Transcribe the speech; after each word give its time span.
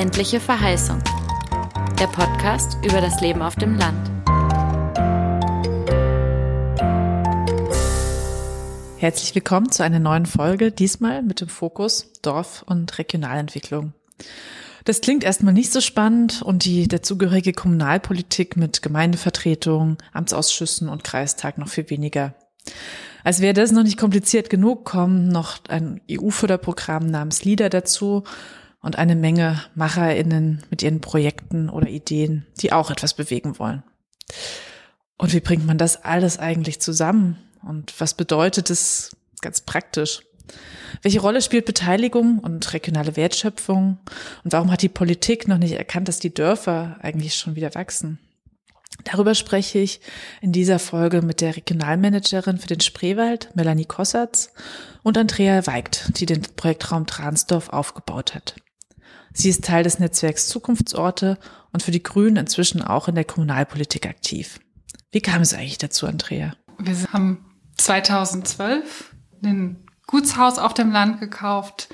Ländliche 0.00 0.40
Verheißung. 0.40 0.98
Der 2.00 2.06
Podcast 2.06 2.78
über 2.82 3.02
das 3.02 3.20
Leben 3.20 3.42
auf 3.42 3.54
dem 3.56 3.76
Land. 3.76 4.10
Herzlich 8.96 9.34
willkommen 9.34 9.70
zu 9.70 9.84
einer 9.84 9.98
neuen 9.98 10.24
Folge, 10.24 10.72
diesmal 10.72 11.20
mit 11.20 11.42
dem 11.42 11.48
Fokus 11.48 12.10
Dorf- 12.22 12.62
und 12.66 12.96
Regionalentwicklung. 12.98 13.92
Das 14.86 15.02
klingt 15.02 15.22
erstmal 15.22 15.52
nicht 15.52 15.70
so 15.70 15.82
spannend 15.82 16.40
und 16.40 16.64
die 16.64 16.88
dazugehörige 16.88 17.52
Kommunalpolitik 17.52 18.56
mit 18.56 18.80
Gemeindevertretung, 18.80 19.98
Amtsausschüssen 20.14 20.88
und 20.88 21.04
Kreistag 21.04 21.58
noch 21.58 21.68
viel 21.68 21.90
weniger. 21.90 22.32
Als 23.22 23.40
wäre 23.42 23.52
das 23.52 23.70
noch 23.70 23.82
nicht 23.82 23.98
kompliziert 23.98 24.48
genug, 24.48 24.86
kommen 24.86 25.28
noch 25.28 25.58
ein 25.68 26.00
EU-Förderprogramm 26.10 27.04
namens 27.04 27.44
LIDA 27.44 27.68
dazu 27.68 28.24
und 28.82 28.96
eine 28.96 29.16
Menge 29.16 29.62
MacherInnen 29.74 30.62
mit 30.70 30.82
ihren 30.82 31.00
Projekten 31.00 31.68
oder 31.68 31.88
Ideen, 31.88 32.46
die 32.60 32.72
auch 32.72 32.90
etwas 32.90 33.14
bewegen 33.14 33.58
wollen. 33.58 33.82
Und 35.18 35.34
wie 35.34 35.40
bringt 35.40 35.66
man 35.66 35.78
das 35.78 36.02
alles 36.04 36.38
eigentlich 36.38 36.80
zusammen? 36.80 37.36
Und 37.62 37.98
was 38.00 38.14
bedeutet 38.14 38.70
es 38.70 39.14
ganz 39.42 39.60
praktisch? 39.60 40.22
Welche 41.02 41.20
Rolle 41.20 41.42
spielt 41.42 41.66
Beteiligung 41.66 42.38
und 42.38 42.72
regionale 42.72 43.16
Wertschöpfung? 43.16 43.98
Und 44.44 44.52
warum 44.52 44.70
hat 44.70 44.82
die 44.82 44.88
Politik 44.88 45.46
noch 45.46 45.58
nicht 45.58 45.74
erkannt, 45.74 46.08
dass 46.08 46.18
die 46.18 46.34
Dörfer 46.34 46.96
eigentlich 47.02 47.34
schon 47.34 47.56
wieder 47.56 47.74
wachsen? 47.74 48.18
Darüber 49.04 49.34
spreche 49.34 49.78
ich 49.78 50.00
in 50.40 50.52
dieser 50.52 50.78
Folge 50.78 51.22
mit 51.22 51.40
der 51.40 51.56
Regionalmanagerin 51.56 52.58
für 52.58 52.66
den 52.66 52.80
Spreewald, 52.80 53.54
Melanie 53.54 53.86
Kossatz, 53.86 54.52
und 55.02 55.16
Andrea 55.16 55.66
Weigt, 55.66 56.18
die 56.18 56.26
den 56.26 56.42
Projektraum 56.56 57.06
Transdorf 57.06 57.70
aufgebaut 57.70 58.34
hat. 58.34 58.56
Sie 59.32 59.48
ist 59.48 59.64
Teil 59.64 59.84
des 59.84 59.98
Netzwerks 59.98 60.48
Zukunftsorte 60.48 61.38
und 61.72 61.82
für 61.82 61.90
die 61.90 62.02
Grünen 62.02 62.36
inzwischen 62.36 62.82
auch 62.82 63.08
in 63.08 63.14
der 63.14 63.24
Kommunalpolitik 63.24 64.06
aktiv. 64.06 64.58
Wie 65.12 65.20
kam 65.20 65.42
es 65.42 65.54
eigentlich 65.54 65.78
dazu, 65.78 66.06
Andrea? 66.06 66.54
Wir 66.78 66.96
haben 67.12 67.44
2012 67.76 69.14
ein 69.42 69.76
Gutshaus 70.06 70.58
auf 70.58 70.74
dem 70.74 70.90
Land 70.90 71.20
gekauft 71.20 71.88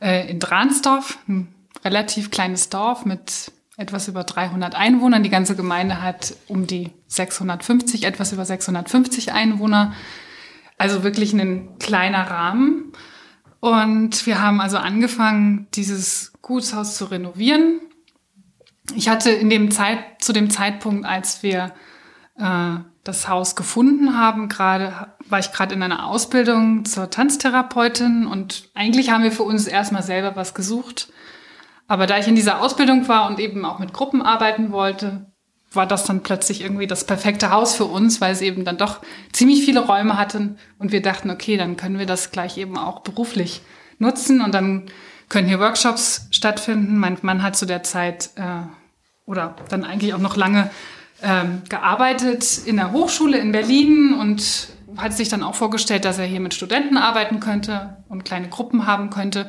äh, 0.00 0.28
in 0.28 0.40
Dransdorf, 0.40 1.18
ein 1.28 1.54
relativ 1.84 2.30
kleines 2.30 2.68
Dorf 2.68 3.04
mit 3.04 3.52
etwas 3.76 4.08
über 4.08 4.24
300 4.24 4.74
Einwohnern. 4.74 5.22
Die 5.22 5.30
ganze 5.30 5.56
Gemeinde 5.56 6.02
hat 6.02 6.34
um 6.48 6.66
die 6.66 6.90
650, 7.06 8.04
etwas 8.04 8.32
über 8.32 8.44
650 8.44 9.32
Einwohner. 9.32 9.94
Also 10.78 11.04
wirklich 11.04 11.32
ein 11.32 11.78
kleiner 11.78 12.22
Rahmen. 12.30 12.81
Und 13.62 14.26
wir 14.26 14.42
haben 14.42 14.60
also 14.60 14.76
angefangen, 14.76 15.68
dieses 15.72 16.32
Gutshaus 16.42 16.96
zu 16.96 17.04
renovieren. 17.06 17.80
Ich 18.94 19.08
hatte 19.08 19.30
in 19.30 19.48
dem 19.48 19.70
Zeit, 19.70 19.98
zu 20.20 20.32
dem 20.32 20.50
Zeitpunkt, 20.50 21.06
als 21.06 21.42
wir 21.42 21.72
äh, 22.36 22.74
das 23.04 23.28
Haus 23.28 23.54
gefunden 23.54 24.18
haben, 24.18 24.48
gerade 24.48 25.14
war 25.28 25.38
ich 25.38 25.52
gerade 25.52 25.74
in 25.74 25.82
einer 25.82 26.06
Ausbildung 26.06 26.84
zur 26.84 27.08
Tanztherapeutin 27.08 28.26
und 28.26 28.68
eigentlich 28.74 29.10
haben 29.10 29.22
wir 29.22 29.32
für 29.32 29.44
uns 29.44 29.66
erstmal 29.66 30.02
selber 30.02 30.36
was 30.36 30.54
gesucht 30.54 31.12
aber 31.92 32.06
da 32.06 32.16
ich 32.18 32.26
in 32.26 32.34
dieser 32.34 32.62
Ausbildung 32.62 33.06
war 33.08 33.28
und 33.28 33.38
eben 33.38 33.66
auch 33.66 33.78
mit 33.78 33.92
Gruppen 33.92 34.22
arbeiten 34.22 34.72
wollte, 34.72 35.31
war 35.74 35.86
das 35.86 36.04
dann 36.04 36.22
plötzlich 36.22 36.60
irgendwie 36.60 36.86
das 36.86 37.04
perfekte 37.04 37.50
Haus 37.50 37.74
für 37.74 37.84
uns, 37.84 38.20
weil 38.20 38.32
es 38.32 38.40
eben 38.40 38.64
dann 38.64 38.78
doch 38.78 39.00
ziemlich 39.32 39.64
viele 39.64 39.80
Räume 39.80 40.18
hatten 40.18 40.58
und 40.78 40.92
wir 40.92 41.02
dachten, 41.02 41.30
okay, 41.30 41.56
dann 41.56 41.76
können 41.76 41.98
wir 41.98 42.06
das 42.06 42.30
gleich 42.30 42.58
eben 42.58 42.76
auch 42.76 43.00
beruflich 43.00 43.62
nutzen 43.98 44.40
und 44.40 44.54
dann 44.54 44.84
können 45.28 45.48
hier 45.48 45.60
Workshops 45.60 46.26
stattfinden. 46.30 46.98
Mein 46.98 47.16
Mann 47.22 47.42
hat 47.42 47.56
zu 47.56 47.66
der 47.66 47.82
Zeit 47.82 48.30
äh, 48.36 48.66
oder 49.24 49.56
dann 49.68 49.84
eigentlich 49.84 50.14
auch 50.14 50.18
noch 50.18 50.36
lange 50.36 50.70
ähm, 51.22 51.62
gearbeitet 51.68 52.66
in 52.66 52.76
der 52.76 52.92
Hochschule 52.92 53.38
in 53.38 53.52
Berlin 53.52 54.14
und 54.14 54.68
hat 54.96 55.14
sich 55.14 55.28
dann 55.28 55.42
auch 55.42 55.54
vorgestellt, 55.54 56.04
dass 56.04 56.18
er 56.18 56.26
hier 56.26 56.40
mit 56.40 56.52
Studenten 56.52 56.98
arbeiten 56.98 57.40
könnte 57.40 57.96
und 58.08 58.24
kleine 58.24 58.48
Gruppen 58.48 58.86
haben 58.86 59.08
könnte. 59.08 59.48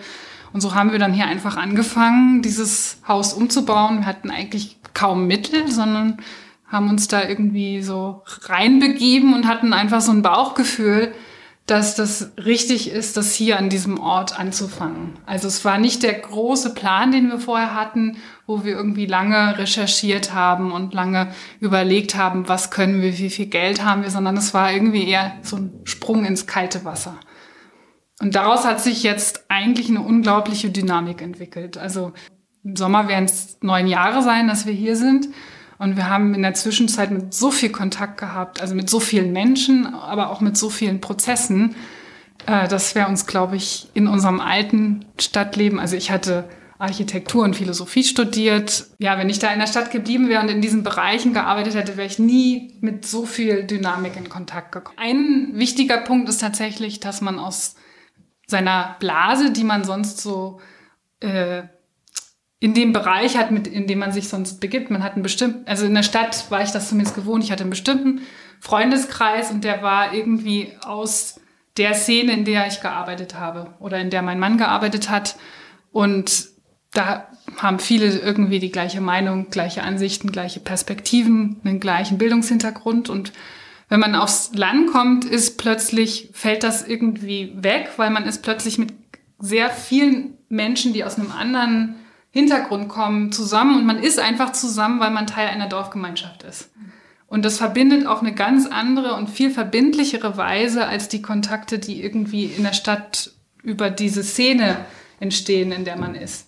Und 0.53 0.61
so 0.61 0.75
haben 0.75 0.91
wir 0.91 0.99
dann 0.99 1.13
hier 1.13 1.25
einfach 1.25 1.57
angefangen, 1.57 2.41
dieses 2.41 2.99
Haus 3.07 3.33
umzubauen. 3.33 3.99
Wir 3.99 4.05
hatten 4.05 4.29
eigentlich 4.29 4.77
kaum 4.93 5.27
Mittel, 5.27 5.71
sondern 5.71 6.17
haben 6.67 6.89
uns 6.89 7.07
da 7.07 7.27
irgendwie 7.27 7.81
so 7.81 8.23
reinbegeben 8.43 9.33
und 9.33 9.47
hatten 9.47 9.73
einfach 9.73 10.01
so 10.01 10.11
ein 10.11 10.23
Bauchgefühl, 10.23 11.13
dass 11.65 11.95
das 11.95 12.31
richtig 12.43 12.91
ist, 12.91 13.15
das 13.15 13.33
hier 13.33 13.57
an 13.57 13.69
diesem 13.69 13.97
Ort 13.97 14.37
anzufangen. 14.37 15.13
Also 15.25 15.47
es 15.47 15.63
war 15.63 15.77
nicht 15.77 16.03
der 16.03 16.13
große 16.13 16.73
Plan, 16.73 17.11
den 17.11 17.29
wir 17.29 17.39
vorher 17.39 17.73
hatten, 17.73 18.17
wo 18.45 18.65
wir 18.65 18.73
irgendwie 18.73 19.05
lange 19.05 19.57
recherchiert 19.57 20.33
haben 20.33 20.73
und 20.73 20.93
lange 20.93 21.31
überlegt 21.61 22.15
haben, 22.15 22.49
was 22.49 22.69
können 22.69 23.01
wir, 23.01 23.17
wie 23.17 23.29
viel 23.29 23.45
Geld 23.45 23.85
haben 23.85 24.03
wir, 24.03 24.09
sondern 24.09 24.35
es 24.35 24.53
war 24.53 24.73
irgendwie 24.73 25.07
eher 25.07 25.37
so 25.41 25.55
ein 25.55 25.71
Sprung 25.85 26.25
ins 26.25 26.47
kalte 26.47 26.83
Wasser. 26.83 27.17
Und 28.19 28.35
daraus 28.35 28.65
hat 28.65 28.81
sich 28.81 29.03
jetzt 29.03 29.45
eigentlich 29.47 29.89
eine 29.89 30.01
unglaubliche 30.01 30.69
Dynamik 30.69 31.21
entwickelt. 31.21 31.77
Also 31.77 32.11
im 32.63 32.75
Sommer 32.75 33.07
werden 33.07 33.25
es 33.25 33.57
neun 33.61 33.87
Jahre 33.87 34.23
sein, 34.23 34.47
dass 34.47 34.65
wir 34.65 34.73
hier 34.73 34.95
sind. 34.95 35.27
Und 35.79 35.97
wir 35.97 36.09
haben 36.09 36.33
in 36.33 36.43
der 36.43 36.53
Zwischenzeit 36.53 37.11
mit 37.11 37.33
so 37.33 37.51
viel 37.51 37.69
Kontakt 37.69 38.17
gehabt, 38.17 38.61
also 38.61 38.73
mit 38.75 38.89
so 38.89 38.99
vielen 38.99 39.33
Menschen, 39.33 39.85
aber 39.85 40.29
auch 40.29 40.39
mit 40.39 40.55
so 40.55 40.69
vielen 40.69 41.01
Prozessen, 41.01 41.75
äh, 42.45 42.67
dass 42.67 42.95
wir 42.95 43.07
uns, 43.07 43.25
glaube 43.25 43.55
ich, 43.55 43.89
in 43.93 44.07
unserem 44.07 44.39
alten 44.39 45.05
Stadtleben, 45.19 45.79
also 45.79 45.97
ich 45.97 46.11
hatte 46.11 46.47
Architektur 46.77 47.43
und 47.43 47.55
Philosophie 47.55 48.03
studiert. 48.03 48.87
Ja, 48.97 49.17
wenn 49.17 49.29
ich 49.29 49.39
da 49.39 49.51
in 49.51 49.59
der 49.59 49.67
Stadt 49.67 49.91
geblieben 49.91 50.27
wäre 50.27 50.41
und 50.41 50.49
in 50.49 50.61
diesen 50.61 50.83
Bereichen 50.83 51.33
gearbeitet 51.33 51.75
hätte, 51.75 51.97
wäre 51.97 52.07
ich 52.07 52.19
nie 52.19 52.77
mit 52.81 53.05
so 53.05 53.25
viel 53.25 53.63
Dynamik 53.63 54.15
in 54.17 54.29
Kontakt 54.29 54.71
gekommen. 54.71 54.97
Ein 54.99 55.51
wichtiger 55.53 55.97
Punkt 55.97 56.29
ist 56.29 56.41
tatsächlich, 56.41 56.99
dass 56.99 57.21
man 57.21 57.39
aus 57.39 57.75
seiner 58.47 58.97
Blase, 58.99 59.51
die 59.51 59.63
man 59.63 59.83
sonst 59.83 60.21
so 60.21 60.59
äh, 61.21 61.63
in 62.63 62.73
dem 62.73 62.93
Bereich 62.93 63.35
hat, 63.35 63.51
mit, 63.51 63.67
in 63.67 63.87
dem 63.87 63.99
man 63.99 64.13
sich 64.13 64.29
sonst 64.29 64.61
begibt. 64.61 64.89
Man 64.89 65.03
hat 65.03 65.15
einen 65.15 65.21
bestimmten, 65.21 65.67
also 65.67 65.85
in 65.85 65.93
der 65.93 66.01
Stadt 66.01 66.49
war 66.49 66.63
ich 66.63 66.71
das 66.71 66.87
zumindest 66.87 67.13
gewohnt, 67.13 67.43
ich 67.43 67.51
hatte 67.51 67.63
einen 67.63 67.71
bestimmten 67.71 68.21
Freundeskreis 68.61 69.51
und 69.51 69.65
der 69.65 69.83
war 69.83 70.13
irgendwie 70.13 70.71
aus 70.81 71.41
der 71.75 71.93
Szene, 71.93 72.31
in 72.31 72.45
der 72.45 72.65
ich 72.67 72.79
gearbeitet 72.79 73.37
habe 73.37 73.73
oder 73.81 73.99
in 73.99 74.09
der 74.09 74.21
mein 74.21 74.39
Mann 74.39 74.57
gearbeitet 74.57 75.09
hat. 75.09 75.35
Und 75.91 76.47
da 76.93 77.27
haben 77.57 77.79
viele 77.79 78.05
irgendwie 78.19 78.59
die 78.59 78.71
gleiche 78.71 79.01
Meinung, 79.01 79.49
gleiche 79.49 79.83
Ansichten, 79.83 80.31
gleiche 80.31 80.61
Perspektiven, 80.61 81.59
einen 81.65 81.81
gleichen 81.81 82.17
Bildungshintergrund 82.17 83.09
und 83.09 83.33
wenn 83.89 83.99
man 83.99 84.15
aufs 84.15 84.51
Land 84.53 84.89
kommt, 84.89 85.25
ist 85.25 85.57
plötzlich, 85.57 86.29
fällt 86.31 86.63
das 86.63 86.87
irgendwie 86.87 87.51
weg, 87.57 87.89
weil 87.97 88.09
man 88.09 88.23
ist 88.23 88.41
plötzlich 88.41 88.77
mit 88.77 88.93
sehr 89.37 89.69
vielen 89.69 90.37
Menschen, 90.47 90.93
die 90.93 91.03
aus 91.03 91.19
einem 91.19 91.33
anderen 91.33 91.95
Hintergrund 92.33 92.89
kommen, 92.89 93.31
zusammen 93.31 93.77
und 93.77 93.85
man 93.85 93.99
ist 93.99 94.19
einfach 94.19 94.53
zusammen, 94.53 94.99
weil 94.99 95.11
man 95.11 95.27
Teil 95.27 95.49
einer 95.49 95.69
Dorfgemeinschaft 95.69 96.41
ist. 96.41 96.71
Und 97.27 97.45
das 97.45 97.59
verbindet 97.59 98.07
auf 98.07 98.21
eine 98.21 98.33
ganz 98.33 98.65
andere 98.65 99.13
und 99.13 99.29
viel 99.29 99.51
verbindlichere 99.51 100.35
Weise 100.35 100.87
als 100.87 101.09
die 101.09 101.21
Kontakte, 101.21 101.77
die 101.77 102.03
irgendwie 102.03 102.45
in 102.45 102.63
der 102.63 102.73
Stadt 102.73 103.31
über 103.61 103.91
diese 103.91 104.23
Szene 104.23 104.77
entstehen, 105.19 105.71
in 105.71 105.85
der 105.85 105.95
man 105.95 106.15
ist. 106.15 106.47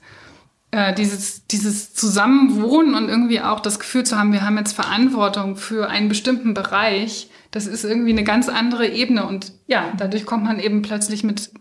Äh, 0.71 0.95
dieses, 0.95 1.45
dieses 1.45 1.93
Zusammenwohnen 1.93 2.95
und 2.95 3.07
irgendwie 3.07 3.41
auch 3.41 3.59
das 3.59 3.79
Gefühl 3.79 4.05
zu 4.05 4.17
haben, 4.17 4.33
wir 4.33 4.41
haben 4.41 4.57
jetzt 4.57 4.73
Verantwortung 4.73 5.55
für 5.55 5.87
einen 5.87 6.09
bestimmten 6.09 6.55
Bereich, 6.55 7.29
das 7.51 7.67
ist 7.67 7.85
irgendwie 7.85 8.11
eine 8.11 8.23
ganz 8.23 8.49
andere 8.49 8.87
Ebene. 8.87 9.27
Und 9.27 9.53
ja, 9.67 9.93
dadurch 9.97 10.25
kommt 10.25 10.45
man 10.45 10.59
eben 10.59 10.81
plötzlich 10.81 11.23
mit 11.23 11.51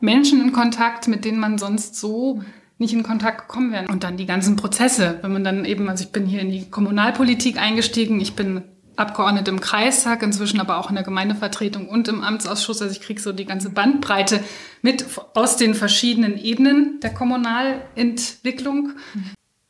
Menschen 0.00 0.40
in 0.40 0.52
Kontakt, 0.52 1.06
mit 1.06 1.26
denen 1.26 1.38
man 1.38 1.58
sonst 1.58 1.96
so 1.96 2.42
nicht 2.78 2.94
in 2.94 3.02
Kontakt 3.02 3.48
gekommen 3.48 3.72
wäre. 3.72 3.88
Und 3.88 4.04
dann 4.04 4.16
die 4.16 4.26
ganzen 4.26 4.56
Prozesse, 4.56 5.18
wenn 5.22 5.32
man 5.32 5.44
dann 5.44 5.64
eben, 5.64 5.88
also 5.88 6.04
ich 6.04 6.12
bin 6.12 6.26
hier 6.26 6.40
in 6.40 6.50
die 6.50 6.70
Kommunalpolitik 6.70 7.60
eingestiegen, 7.60 8.20
ich 8.20 8.34
bin 8.34 8.62
Abgeordnete 8.98 9.52
im 9.52 9.60
Kreistag, 9.60 10.24
inzwischen 10.24 10.58
aber 10.58 10.78
auch 10.78 10.88
in 10.88 10.96
der 10.96 11.04
Gemeindevertretung 11.04 11.88
und 11.88 12.08
im 12.08 12.22
Amtsausschuss. 12.22 12.82
Also 12.82 12.92
ich 12.92 13.00
kriege 13.00 13.20
so 13.20 13.32
die 13.32 13.44
ganze 13.44 13.70
Bandbreite 13.70 14.42
mit 14.82 15.04
aus 15.34 15.56
den 15.56 15.74
verschiedenen 15.74 16.36
Ebenen 16.36 16.98
der 17.00 17.14
Kommunalentwicklung. 17.14 18.94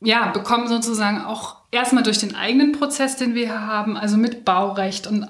Ja, 0.01 0.31
bekommen 0.31 0.67
sozusagen 0.67 1.21
auch 1.21 1.57
erstmal 1.71 2.03
durch 2.03 2.17
den 2.17 2.35
eigenen 2.35 2.71
Prozess, 2.71 3.17
den 3.17 3.35
wir 3.35 3.45
hier 3.45 3.67
haben, 3.67 3.97
also 3.97 4.17
mit 4.17 4.45
Baurecht 4.45 5.05
und 5.05 5.27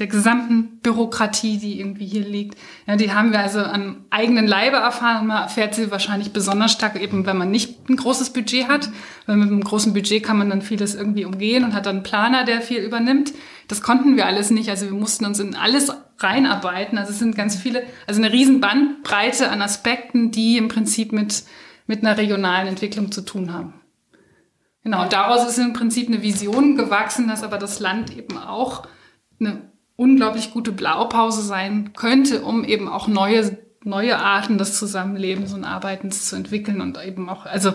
der 0.00 0.08
gesamten 0.08 0.80
Bürokratie, 0.80 1.58
die 1.58 1.78
irgendwie 1.78 2.06
hier 2.06 2.26
liegt. 2.26 2.58
Ja, 2.86 2.96
die 2.96 3.12
haben 3.12 3.30
wir 3.30 3.38
also 3.38 3.60
an 3.60 4.04
eigenen 4.10 4.48
Leibe 4.48 4.78
erfahren. 4.78 5.28
Man 5.28 5.42
erfährt 5.42 5.76
sie 5.76 5.92
wahrscheinlich 5.92 6.32
besonders 6.32 6.72
stark, 6.72 7.00
eben 7.00 7.26
wenn 7.26 7.36
man 7.36 7.52
nicht 7.52 7.88
ein 7.88 7.94
großes 7.94 8.30
Budget 8.30 8.66
hat. 8.66 8.88
Weil 9.26 9.36
mit 9.36 9.48
einem 9.48 9.62
großen 9.62 9.92
Budget 9.92 10.24
kann 10.24 10.38
man 10.38 10.50
dann 10.50 10.62
vieles 10.62 10.96
irgendwie 10.96 11.24
umgehen 11.24 11.62
und 11.62 11.74
hat 11.74 11.86
dann 11.86 11.96
einen 11.96 12.02
Planer, 12.02 12.44
der 12.44 12.62
viel 12.62 12.80
übernimmt. 12.80 13.32
Das 13.68 13.82
konnten 13.82 14.16
wir 14.16 14.26
alles 14.26 14.50
nicht. 14.50 14.70
Also 14.70 14.86
wir 14.86 14.94
mussten 14.94 15.24
uns 15.24 15.38
in 15.38 15.54
alles 15.54 15.92
reinarbeiten. 16.18 16.98
Also 16.98 17.12
es 17.12 17.20
sind 17.20 17.36
ganz 17.36 17.54
viele, 17.54 17.84
also 18.08 18.20
eine 18.20 18.32
riesen 18.32 18.60
Bandbreite 18.60 19.50
an 19.50 19.62
Aspekten, 19.62 20.32
die 20.32 20.56
im 20.56 20.66
Prinzip 20.66 21.12
mit 21.12 21.44
mit 21.90 22.04
einer 22.04 22.16
regionalen 22.16 22.68
Entwicklung 22.68 23.10
zu 23.10 23.20
tun 23.22 23.52
haben. 23.52 23.74
Genau, 24.84 25.08
daraus 25.08 25.46
ist 25.46 25.58
im 25.58 25.72
Prinzip 25.72 26.06
eine 26.06 26.22
Vision 26.22 26.76
gewachsen, 26.76 27.26
dass 27.26 27.42
aber 27.42 27.58
das 27.58 27.80
Land 27.80 28.16
eben 28.16 28.38
auch 28.38 28.86
eine 29.40 29.69
unglaublich 30.00 30.50
gute 30.50 30.72
Blaupause 30.72 31.42
sein 31.42 31.92
könnte, 31.94 32.40
um 32.40 32.64
eben 32.64 32.88
auch 32.88 33.06
neue, 33.06 33.58
neue 33.84 34.18
Arten 34.18 34.56
des 34.56 34.78
Zusammenlebens 34.78 35.52
und 35.52 35.64
Arbeitens 35.64 36.26
zu 36.26 36.36
entwickeln 36.36 36.80
und 36.80 36.98
eben 37.04 37.28
auch, 37.28 37.44
also 37.44 37.74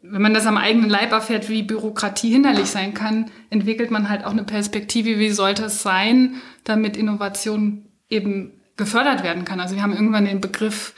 wenn 0.00 0.22
man 0.22 0.32
das 0.32 0.46
am 0.46 0.56
eigenen 0.56 0.88
Leib 0.88 1.10
erfährt, 1.10 1.48
wie 1.48 1.64
Bürokratie 1.64 2.30
hinderlich 2.30 2.66
sein 2.66 2.94
kann, 2.94 3.32
entwickelt 3.50 3.90
man 3.90 4.08
halt 4.08 4.24
auch 4.24 4.30
eine 4.30 4.44
Perspektive, 4.44 5.18
wie 5.18 5.30
sollte 5.30 5.64
es 5.64 5.82
sein, 5.82 6.36
damit 6.62 6.96
Innovation 6.96 7.86
eben 8.08 8.52
gefördert 8.76 9.24
werden 9.24 9.44
kann. 9.44 9.58
Also 9.58 9.74
wir 9.74 9.82
haben 9.82 9.92
irgendwann 9.92 10.26
den 10.26 10.40
Begriff 10.40 10.94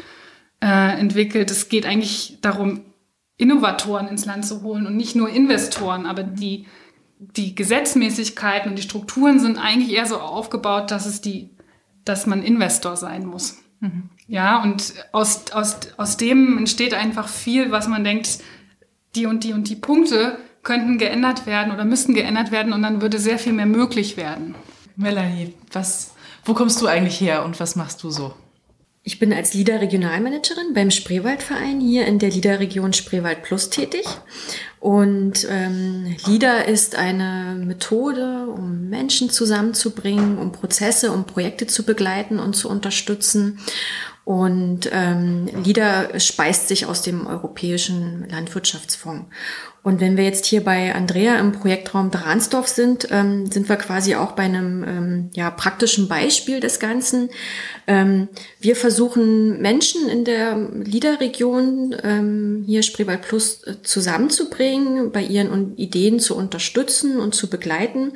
äh, 0.61 1.01
entwickelt, 1.01 1.51
es 1.51 1.71
geht 1.71 1.87
eigentlich 1.87 2.41
darum, 2.43 2.83
Innovatoren 3.39 4.07
ins 4.07 4.27
Land 4.27 4.45
zu 4.45 4.63
holen 4.63 4.87
und 4.87 4.99
nicht 4.99 5.17
nur 5.17 5.31
Investoren, 5.31 6.05
aber 6.05 6.23
die, 6.23 6.67
die 7.37 7.55
Gesetzmäßigkeiten 7.55 8.71
und 8.71 8.77
die 8.77 8.83
Strukturen 8.83 9.39
sind 9.39 9.59
eigentlich 9.59 9.97
eher 9.97 10.07
so 10.07 10.19
aufgebaut, 10.19 10.91
dass 10.91 11.07
es 11.07 11.21
die, 11.21 11.51
dass 12.05 12.27
man 12.27 12.43
Investor 12.43 12.97
sein 12.97 13.27
muss. 13.27 13.59
Mhm. 13.81 14.11
Ja, 14.27 14.63
und 14.63 14.95
aus, 15.13 15.51
aus, 15.53 15.77
aus 15.97 16.17
dem 16.17 16.59
entsteht 16.59 16.95
einfach 16.95 17.29
viel, 17.29 17.71
was 17.71 17.89
man 17.89 18.05
denkt, 18.05 18.39
die 19.15 19.27
und 19.27 19.45
die 19.45 19.53
und 19.53 19.69
die 19.69 19.77
Punkte 19.77 20.39
könnten 20.63 20.99
geändert 20.99 21.47
werden 21.47 21.73
oder 21.73 21.85
müssten 21.85 22.15
geändert 22.15 22.51
werden 22.53 22.73
und 22.73 22.83
dann 22.83 23.03
würde 23.03 23.19
sehr 23.19 23.39
viel 23.39 23.53
mehr 23.53 23.67
möglich 23.67 24.17
werden. 24.17 24.55
Melanie, 24.97 25.55
was, 25.73 26.15
wo 26.45 26.55
kommst 26.55 26.81
du 26.81 26.87
eigentlich 26.87 27.21
her 27.21 27.45
und 27.45 27.59
was 27.61 27.77
machst 27.77 28.03
du 28.03 28.11
so? 28.11 28.35
Ich 29.05 29.19
bin 29.19 29.33
als 29.33 29.53
LIDA 29.53 29.77
Regionalmanagerin 29.77 30.75
beim 30.75 30.93
Spreewaldverein 30.93 31.81
hier 31.81 32.07
in 32.07 32.21
der 32.21 32.31
LIDA 32.31 32.55
Region 32.55 32.93
Spreewald 32.93 33.43
Plus 33.43 33.69
tätig. 33.69 34.05
Und 34.83 35.47
ähm, 35.49 36.17
LIDA 36.27 36.63
ist 36.63 36.97
eine 36.97 37.55
Methode, 37.55 38.49
um 38.49 38.89
Menschen 38.89 39.31
zusammenzubringen, 39.31 40.39
um 40.39 40.51
Prozesse, 40.51 41.13
um 41.13 41.23
Projekte 41.23 41.69
zu 41.69 41.85
begleiten 41.85 42.41
und 42.41 42.55
zu 42.57 42.69
unterstützen. 42.69 43.61
Und 44.25 44.91
ähm, 44.91 45.47
LIDA 45.47 46.19
speist 46.19 46.67
sich 46.67 46.87
aus 46.87 47.01
dem 47.01 47.29
Europäischen 47.29 48.29
Landwirtschaftsfonds. 48.29 49.27
Und 49.85 50.01
wenn 50.01 50.17
wir 50.17 50.23
jetzt 50.23 50.47
hier 50.47 50.63
bei 50.63 50.95
Andrea 50.95 51.41
im 51.41 51.51
Projektraum 51.51 52.13
Dransdorf 52.13 52.69
sind, 52.69 53.09
ähm, 53.11 53.51
sind 53.51 53.69
wir 53.69 53.75
quasi 53.77 54.15
auch 54.15 54.33
bei 54.33 54.45
einem 54.45 54.85
ähm, 54.85 55.31
ja, 55.35 55.51
praktischen 55.51 56.07
Beispiel 56.07 56.61
des 56.61 56.79
Ganzen. 56.79 57.31
Ähm, 57.89 58.29
wir 58.61 58.77
versuchen 58.77 59.61
Menschen 59.61 60.09
in 60.09 60.25
der 60.25 60.57
LIDA-Region 60.57 61.97
ähm, 62.05 62.63
hier 62.65 62.85
Spreewald 62.85 63.23
Plus 63.23 63.65
äh, 63.65 63.83
zusammenzubringen, 63.83 65.11
bei 65.11 65.23
ihren 65.23 65.77
Ideen 65.77 66.21
zu 66.21 66.37
unterstützen 66.37 67.19
und 67.19 67.35
zu 67.35 67.51
begleiten. 67.51 68.13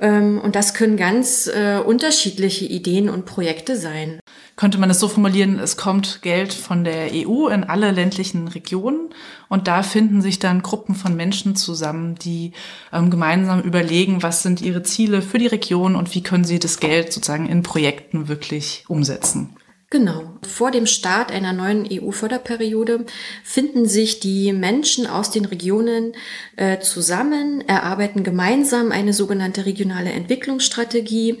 Ähm, 0.00 0.40
und 0.40 0.54
das 0.54 0.74
können 0.74 0.96
ganz 0.96 1.46
äh, 1.46 1.78
unterschiedliche 1.78 2.64
Ideen 2.64 3.08
und 3.08 3.24
Projekte 3.26 3.76
sein 3.76 4.20
könnte 4.56 4.78
man 4.78 4.88
es 4.88 4.98
so 4.98 5.08
formulieren, 5.08 5.58
es 5.58 5.76
kommt 5.76 6.22
Geld 6.22 6.52
von 6.52 6.82
der 6.82 7.10
EU 7.12 7.48
in 7.48 7.64
alle 7.64 7.90
ländlichen 7.90 8.48
Regionen 8.48 9.10
und 9.48 9.68
da 9.68 9.82
finden 9.82 10.22
sich 10.22 10.38
dann 10.38 10.62
Gruppen 10.62 10.94
von 10.94 11.14
Menschen 11.14 11.56
zusammen, 11.56 12.14
die 12.16 12.52
ähm, 12.92 13.10
gemeinsam 13.10 13.60
überlegen, 13.60 14.22
was 14.22 14.42
sind 14.42 14.62
ihre 14.62 14.82
Ziele 14.82 15.20
für 15.20 15.38
die 15.38 15.46
Region 15.46 15.94
und 15.94 16.14
wie 16.14 16.22
können 16.22 16.44
sie 16.44 16.58
das 16.58 16.80
Geld 16.80 17.12
sozusagen 17.12 17.46
in 17.46 17.62
Projekten 17.62 18.28
wirklich 18.28 18.84
umsetzen. 18.88 19.55
Genau. 19.88 20.32
Vor 20.42 20.72
dem 20.72 20.86
Start 20.86 21.30
einer 21.30 21.52
neuen 21.52 21.86
EU-Förderperiode 21.90 23.06
finden 23.44 23.86
sich 23.86 24.18
die 24.18 24.52
Menschen 24.52 25.06
aus 25.06 25.30
den 25.30 25.44
Regionen 25.44 26.14
äh, 26.56 26.80
zusammen, 26.80 27.60
erarbeiten 27.68 28.24
gemeinsam 28.24 28.90
eine 28.90 29.12
sogenannte 29.12 29.64
regionale 29.64 30.10
Entwicklungsstrategie, 30.10 31.38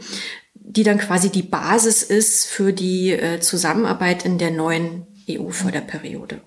die 0.54 0.82
dann 0.84 0.98
quasi 0.98 1.30
die 1.30 1.42
Basis 1.42 2.04
ist 2.04 2.46
für 2.46 2.72
die 2.72 3.10
äh, 3.10 3.40
Zusammenarbeit 3.40 4.24
in 4.24 4.38
der 4.38 4.52
neuen 4.52 5.06
EU-Förderperiode. 5.28 6.40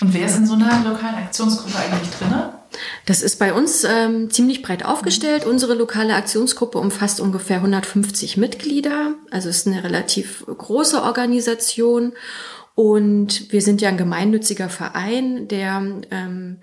Und 0.00 0.12
wer 0.12 0.26
ist 0.26 0.36
in 0.36 0.46
so 0.46 0.54
einer 0.54 0.84
lokalen 0.84 1.16
Aktionsgruppe 1.16 1.78
eigentlich 1.78 2.10
drin? 2.10 2.34
Das 3.06 3.22
ist 3.22 3.38
bei 3.38 3.52
uns 3.52 3.84
ähm, 3.84 4.30
ziemlich 4.30 4.62
breit 4.62 4.84
aufgestellt. 4.84 5.44
Mhm. 5.44 5.52
Unsere 5.52 5.74
lokale 5.74 6.14
Aktionsgruppe 6.14 6.78
umfasst 6.78 7.20
ungefähr 7.20 7.56
150 7.56 8.36
Mitglieder. 8.36 9.14
Also 9.30 9.48
ist 9.48 9.66
eine 9.66 9.84
relativ 9.84 10.44
große 10.46 11.02
Organisation. 11.02 12.12
Und 12.74 13.52
wir 13.52 13.60
sind 13.60 13.80
ja 13.80 13.88
ein 13.88 13.96
gemeinnütziger 13.96 14.68
Verein, 14.68 15.48
der 15.48 15.82
ähm, 16.10 16.58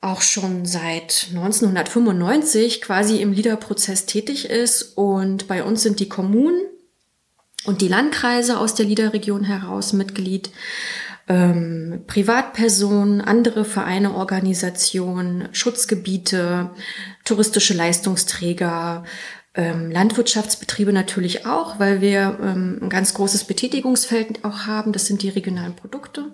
auch 0.00 0.22
schon 0.22 0.64
seit 0.64 1.26
1995 1.30 2.80
quasi 2.80 3.20
im 3.20 3.32
LIDA-Prozess 3.32 4.06
tätig 4.06 4.48
ist. 4.48 4.96
Und 4.96 5.48
bei 5.48 5.64
uns 5.64 5.82
sind 5.82 6.00
die 6.00 6.08
Kommunen 6.08 6.60
und 7.64 7.80
die 7.82 7.88
Landkreise 7.88 8.58
aus 8.58 8.74
der 8.74 8.86
LIDA-Region 8.86 9.44
heraus 9.44 9.92
Mitglied, 9.92 10.50
ähm, 11.28 12.04
Privatpersonen, 12.06 13.20
andere 13.20 13.64
Vereine, 13.64 14.14
Organisationen, 14.14 15.48
Schutzgebiete, 15.52 16.70
touristische 17.24 17.74
Leistungsträger, 17.74 19.04
ähm, 19.54 19.90
Landwirtschaftsbetriebe 19.90 20.92
natürlich 20.92 21.46
auch, 21.46 21.78
weil 21.78 22.00
wir 22.00 22.38
ähm, 22.42 22.78
ein 22.82 22.88
ganz 22.88 23.14
großes 23.14 23.44
Betätigungsfeld 23.44 24.44
auch 24.44 24.66
haben. 24.66 24.92
Das 24.92 25.06
sind 25.06 25.22
die 25.22 25.28
regionalen 25.28 25.74
Produkte. 25.74 26.32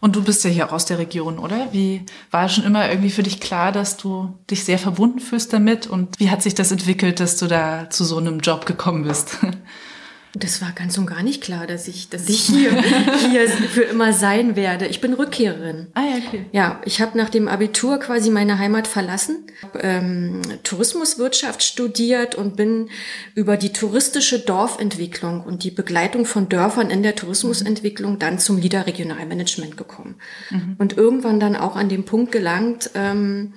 Und 0.00 0.16
du 0.16 0.22
bist 0.22 0.44
ja 0.44 0.50
hier 0.50 0.68
auch 0.68 0.72
aus 0.72 0.86
der 0.86 0.98
Region, 0.98 1.38
oder? 1.38 1.68
Wie 1.72 2.04
war 2.30 2.48
schon 2.48 2.64
immer 2.64 2.88
irgendwie 2.88 3.10
für 3.10 3.22
dich 3.22 3.40
klar, 3.40 3.72
dass 3.72 3.96
du 3.96 4.38
dich 4.50 4.64
sehr 4.64 4.78
verbunden 4.78 5.20
fühlst 5.20 5.52
damit? 5.52 5.86
Und 5.86 6.20
wie 6.20 6.30
hat 6.30 6.42
sich 6.42 6.54
das 6.54 6.70
entwickelt, 6.70 7.20
dass 7.20 7.36
du 7.36 7.46
da 7.46 7.88
zu 7.90 8.04
so 8.04 8.18
einem 8.18 8.40
Job 8.40 8.66
gekommen 8.66 9.04
bist? 9.04 9.38
Das 10.36 10.60
war 10.60 10.72
ganz 10.72 10.98
und 10.98 11.06
gar 11.06 11.22
nicht 11.22 11.42
klar, 11.42 11.66
dass 11.66 11.86
ich, 11.86 12.08
dass 12.08 12.28
ich 12.28 12.40
hier, 12.40 12.72
hier 13.30 13.48
für 13.48 13.82
immer 13.82 14.12
sein 14.12 14.56
werde. 14.56 14.86
Ich 14.86 15.00
bin 15.00 15.14
Rückkehrerin. 15.14 15.86
Ah 15.94 16.02
ja, 16.02 16.16
okay. 16.26 16.46
Ja, 16.50 16.80
ich 16.84 17.00
habe 17.00 17.16
nach 17.16 17.30
dem 17.30 17.46
Abitur 17.46 17.98
quasi 17.98 18.30
meine 18.30 18.58
Heimat 18.58 18.88
verlassen, 18.88 19.46
ähm, 19.80 20.42
Tourismuswirtschaft 20.64 21.62
studiert 21.62 22.34
und 22.34 22.56
bin 22.56 22.88
über 23.36 23.56
die 23.56 23.72
touristische 23.72 24.40
Dorfentwicklung 24.40 25.42
und 25.42 25.62
die 25.62 25.70
Begleitung 25.70 26.26
von 26.26 26.48
Dörfern 26.48 26.90
in 26.90 27.04
der 27.04 27.14
Tourismusentwicklung 27.14 28.18
dann 28.18 28.40
zum 28.40 28.58
LIDA 28.58 28.82
Regionalmanagement 28.82 29.76
gekommen. 29.76 30.16
Mhm. 30.50 30.74
Und 30.78 30.96
irgendwann 30.96 31.38
dann 31.38 31.54
auch 31.54 31.76
an 31.76 31.88
dem 31.88 32.04
Punkt 32.04 32.32
gelangt, 32.32 32.90
ähm, 32.94 33.52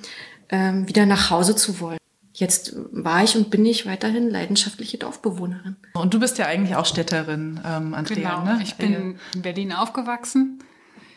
ähm, 0.50 0.88
wieder 0.88 1.08
nach 1.08 1.32
Hause 1.32 1.56
zu 1.56 1.80
wollen. 1.80 1.98
Jetzt 2.40 2.76
war 2.92 3.24
ich 3.24 3.36
und 3.36 3.50
bin 3.50 3.66
ich 3.66 3.88
weiterhin 3.88 4.30
leidenschaftliche 4.30 5.00
Dorfbewohnerin. 5.00 5.76
Und 5.96 6.14
du 6.14 6.20
bist 6.20 6.38
ja 6.38 6.46
eigentlich 6.46 6.76
auch 6.76 6.86
Städterin, 6.86 7.60
ähm, 7.66 7.96
Andrea. 7.96 8.42
Genau, 8.42 8.44
ne? 8.44 8.60
ich 8.62 8.76
bin 8.76 9.18
in 9.34 9.42
Berlin 9.42 9.74
aufgewachsen. 9.74 10.60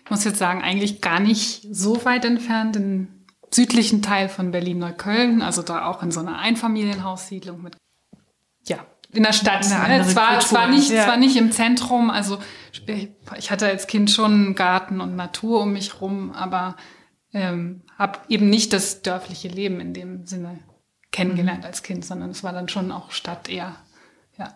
Ich 0.03 0.11
muss 0.11 0.25
jetzt 0.25 0.39
sagen, 0.39 0.62
eigentlich 0.62 1.03
gar 1.03 1.21
nicht 1.21 1.69
so 1.71 2.07
weit 2.07 2.25
entfernt, 2.25 2.75
im 2.77 3.09
südlichen 3.50 4.00
Teil 4.00 4.31
von 4.31 4.50
Berlin-Neukölln, 4.50 5.43
also 5.43 5.61
da 5.61 5.85
auch 5.85 6.03
in 6.03 6.11
so 6.11 6.21
einer 6.21 6.39
Einfamilienhaussiedlung 6.39 7.61
mit, 7.61 7.77
ja, 8.67 8.79
in 9.12 9.23
der 9.23 9.35
Stadt. 9.35 9.69
Ne? 9.69 10.07
Zwar, 10.07 10.41
zwar, 10.41 10.69
nicht, 10.69 10.91
ja. 10.91 11.05
zwar 11.05 11.19
nicht 11.19 11.37
im 11.37 11.53
Zentrum, 11.53 12.09
also 12.09 12.39
ich 13.37 13.50
hatte 13.50 13.67
als 13.67 13.89
Kind 13.89 14.11
schon 14.11 14.33
einen 14.33 14.55
Garten 14.55 15.03
und 15.03 15.17
Natur 15.17 15.61
um 15.61 15.75
mich 15.75 16.00
rum, 16.00 16.33
aber 16.33 16.77
ähm, 17.35 17.83
habe 17.99 18.21
eben 18.31 18.49
nicht 18.49 18.73
das 18.73 19.03
dörfliche 19.03 19.49
Leben 19.49 19.81
in 19.81 19.93
dem 19.93 20.25
Sinne 20.25 20.61
kennengelernt 21.12 21.64
als 21.64 21.83
Kind, 21.83 22.05
sondern 22.05 22.31
es 22.31 22.45
war 22.45 22.52
dann 22.52 22.69
schon 22.69 22.93
auch 22.93 23.11
Stadt 23.11 23.49
eher, 23.49 23.76
ja. 24.38 24.55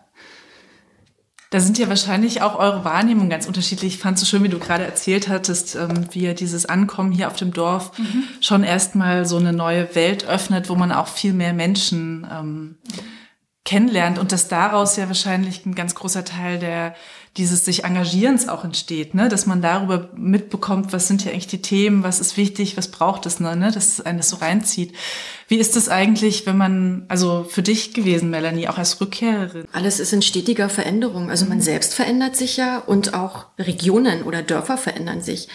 Da 1.51 1.59
sind 1.59 1.77
ja 1.77 1.87
wahrscheinlich 1.87 2.41
auch 2.41 2.57
eure 2.57 2.83
Wahrnehmungen 2.83 3.29
ganz 3.29 3.45
unterschiedlich. 3.45 3.95
Ich 3.95 3.99
fand 3.99 4.17
es 4.17 4.21
so 4.21 4.25
schön, 4.25 4.43
wie 4.43 4.49
du 4.49 4.59
gerade 4.59 4.83
erzählt 4.83 5.29
hattest, 5.29 5.75
ähm, 5.75 6.07
wie 6.11 6.23
ihr 6.23 6.33
dieses 6.33 6.65
Ankommen 6.65 7.11
hier 7.11 7.27
auf 7.27 7.35
dem 7.35 7.53
Dorf 7.53 7.97
mhm. 7.97 8.23
schon 8.41 8.63
erstmal 8.63 9.25
so 9.25 9.37
eine 9.37 9.53
neue 9.53 9.95
Welt 9.95 10.25
öffnet, 10.25 10.69
wo 10.69 10.75
man 10.75 10.91
auch 10.91 11.07
viel 11.07 11.33
mehr 11.33 11.53
Menschen 11.53 12.27
ähm, 12.29 12.77
kennenlernt 13.63 14.19
und 14.19 14.31
dass 14.31 14.47
daraus 14.47 14.97
ja 14.97 15.07
wahrscheinlich 15.07 15.65
ein 15.65 15.75
ganz 15.75 15.95
großer 15.95 16.25
Teil 16.25 16.59
der 16.59 16.95
dieses 17.37 17.65
sich 17.65 17.83
Engagierens 17.83 18.47
auch 18.47 18.63
entsteht, 18.63 19.13
ne? 19.13 19.27
dass 19.27 19.45
man 19.45 19.61
darüber 19.61 20.09
mitbekommt, 20.15 20.93
was 20.93 21.07
sind 21.07 21.25
ja 21.25 21.31
eigentlich 21.31 21.47
die 21.47 21.61
Themen, 21.61 22.03
was 22.03 22.21
ist 22.21 22.37
wichtig, 22.37 22.77
was 22.77 22.89
braucht 22.89 23.25
es, 23.25 23.39
ne? 23.41 23.71
dass 23.73 23.99
es 23.99 24.01
eines 24.01 24.29
so 24.29 24.37
reinzieht. 24.37 24.95
Wie 25.47 25.57
ist 25.57 25.75
es 25.75 25.89
eigentlich, 25.89 26.47
wenn 26.47 26.57
man, 26.57 27.05
also 27.07 27.45
für 27.47 27.61
dich 27.61 27.93
gewesen, 27.93 28.31
Melanie, 28.31 28.67
auch 28.67 28.79
als 28.79 28.99
Rückkehrerin? 28.99 29.65
Alles 29.71 29.99
ist 29.99 30.11
in 30.11 30.23
stetiger 30.23 30.69
Veränderung. 30.69 31.29
Also 31.29 31.45
man 31.45 31.61
selbst 31.61 31.93
verändert 31.93 32.35
sich 32.35 32.57
ja 32.57 32.79
und 32.79 33.13
auch 33.13 33.45
Regionen 33.59 34.23
oder 34.23 34.41
Dörfer 34.41 34.77
verändern 34.77 35.21
sich. 35.21 35.47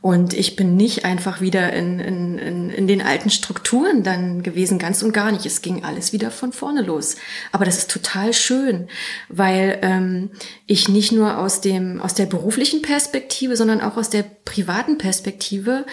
Und 0.00 0.32
ich 0.32 0.54
bin 0.54 0.76
nicht 0.76 1.04
einfach 1.04 1.40
wieder 1.40 1.72
in, 1.72 1.98
in, 1.98 2.38
in, 2.38 2.70
in 2.70 2.86
den 2.86 3.02
alten 3.02 3.30
Strukturen 3.30 4.04
dann 4.04 4.44
gewesen, 4.44 4.78
ganz 4.78 5.02
und 5.02 5.12
gar 5.12 5.32
nicht. 5.32 5.44
Es 5.44 5.60
ging 5.60 5.84
alles 5.84 6.12
wieder 6.12 6.30
von 6.30 6.52
vorne 6.52 6.82
los. 6.82 7.16
Aber 7.50 7.64
das 7.64 7.78
ist 7.78 7.90
total 7.90 8.32
schön, 8.32 8.88
weil 9.28 9.78
ähm, 9.82 10.30
ich 10.66 10.88
nicht 10.88 11.10
nur 11.10 11.38
aus, 11.38 11.60
dem, 11.60 12.00
aus 12.00 12.14
der 12.14 12.26
beruflichen 12.26 12.80
Perspektive, 12.80 13.56
sondern 13.56 13.80
auch 13.80 13.96
aus 13.96 14.08
der 14.08 14.22
privaten 14.22 14.98
Perspektive 14.98 15.84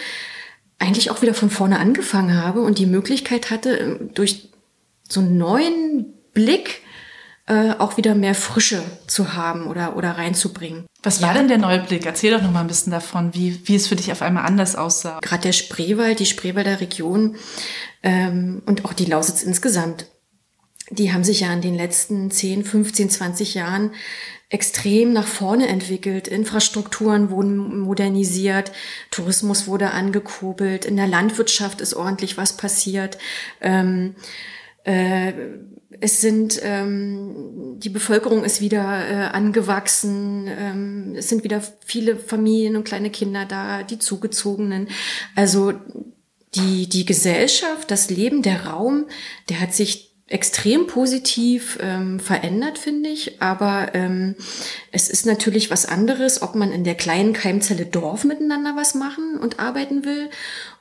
eigentlich 0.78 1.10
auch 1.10 1.22
wieder 1.22 1.34
von 1.34 1.50
vorne 1.50 1.78
angefangen 1.78 2.36
habe 2.36 2.60
und 2.60 2.78
die 2.78 2.86
Möglichkeit 2.86 3.50
hatte, 3.50 3.76
ähm, 3.76 4.10
durch 4.14 4.50
so 5.08 5.20
einen 5.20 5.38
neuen 5.38 6.06
Blick 6.32 6.82
äh, 7.46 7.72
auch 7.78 7.96
wieder 7.96 8.14
mehr 8.14 8.34
Frische 8.34 8.82
zu 9.06 9.34
haben 9.34 9.66
oder, 9.68 9.96
oder 9.96 10.12
reinzubringen. 10.12 10.86
Was 11.02 11.22
war 11.22 11.28
ja. 11.28 11.34
denn 11.34 11.48
der 11.48 11.58
neue 11.58 11.78
Blick? 11.78 12.04
Erzähl 12.04 12.32
doch 12.32 12.42
noch 12.42 12.50
mal 12.50 12.60
ein 12.60 12.66
bisschen 12.66 12.90
davon, 12.90 13.32
wie, 13.34 13.68
wie 13.68 13.76
es 13.76 13.86
für 13.86 13.94
dich 13.94 14.10
auf 14.10 14.22
einmal 14.22 14.44
anders 14.44 14.74
aussah. 14.74 15.20
Gerade 15.22 15.42
der 15.42 15.52
Spreewald, 15.52 16.18
die 16.18 16.26
Spreewalder 16.26 16.80
Region 16.80 17.36
ähm, 18.02 18.62
und 18.66 18.84
auch 18.84 18.92
die 18.92 19.04
Lausitz 19.04 19.44
insgesamt, 19.44 20.06
die 20.90 21.12
haben 21.12 21.24
sich 21.24 21.40
ja 21.40 21.52
in 21.52 21.60
den 21.60 21.74
letzten 21.74 22.30
10, 22.30 22.64
15, 22.64 23.10
20 23.10 23.54
Jahren 23.54 23.92
extrem 24.48 25.12
nach 25.12 25.26
vorne 25.26 25.66
entwickelt. 25.66 26.28
Infrastrukturen 26.28 27.30
wurden 27.30 27.80
modernisiert, 27.80 28.70
Tourismus 29.10 29.66
wurde 29.66 29.90
angekurbelt, 29.90 30.84
in 30.84 30.96
der 30.96 31.08
Landwirtschaft 31.08 31.80
ist 31.80 31.94
ordentlich 31.94 32.36
was 32.36 32.56
passiert. 32.56 33.18
Ähm, 33.60 34.14
äh, 34.84 35.32
es 36.00 36.20
sind 36.20 36.60
ähm, 36.62 37.76
die 37.78 37.88
Bevölkerung 37.88 38.44
ist 38.44 38.60
wieder 38.60 39.08
äh, 39.08 39.14
angewachsen, 39.34 40.46
ähm, 40.46 41.14
es 41.16 41.28
sind 41.28 41.42
wieder 41.42 41.62
viele 41.84 42.16
Familien 42.16 42.76
und 42.76 42.84
kleine 42.84 43.10
Kinder 43.10 43.46
da, 43.46 43.82
die 43.82 43.98
Zugezogenen. 43.98 44.88
Also 45.34 45.72
die 46.54 46.88
die 46.88 47.04
Gesellschaft, 47.04 47.90
das 47.90 48.10
Leben, 48.10 48.42
der 48.42 48.66
Raum, 48.66 49.06
der 49.48 49.60
hat 49.60 49.74
sich 49.74 50.05
extrem 50.28 50.86
positiv 50.86 51.78
ähm, 51.80 52.18
verändert, 52.18 52.78
finde 52.78 53.10
ich. 53.10 53.40
Aber 53.40 53.94
ähm, 53.94 54.34
es 54.90 55.08
ist 55.08 55.24
natürlich 55.24 55.70
was 55.70 55.86
anderes, 55.86 56.42
ob 56.42 56.54
man 56.54 56.72
in 56.72 56.84
der 56.84 56.96
kleinen 56.96 57.32
Keimzelle 57.32 57.86
Dorf 57.86 58.24
miteinander 58.24 58.74
was 58.76 58.94
machen 58.94 59.38
und 59.38 59.60
arbeiten 59.60 60.04
will 60.04 60.28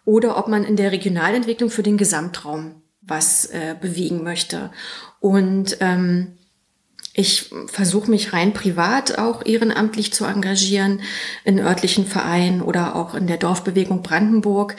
oder 0.04 0.38
ob 0.38 0.48
man 0.48 0.64
in 0.64 0.76
der 0.76 0.92
Regionalentwicklung 0.92 1.70
für 1.70 1.84
den 1.84 1.98
Gesamtraum 1.98 2.82
was 3.02 3.46
äh, 3.46 3.76
bewegen 3.80 4.24
möchte. 4.24 4.72
Und 5.20 5.78
ähm, 5.80 6.38
ich 7.18 7.50
versuche 7.68 8.12
mich 8.12 8.34
rein 8.34 8.52
privat 8.52 9.18
auch 9.18 9.46
ehrenamtlich 9.46 10.12
zu 10.12 10.26
engagieren 10.26 11.00
in 11.46 11.60
örtlichen 11.60 12.06
Vereinen 12.06 12.62
oder 12.62 12.94
auch 12.96 13.16
in 13.16 13.26
der 13.26 13.38
Dorfbewegung 13.38 14.04
Brandenburg, 14.04 14.76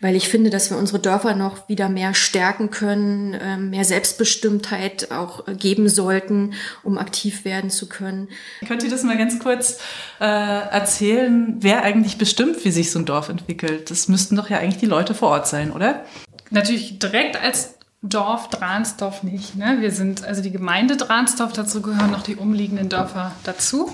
weil 0.00 0.14
ich 0.14 0.28
finde, 0.28 0.50
dass 0.50 0.70
wir 0.70 0.78
unsere 0.78 1.00
Dörfer 1.00 1.34
noch 1.34 1.68
wieder 1.68 1.88
mehr 1.88 2.14
stärken 2.14 2.70
können, 2.70 3.36
ähm, 3.42 3.70
mehr 3.70 3.84
Selbstbestimmtheit 3.84 5.10
auch 5.10 5.44
geben 5.58 5.88
sollten, 5.88 6.54
um 6.84 6.96
aktiv 6.96 7.44
werden 7.44 7.70
zu 7.70 7.88
können. 7.88 8.28
Könnt 8.68 8.84
ihr 8.84 8.90
das 8.90 9.02
mal 9.02 9.18
ganz 9.18 9.40
kurz 9.40 9.80
äh, 10.20 10.24
erzählen, 10.24 11.56
wer 11.58 11.82
eigentlich 11.82 12.18
bestimmt, 12.18 12.64
wie 12.64 12.70
sich 12.70 12.92
so 12.92 13.00
ein 13.00 13.04
Dorf 13.04 13.28
entwickelt? 13.28 13.90
Das 13.90 14.06
müssten 14.06 14.36
doch 14.36 14.48
ja 14.48 14.58
eigentlich 14.58 14.78
die 14.78 14.86
Leute 14.86 15.12
vor 15.12 15.30
Ort 15.30 15.48
sein, 15.48 15.72
oder? 15.72 16.04
Natürlich 16.50 17.00
direkt 17.00 17.42
als 17.42 17.79
Dorf 18.02 18.48
Dransdorf 18.48 19.22
nicht. 19.22 19.56
Ne? 19.56 19.78
Wir 19.80 19.90
sind, 19.90 20.24
also 20.24 20.42
die 20.42 20.50
Gemeinde 20.50 20.96
Dransdorf, 20.96 21.52
dazu 21.52 21.82
gehören 21.82 22.10
noch 22.10 22.22
die 22.22 22.36
umliegenden 22.36 22.88
Dörfer 22.88 23.32
dazu. 23.44 23.90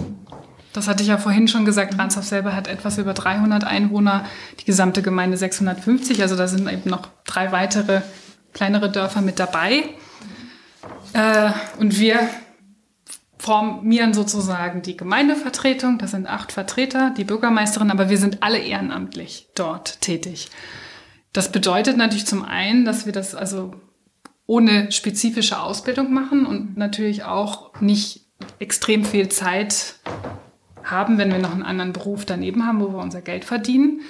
Das 0.72 0.86
hatte 0.88 1.02
ich 1.02 1.08
ja 1.08 1.18
vorhin 1.18 1.48
schon 1.48 1.64
gesagt, 1.64 1.96
Dransdorf 1.96 2.26
selber 2.26 2.54
hat 2.54 2.68
etwas 2.68 2.98
über 2.98 3.14
300 3.14 3.64
Einwohner, 3.64 4.25
die 4.60 4.64
gesamte 4.64 5.02
Gemeinde 5.02 5.36
650, 5.36 6.22
also 6.22 6.36
da 6.36 6.46
sind 6.46 6.70
eben 6.70 6.88
noch 6.88 7.08
drei 7.25 7.50
weitere 7.50 8.02
kleinere 8.52 8.90
Dörfer 8.90 9.22
mit 9.22 9.38
dabei. 9.38 9.84
Äh, 11.12 11.50
und 11.78 11.98
wir 11.98 12.28
formieren 13.38 14.14
sozusagen 14.14 14.82
die 14.82 14.96
Gemeindevertretung, 14.96 15.98
das 15.98 16.12
sind 16.12 16.26
acht 16.26 16.52
Vertreter, 16.52 17.12
die 17.16 17.25
Bürgermeisterin, 17.25 17.90
aber 17.90 18.08
wir 18.08 18.18
sind 18.18 18.42
alle 18.42 18.58
ehrenamtlich 18.58 19.48
dort 19.54 20.00
tätig. 20.00 20.50
Das 21.32 21.52
bedeutet 21.52 21.96
natürlich 21.96 22.26
zum 22.26 22.44
einen, 22.44 22.84
dass 22.84 23.04
wir 23.04 23.12
das 23.12 23.34
also 23.34 23.75
ohne 24.46 24.92
spezifische 24.92 25.60
Ausbildung 25.60 26.12
machen 26.12 26.46
und 26.46 26.76
natürlich 26.76 27.24
auch 27.24 27.80
nicht 27.80 28.26
extrem 28.58 29.04
viel 29.04 29.28
Zeit 29.28 29.96
haben, 30.84 31.18
wenn 31.18 31.32
wir 31.32 31.38
noch 31.38 31.52
einen 31.52 31.64
anderen 31.64 31.92
Beruf 31.92 32.24
daneben 32.24 32.66
haben, 32.66 32.80
wo 32.80 32.92
wir 32.92 32.98
unser 32.98 33.22
Geld 33.22 33.44
verdienen. 33.44 34.02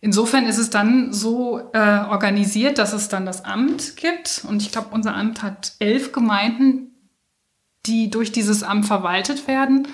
Insofern 0.00 0.44
ist 0.44 0.58
es 0.58 0.68
dann 0.68 1.12
so 1.12 1.70
äh, 1.72 1.78
organisiert, 1.78 2.78
dass 2.78 2.92
es 2.92 3.08
dann 3.08 3.24
das 3.24 3.44
Amt 3.44 3.96
gibt. 3.96 4.44
Und 4.46 4.60
ich 4.60 4.70
glaube, 4.70 4.88
unser 4.90 5.14
Amt 5.14 5.42
hat 5.42 5.72
elf 5.78 6.12
Gemeinden, 6.12 6.90
die 7.86 8.10
durch 8.10 8.32
dieses 8.32 8.62
Amt 8.62 8.84
verwaltet 8.84 9.48
werden. 9.48 9.88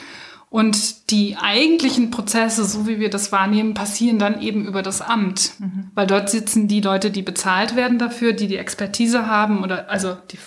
Und 0.50 1.11
die 1.11 1.37
eigentlichen 1.37 2.11
Prozesse, 2.11 2.64
so 2.64 2.88
wie 2.88 2.99
wir 2.99 3.09
das 3.09 3.30
wahrnehmen, 3.30 3.73
passieren 3.73 4.19
dann 4.19 4.42
eben 4.42 4.66
über 4.66 4.83
das 4.83 5.00
Amt. 5.00 5.52
Mhm. 5.61 5.90
Weil 5.95 6.09
dort 6.09 6.28
sitzen 6.28 6.66
die 6.66 6.80
Leute, 6.80 7.12
die 7.12 7.23
bezahlt 7.23 7.76
werden 7.76 7.99
dafür, 7.99 8.33
die 8.33 8.49
die 8.49 8.57
Expertise 8.57 9.28
haben 9.28 9.62
oder 9.62 9.88
also 9.88 10.16
die 10.33 10.38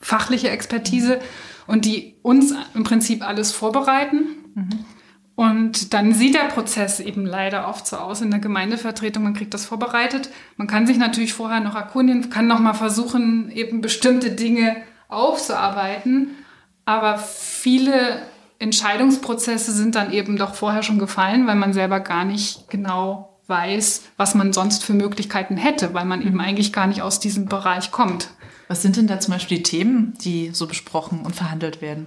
fachliche 0.00 0.48
Expertise 0.48 1.20
und 1.66 1.84
die 1.84 2.16
uns 2.22 2.54
im 2.74 2.82
Prinzip 2.82 3.22
alles 3.22 3.52
vorbereiten. 3.52 4.26
Mhm. 4.54 4.84
Und 5.34 5.92
dann 5.92 6.14
sieht 6.14 6.34
der 6.34 6.48
Prozess 6.48 6.98
eben 6.98 7.26
leider 7.26 7.68
oft 7.68 7.86
so 7.86 7.96
aus 7.96 8.22
in 8.22 8.30
der 8.30 8.40
Gemeindevertretung. 8.40 9.22
Man 9.22 9.34
kriegt 9.34 9.52
das 9.52 9.66
vorbereitet. 9.66 10.30
Man 10.56 10.66
kann 10.66 10.86
sich 10.86 10.96
natürlich 10.96 11.34
vorher 11.34 11.60
noch 11.60 11.74
erkundigen, 11.74 12.30
kann 12.30 12.46
noch 12.46 12.58
mal 12.58 12.74
versuchen, 12.74 13.50
eben 13.50 13.82
bestimmte 13.82 14.30
Dinge 14.30 14.76
aufzuarbeiten. 15.08 16.36
Aber 16.86 17.18
viele 17.18 18.22
Entscheidungsprozesse 18.62 19.72
sind 19.72 19.96
dann 19.96 20.12
eben 20.12 20.36
doch 20.36 20.54
vorher 20.54 20.82
schon 20.82 20.98
gefallen, 20.98 21.46
weil 21.46 21.56
man 21.56 21.72
selber 21.72 22.00
gar 22.00 22.24
nicht 22.24 22.70
genau 22.70 23.38
weiß, 23.48 24.02
was 24.16 24.34
man 24.34 24.52
sonst 24.52 24.84
für 24.84 24.94
Möglichkeiten 24.94 25.56
hätte, 25.56 25.94
weil 25.94 26.04
man 26.04 26.20
mhm. 26.20 26.28
eben 26.28 26.40
eigentlich 26.40 26.72
gar 26.72 26.86
nicht 26.86 27.02
aus 27.02 27.18
diesem 27.18 27.46
Bereich 27.46 27.90
kommt. 27.90 28.28
Was 28.68 28.80
sind 28.80 28.96
denn 28.96 29.08
da 29.08 29.20
zum 29.20 29.34
Beispiel 29.34 29.58
die 29.58 29.64
Themen, 29.64 30.14
die 30.22 30.50
so 30.52 30.66
besprochen 30.66 31.22
und 31.26 31.34
verhandelt 31.34 31.82
werden? 31.82 32.06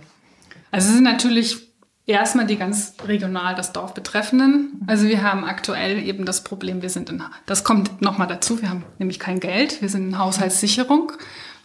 Also 0.72 0.88
es 0.88 0.96
sind 0.96 1.04
natürlich 1.04 1.65
erstmal 2.06 2.46
die 2.46 2.58
ganz 2.58 2.94
regional 3.08 3.56
das 3.56 3.74
Dorf 3.74 3.94
betreffenden. 3.94 4.82
Also 4.88 5.08
wir 5.08 5.24
haben 5.24 5.44
aktuell 5.44 6.04
eben 6.04 6.26
das 6.26 6.44
Problem, 6.44 6.82
wir 6.82 6.90
sind 6.90 7.10
in, 7.10 7.24
das 7.46 7.64
kommt 7.64 8.02
nochmal 8.02 8.28
dazu, 8.28 8.62
wir 8.62 8.70
haben 8.70 8.84
nämlich 9.00 9.20
kein 9.20 9.40
Geld, 9.40 9.82
wir 9.82 9.90
sind 9.90 10.08
in 10.10 10.20
Haushaltssicherung 10.20 11.14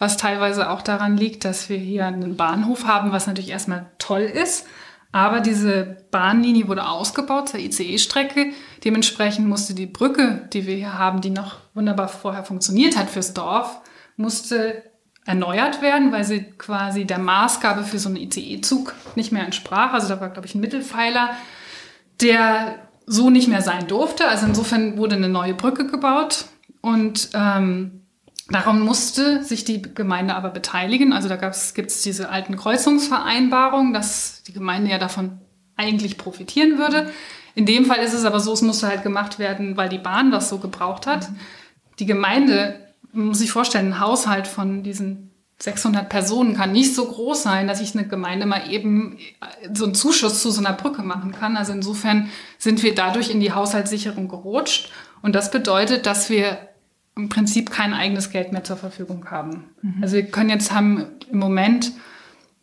was 0.01 0.17
teilweise 0.17 0.71
auch 0.71 0.81
daran 0.81 1.15
liegt, 1.15 1.45
dass 1.45 1.69
wir 1.69 1.77
hier 1.77 2.07
einen 2.07 2.35
Bahnhof 2.35 2.85
haben, 2.85 3.11
was 3.11 3.27
natürlich 3.27 3.51
erstmal 3.51 3.91
toll 3.99 4.21
ist. 4.21 4.65
Aber 5.11 5.41
diese 5.41 5.97
Bahnlinie 6.09 6.67
wurde 6.67 6.87
ausgebaut 6.87 7.49
zur 7.49 7.59
ICE-Strecke. 7.59 8.47
Dementsprechend 8.83 9.47
musste 9.47 9.75
die 9.75 9.85
Brücke, 9.85 10.49
die 10.53 10.65
wir 10.65 10.73
hier 10.73 10.97
haben, 10.97 11.21
die 11.21 11.29
noch 11.29 11.57
wunderbar 11.75 12.07
vorher 12.07 12.43
funktioniert 12.43 12.97
hat 12.97 13.11
fürs 13.11 13.35
Dorf, 13.35 13.79
musste 14.17 14.81
erneuert 15.25 15.81
werden, 15.81 16.11
weil 16.11 16.23
sie 16.23 16.43
quasi 16.43 17.05
der 17.05 17.19
Maßgabe 17.19 17.83
für 17.83 17.99
so 17.99 18.09
einen 18.09 18.17
ICE-Zug 18.17 18.95
nicht 19.15 19.31
mehr 19.31 19.43
entsprach. 19.43 19.93
Also 19.93 20.07
da 20.09 20.19
war, 20.19 20.29
glaube 20.29 20.47
ich, 20.47 20.55
ein 20.55 20.61
Mittelpfeiler, 20.61 21.31
der 22.21 22.79
so 23.05 23.29
nicht 23.29 23.47
mehr 23.47 23.61
sein 23.61 23.87
durfte. 23.87 24.27
Also 24.27 24.45
insofern 24.47 24.97
wurde 24.97 25.15
eine 25.15 25.29
neue 25.29 25.53
Brücke 25.53 25.85
gebaut 25.87 26.45
und 26.81 27.29
ähm, 27.33 28.01
Darum 28.51 28.81
musste 28.81 29.43
sich 29.43 29.63
die 29.63 29.81
Gemeinde 29.81 30.35
aber 30.35 30.49
beteiligen. 30.49 31.13
Also 31.13 31.29
da 31.29 31.35
gibt 31.37 31.91
es 31.91 32.01
diese 32.01 32.29
alten 32.29 32.57
Kreuzungsvereinbarungen, 32.57 33.93
dass 33.93 34.43
die 34.43 34.51
Gemeinde 34.51 34.91
ja 34.91 34.97
davon 34.97 35.39
eigentlich 35.77 36.17
profitieren 36.17 36.77
würde. 36.77 37.09
In 37.55 37.65
dem 37.65 37.85
Fall 37.85 37.99
ist 37.99 38.13
es 38.13 38.25
aber 38.25 38.39
so, 38.39 38.51
es 38.53 38.61
musste 38.61 38.87
halt 38.87 39.03
gemacht 39.03 39.39
werden, 39.39 39.77
weil 39.77 39.89
die 39.89 39.97
Bahn 39.97 40.31
das 40.31 40.49
so 40.49 40.57
gebraucht 40.57 41.07
hat. 41.07 41.29
Mhm. 41.29 41.35
Die 41.99 42.05
Gemeinde, 42.05 42.80
muss 43.13 43.39
sich 43.39 43.51
vorstellen, 43.51 43.93
ein 43.93 43.99
Haushalt 43.99 44.47
von 44.47 44.83
diesen 44.83 45.31
600 45.59 46.09
Personen 46.09 46.55
kann 46.55 46.71
nicht 46.71 46.95
so 46.95 47.05
groß 47.05 47.43
sein, 47.43 47.67
dass 47.67 47.81
ich 47.81 47.95
eine 47.95 48.07
Gemeinde 48.07 48.45
mal 48.45 48.71
eben 48.71 49.17
so 49.71 49.85
einen 49.85 49.93
Zuschuss 49.93 50.41
zu 50.41 50.49
so 50.49 50.59
einer 50.59 50.73
Brücke 50.73 51.03
machen 51.03 51.31
kann. 51.31 51.55
Also 51.55 51.71
insofern 51.71 52.29
sind 52.57 52.81
wir 52.81 52.95
dadurch 52.95 53.29
in 53.29 53.39
die 53.39 53.53
Haushaltssicherung 53.53 54.27
gerutscht. 54.27 54.91
Und 55.21 55.35
das 55.35 55.51
bedeutet, 55.51 56.07
dass 56.07 56.29
wir 56.29 56.57
im 57.15 57.29
Prinzip 57.29 57.69
kein 57.69 57.93
eigenes 57.93 58.31
Geld 58.31 58.51
mehr 58.51 58.63
zur 58.63 58.77
Verfügung 58.77 59.29
haben. 59.29 59.65
Mhm. 59.81 59.99
Also 60.01 60.15
wir 60.15 60.23
können 60.23 60.49
jetzt 60.49 60.71
haben 60.71 61.05
im 61.29 61.37
Moment 61.37 61.91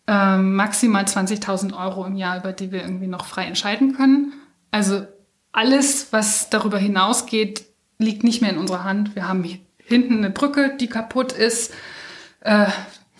äh, 0.08 0.38
maximal 0.38 1.04
20.000 1.04 1.78
Euro 1.78 2.04
im 2.04 2.16
Jahr, 2.16 2.38
über 2.38 2.52
die 2.52 2.72
wir 2.72 2.82
irgendwie 2.82 3.06
noch 3.06 3.26
frei 3.26 3.44
entscheiden 3.44 3.94
können. 3.94 4.32
Also 4.72 5.06
alles, 5.52 6.12
was 6.12 6.50
darüber 6.50 6.78
hinausgeht, 6.78 7.64
liegt 7.98 8.24
nicht 8.24 8.40
mehr 8.40 8.50
in 8.50 8.58
unserer 8.58 8.84
Hand. 8.84 9.14
Wir 9.14 9.28
haben 9.28 9.44
hinten 9.88 10.18
eine 10.18 10.30
Brücke, 10.30 10.76
die 10.78 10.86
kaputt 10.86 11.32
ist, 11.32 11.72
äh, 12.40 12.66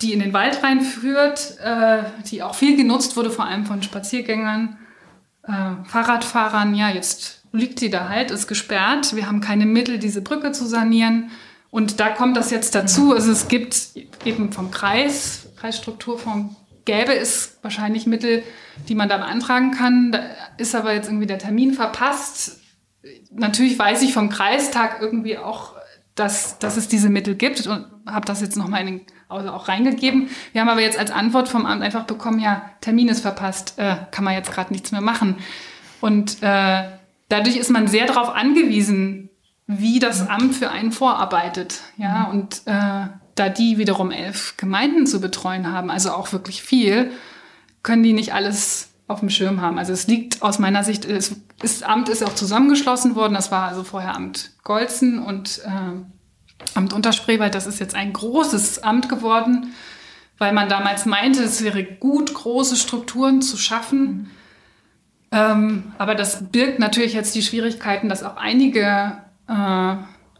die 0.01 0.13
in 0.13 0.19
den 0.19 0.33
Wald 0.33 0.63
reinführt, 0.63 1.57
äh, 1.59 2.03
die 2.29 2.41
auch 2.43 2.55
viel 2.55 2.77
genutzt 2.77 3.17
wurde, 3.17 3.31
vor 3.31 3.45
allem 3.45 3.65
von 3.65 3.83
Spaziergängern, 3.83 4.77
äh, 5.43 5.51
Fahrradfahrern. 5.85 6.75
Ja, 6.75 6.89
jetzt 6.89 7.43
liegt 7.51 7.79
sie 7.79 7.89
da 7.89 8.07
halt, 8.07 8.31
ist 8.31 8.47
gesperrt. 8.47 9.15
Wir 9.15 9.27
haben 9.27 9.41
keine 9.41 9.65
Mittel, 9.65 9.97
diese 9.97 10.21
Brücke 10.21 10.51
zu 10.51 10.65
sanieren. 10.65 11.31
Und 11.71 11.99
da 11.99 12.09
kommt 12.09 12.37
das 12.37 12.51
jetzt 12.51 12.75
dazu. 12.75 13.13
Also 13.13 13.31
es 13.31 13.47
gibt 13.47 13.89
eben 14.25 14.51
vom 14.51 14.71
Kreis, 14.71 15.49
Kreisstrukturfonds, 15.59 16.55
gäbe 16.85 17.15
es 17.15 17.57
wahrscheinlich 17.61 18.07
Mittel, 18.07 18.43
die 18.87 18.95
man 18.95 19.09
da 19.09 19.17
beantragen 19.17 19.71
kann. 19.71 20.11
Da 20.11 20.21
ist 20.57 20.73
aber 20.75 20.93
jetzt 20.93 21.07
irgendwie 21.07 21.27
der 21.27 21.37
Termin 21.37 21.73
verpasst. 21.73 22.59
Natürlich 23.31 23.77
weiß 23.77 24.01
ich 24.01 24.13
vom 24.13 24.29
Kreistag 24.29 24.97
irgendwie 25.01 25.37
auch, 25.37 25.75
dass, 26.19 26.59
dass 26.59 26.77
es 26.77 26.87
diese 26.87 27.09
Mittel 27.09 27.35
gibt 27.35 27.65
und 27.67 27.85
habe 28.05 28.25
das 28.25 28.41
jetzt 28.41 28.57
nochmal 28.57 28.81
in 28.81 28.87
den 28.87 29.01
also 29.29 29.51
auch 29.51 29.67
reingegeben. 29.67 30.29
Wir 30.51 30.61
haben 30.61 30.69
aber 30.69 30.81
jetzt 30.81 30.97
als 30.97 31.11
Antwort 31.11 31.47
vom 31.47 31.65
Amt 31.67 31.83
einfach 31.83 32.05
bekommen, 32.05 32.39
ja, 32.39 32.63
Termin 32.81 33.09
ist 33.09 33.21
verpasst, 33.21 33.75
äh, 33.77 33.95
kann 34.09 34.23
man 34.23 34.33
jetzt 34.33 34.51
gerade 34.51 34.73
nichts 34.73 34.91
mehr 34.91 35.01
machen. 35.01 35.35
Und 36.01 36.41
äh, 36.41 36.83
dadurch 37.29 37.55
ist 37.55 37.69
man 37.69 37.87
sehr 37.87 38.07
darauf 38.07 38.29
angewiesen, 38.35 39.29
wie 39.67 39.99
das 39.99 40.27
Amt 40.27 40.55
für 40.55 40.71
einen 40.71 40.91
vorarbeitet. 40.91 41.81
Ja, 41.97 42.23
und 42.23 42.63
äh, 42.65 43.07
da 43.35 43.49
die 43.49 43.77
wiederum 43.77 44.09
elf 44.09 44.55
Gemeinden 44.57 45.05
zu 45.05 45.21
betreuen 45.21 45.71
haben, 45.71 45.91
also 45.91 46.11
auch 46.11 46.33
wirklich 46.33 46.63
viel, 46.63 47.11
können 47.83 48.01
die 48.01 48.13
nicht 48.13 48.33
alles 48.33 48.88
auf 49.09 49.19
dem 49.21 49.29
Schirm 49.31 49.59
haben. 49.59 49.79
Also 49.79 49.91
es 49.91 50.07
liegt 50.07 50.43
aus 50.43 50.59
meiner 50.59 50.83
Sicht, 50.83 51.07
das 51.09 51.83
Amt 51.83 52.09
ist 52.09 52.23
auch 52.23 52.35
zusammengeschlossen 52.35 53.15
worden. 53.15 53.33
Das 53.33 53.51
war 53.51 53.67
also 53.67 53.83
vorher 53.83 54.15
Amt 54.15 54.51
Golzen 54.63 55.19
und 55.19 55.61
äh, 55.65 56.75
Amt 56.75 56.93
Unterspreewald, 56.93 57.55
das 57.55 57.65
ist 57.65 57.79
jetzt 57.79 57.95
ein 57.95 58.13
großes 58.13 58.83
Amt 58.83 59.09
geworden, 59.09 59.73
weil 60.37 60.53
man 60.53 60.69
damals 60.69 61.07
meinte, 61.07 61.41
es 61.43 61.63
wäre 61.63 61.83
gut, 61.83 62.33
große 62.33 62.75
Strukturen 62.75 63.41
zu 63.41 63.57
schaffen. 63.57 64.01
Mhm. 64.01 64.27
Ähm, 65.31 65.83
aber 65.97 66.13
das 66.13 66.51
birgt 66.51 66.77
natürlich 66.77 67.13
jetzt 67.13 67.33
die 67.33 67.41
Schwierigkeiten, 67.41 68.09
dass 68.09 68.23
auch 68.23 68.37
einige 68.37 69.17
äh, 69.47 69.95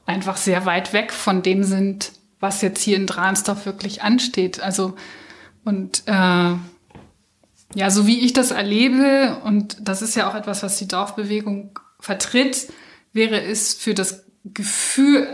einfach 0.05 0.37
sehr 0.37 0.67
weit 0.67 0.93
weg 0.93 1.11
von 1.11 1.41
dem 1.41 1.63
sind, 1.63 2.11
was 2.39 2.61
jetzt 2.61 2.81
hier 2.81 2.97
in 2.97 3.07
Dransdorf 3.07 3.65
wirklich 3.65 4.03
ansteht. 4.03 4.61
Also 4.61 4.95
und 5.65 6.03
äh, 6.05 6.53
ja, 7.75 7.89
so 7.89 8.07
wie 8.07 8.19
ich 8.19 8.33
das 8.33 8.51
erlebe, 8.51 9.41
und 9.43 9.77
das 9.81 10.01
ist 10.01 10.15
ja 10.15 10.29
auch 10.29 10.35
etwas, 10.35 10.63
was 10.63 10.77
die 10.77 10.87
Dorfbewegung 10.87 11.79
vertritt, 11.99 12.71
wäre 13.13 13.41
es 13.41 13.73
für 13.73 13.93
das 13.93 14.25
Gefühl 14.43 15.27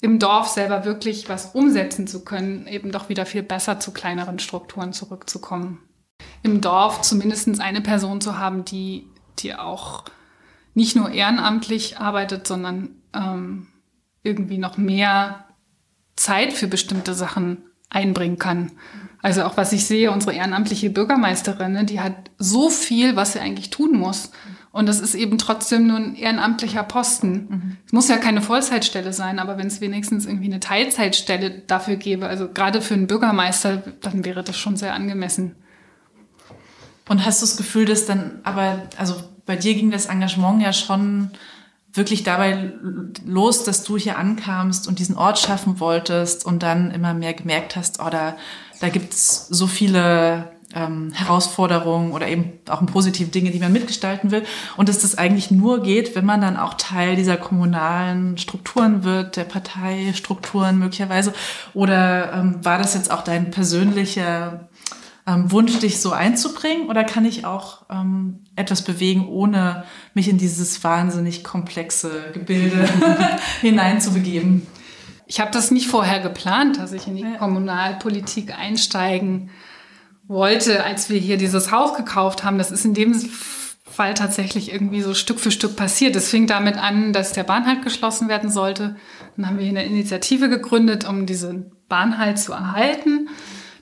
im 0.00 0.18
Dorf 0.18 0.48
selber 0.48 0.84
wirklich 0.84 1.28
was 1.28 1.54
umsetzen 1.54 2.06
zu 2.06 2.24
können, 2.24 2.66
eben 2.66 2.90
doch 2.90 3.08
wieder 3.08 3.24
viel 3.24 3.42
besser 3.42 3.80
zu 3.80 3.92
kleineren 3.92 4.38
Strukturen 4.38 4.92
zurückzukommen. 4.92 5.80
Im 6.42 6.60
Dorf 6.60 7.02
zumindest 7.02 7.60
eine 7.60 7.80
Person 7.80 8.20
zu 8.20 8.38
haben, 8.38 8.64
die, 8.64 9.06
die 9.38 9.54
auch 9.54 10.04
nicht 10.74 10.96
nur 10.96 11.10
ehrenamtlich 11.10 11.98
arbeitet, 11.98 12.46
sondern 12.46 12.90
ähm, 13.14 13.68
irgendwie 14.22 14.58
noch 14.58 14.76
mehr 14.76 15.46
Zeit 16.16 16.52
für 16.52 16.66
bestimmte 16.66 17.14
Sachen 17.14 17.64
einbringen 17.88 18.38
kann. 18.38 18.72
Also 19.22 19.44
auch 19.44 19.56
was 19.56 19.72
ich 19.72 19.86
sehe, 19.86 20.10
unsere 20.10 20.34
ehrenamtliche 20.34 20.90
Bürgermeisterin, 20.90 21.72
ne, 21.72 21.84
die 21.84 22.00
hat 22.00 22.14
so 22.38 22.68
viel, 22.68 23.14
was 23.14 23.32
sie 23.32 23.40
eigentlich 23.40 23.70
tun 23.70 23.96
muss. 23.96 24.32
Und 24.72 24.86
das 24.86 25.00
ist 25.00 25.14
eben 25.14 25.38
trotzdem 25.38 25.86
nur 25.86 25.98
ein 25.98 26.16
ehrenamtlicher 26.16 26.82
Posten. 26.82 27.32
Mhm. 27.32 27.76
Es 27.86 27.92
muss 27.92 28.08
ja 28.08 28.16
keine 28.16 28.42
Vollzeitstelle 28.42 29.12
sein, 29.12 29.38
aber 29.38 29.58
wenn 29.58 29.68
es 29.68 29.80
wenigstens 29.80 30.26
irgendwie 30.26 30.46
eine 30.46 30.60
Teilzeitstelle 30.60 31.50
dafür 31.66 31.96
gäbe, 31.96 32.26
also 32.26 32.48
gerade 32.48 32.80
für 32.80 32.94
einen 32.94 33.06
Bürgermeister, 33.06 33.82
dann 34.00 34.24
wäre 34.24 34.42
das 34.42 34.58
schon 34.58 34.76
sehr 34.76 34.94
angemessen. 34.94 35.54
Und 37.08 37.24
hast 37.24 37.42
du 37.42 37.46
das 37.46 37.56
Gefühl, 37.56 37.84
dass 37.84 38.06
dann, 38.06 38.40
aber, 38.42 38.82
also 38.96 39.16
bei 39.46 39.56
dir 39.56 39.74
ging 39.74 39.90
das 39.90 40.06
Engagement 40.06 40.62
ja 40.62 40.72
schon 40.72 41.30
wirklich 41.92 42.22
dabei 42.22 42.72
los, 43.26 43.64
dass 43.64 43.84
du 43.84 43.98
hier 43.98 44.18
ankamst 44.18 44.88
und 44.88 44.98
diesen 44.98 45.16
Ort 45.16 45.38
schaffen 45.38 45.78
wolltest 45.78 46.46
und 46.46 46.62
dann 46.62 46.90
immer 46.90 47.12
mehr 47.12 47.34
gemerkt 47.34 47.76
hast, 47.76 48.00
oh, 48.00 48.08
da, 48.08 48.36
da 48.82 48.88
gibt's 48.88 49.46
so 49.48 49.68
viele 49.68 50.50
ähm, 50.74 51.12
Herausforderungen 51.12 52.10
oder 52.10 52.26
eben 52.26 52.54
auch 52.68 52.80
im 52.80 52.88
positiven 52.88 53.30
Dinge, 53.30 53.52
die 53.52 53.60
man 53.60 53.72
mitgestalten 53.72 54.32
will. 54.32 54.42
Und 54.76 54.88
dass 54.88 54.98
das 54.98 55.16
eigentlich 55.16 55.52
nur 55.52 55.84
geht, 55.84 56.16
wenn 56.16 56.24
man 56.24 56.40
dann 56.40 56.56
auch 56.56 56.74
Teil 56.74 57.14
dieser 57.14 57.36
kommunalen 57.36 58.38
Strukturen 58.38 59.04
wird, 59.04 59.36
der 59.36 59.44
Parteistrukturen 59.44 60.80
möglicherweise. 60.80 61.32
Oder 61.74 62.32
ähm, 62.32 62.64
war 62.64 62.78
das 62.78 62.94
jetzt 62.94 63.12
auch 63.12 63.22
dein 63.22 63.52
persönlicher 63.52 64.68
ähm, 65.24 65.52
Wunsch, 65.52 65.78
dich 65.78 66.00
so 66.00 66.10
einzubringen? 66.10 66.88
Oder 66.88 67.04
kann 67.04 67.24
ich 67.24 67.44
auch 67.44 67.82
ähm, 67.88 68.40
etwas 68.56 68.82
bewegen, 68.82 69.28
ohne 69.28 69.84
mich 70.14 70.28
in 70.28 70.38
dieses 70.38 70.82
wahnsinnig 70.82 71.44
komplexe 71.44 72.32
Gebilde 72.32 72.88
hineinzubegeben? 73.60 74.66
Ich 75.32 75.40
habe 75.40 75.50
das 75.50 75.70
nicht 75.70 75.86
vorher 75.86 76.20
geplant, 76.20 76.76
dass 76.76 76.92
ich 76.92 77.06
in 77.06 77.16
die 77.16 77.24
Kommunalpolitik 77.38 78.54
einsteigen 78.54 79.48
wollte, 80.28 80.84
als 80.84 81.08
wir 81.08 81.18
hier 81.18 81.38
dieses 81.38 81.72
Haus 81.72 81.96
gekauft 81.96 82.44
haben. 82.44 82.58
Das 82.58 82.70
ist 82.70 82.84
in 82.84 82.92
dem 82.92 83.14
Fall 83.82 84.12
tatsächlich 84.12 84.70
irgendwie 84.70 85.00
so 85.00 85.14
Stück 85.14 85.40
für 85.40 85.50
Stück 85.50 85.74
passiert. 85.74 86.16
Es 86.16 86.28
fing 86.28 86.46
damit 86.46 86.76
an, 86.76 87.14
dass 87.14 87.32
der 87.32 87.44
Bahnhalt 87.44 87.80
geschlossen 87.80 88.28
werden 88.28 88.50
sollte. 88.50 88.96
Dann 89.38 89.46
haben 89.46 89.56
wir 89.56 89.64
hier 89.64 89.78
eine 89.78 89.88
Initiative 89.88 90.50
gegründet, 90.50 91.08
um 91.08 91.24
diesen 91.24 91.72
Bahnhalt 91.88 92.38
zu 92.38 92.52
erhalten. 92.52 93.30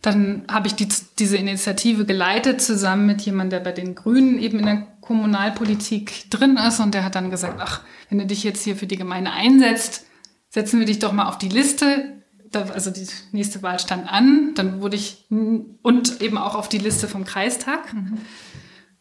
Dann 0.02 0.44
habe 0.48 0.68
ich 0.68 0.76
die, 0.76 0.86
diese 1.18 1.36
Initiative 1.36 2.04
geleitet, 2.04 2.62
zusammen 2.62 3.06
mit 3.06 3.22
jemandem, 3.22 3.58
der 3.58 3.68
bei 3.68 3.72
den 3.72 3.96
Grünen 3.96 4.38
eben 4.38 4.60
in 4.60 4.66
der 4.66 4.86
Kommunalpolitik 5.00 6.30
drin 6.30 6.56
ist. 6.56 6.78
Und 6.78 6.94
der 6.94 7.04
hat 7.04 7.16
dann 7.16 7.32
gesagt, 7.32 7.56
ach, 7.58 7.80
wenn 8.08 8.20
du 8.20 8.26
dich 8.26 8.44
jetzt 8.44 8.62
hier 8.62 8.76
für 8.76 8.86
die 8.86 8.96
Gemeinde 8.96 9.32
einsetzt, 9.32 10.06
setzen 10.50 10.78
wir 10.78 10.86
dich 10.86 10.98
doch 10.98 11.12
mal 11.12 11.28
auf 11.28 11.38
die 11.38 11.48
Liste 11.48 12.20
da, 12.50 12.64
also 12.74 12.90
die 12.90 13.06
nächste 13.32 13.62
Wahl 13.62 13.78
stand 13.78 14.10
an, 14.10 14.54
dann 14.54 14.82
wurde 14.82 14.96
ich 14.96 15.24
und 15.30 16.20
eben 16.20 16.36
auch 16.36 16.54
auf 16.54 16.68
die 16.68 16.78
Liste 16.78 17.08
vom 17.08 17.24
Kreistag. 17.24 17.92
Mhm. 17.94 18.18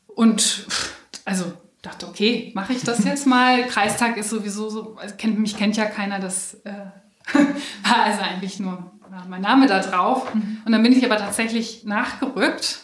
Und 0.07 0.65
also 1.25 1.51
dachte, 1.81 2.07
okay, 2.07 2.51
mache 2.53 2.73
ich 2.73 2.83
das 2.83 3.03
jetzt 3.05 3.25
mal. 3.25 3.63
Kreistag 3.67 4.17
ist 4.17 4.29
sowieso 4.29 4.69
so, 4.69 4.97
also 4.97 5.15
kennt, 5.15 5.39
mich 5.39 5.57
kennt 5.57 5.77
ja 5.77 5.85
keiner, 5.85 6.19
das 6.19 6.55
äh, 6.65 6.71
war 7.83 8.03
also 8.03 8.21
eigentlich 8.21 8.59
nur 8.59 8.91
mein 9.27 9.41
Name 9.41 9.67
da 9.67 9.79
drauf. 9.79 10.33
Mhm. 10.33 10.61
Und 10.65 10.71
dann 10.71 10.83
bin 10.83 10.93
ich 10.93 11.03
aber 11.03 11.17
tatsächlich 11.17 11.85
nachgerückt 11.85 12.79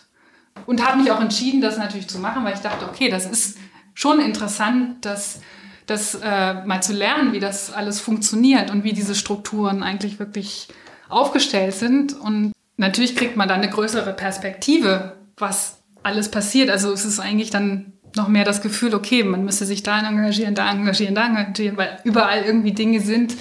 und 0.66 0.86
habe 0.86 1.00
mich 1.00 1.12
auch 1.12 1.22
entschieden, 1.22 1.62
das 1.62 1.78
natürlich 1.78 2.08
zu 2.08 2.20
machen, 2.20 2.44
weil 2.44 2.56
ich 2.56 2.62
dachte, 2.62 2.88
okay, 2.88 3.10
das 3.10 3.26
ist 3.26 3.58
schon 3.94 4.20
interessant, 4.20 5.06
dass 5.06 5.42
das 5.86 6.16
äh, 6.16 6.66
mal 6.66 6.82
zu 6.82 6.94
lernen, 6.94 7.34
wie 7.34 7.40
das 7.40 7.72
alles 7.72 8.00
funktioniert 8.00 8.72
und 8.72 8.84
wie 8.84 8.94
diese 8.94 9.16
Strukturen 9.16 9.84
eigentlich 9.84 10.20
wirklich 10.20 10.68
aufgestellt 11.10 11.74
sind. 11.74 12.14
Und 12.14 12.52
natürlich 12.78 13.16
kriegt 13.16 13.36
man 13.38 13.48
dann 13.48 13.62
eine 13.62 13.70
größere 13.70 14.14
Perspektive, 14.14 15.14
was 15.38 15.84
alles 16.04 16.30
passiert. 16.30 16.70
Also 16.70 16.92
es 16.92 17.06
ist 17.06 17.20
eigentlich 17.20 17.50
dann 17.50 17.94
noch 18.16 18.28
mehr 18.28 18.46
das 18.46 18.62
Gefühl, 18.62 18.94
okay, 18.94 19.24
man 19.24 19.44
müsste 19.44 19.66
sich 19.66 19.84
da 19.84 20.00
engagieren, 20.00 20.56
da 20.56 20.72
engagieren, 20.72 21.16
da 21.16 21.26
engagieren, 21.26 21.78
weil 21.78 22.00
überall 22.04 22.44
irgendwie 22.44 22.72
Dinge 22.72 23.02
sind, 23.02 23.36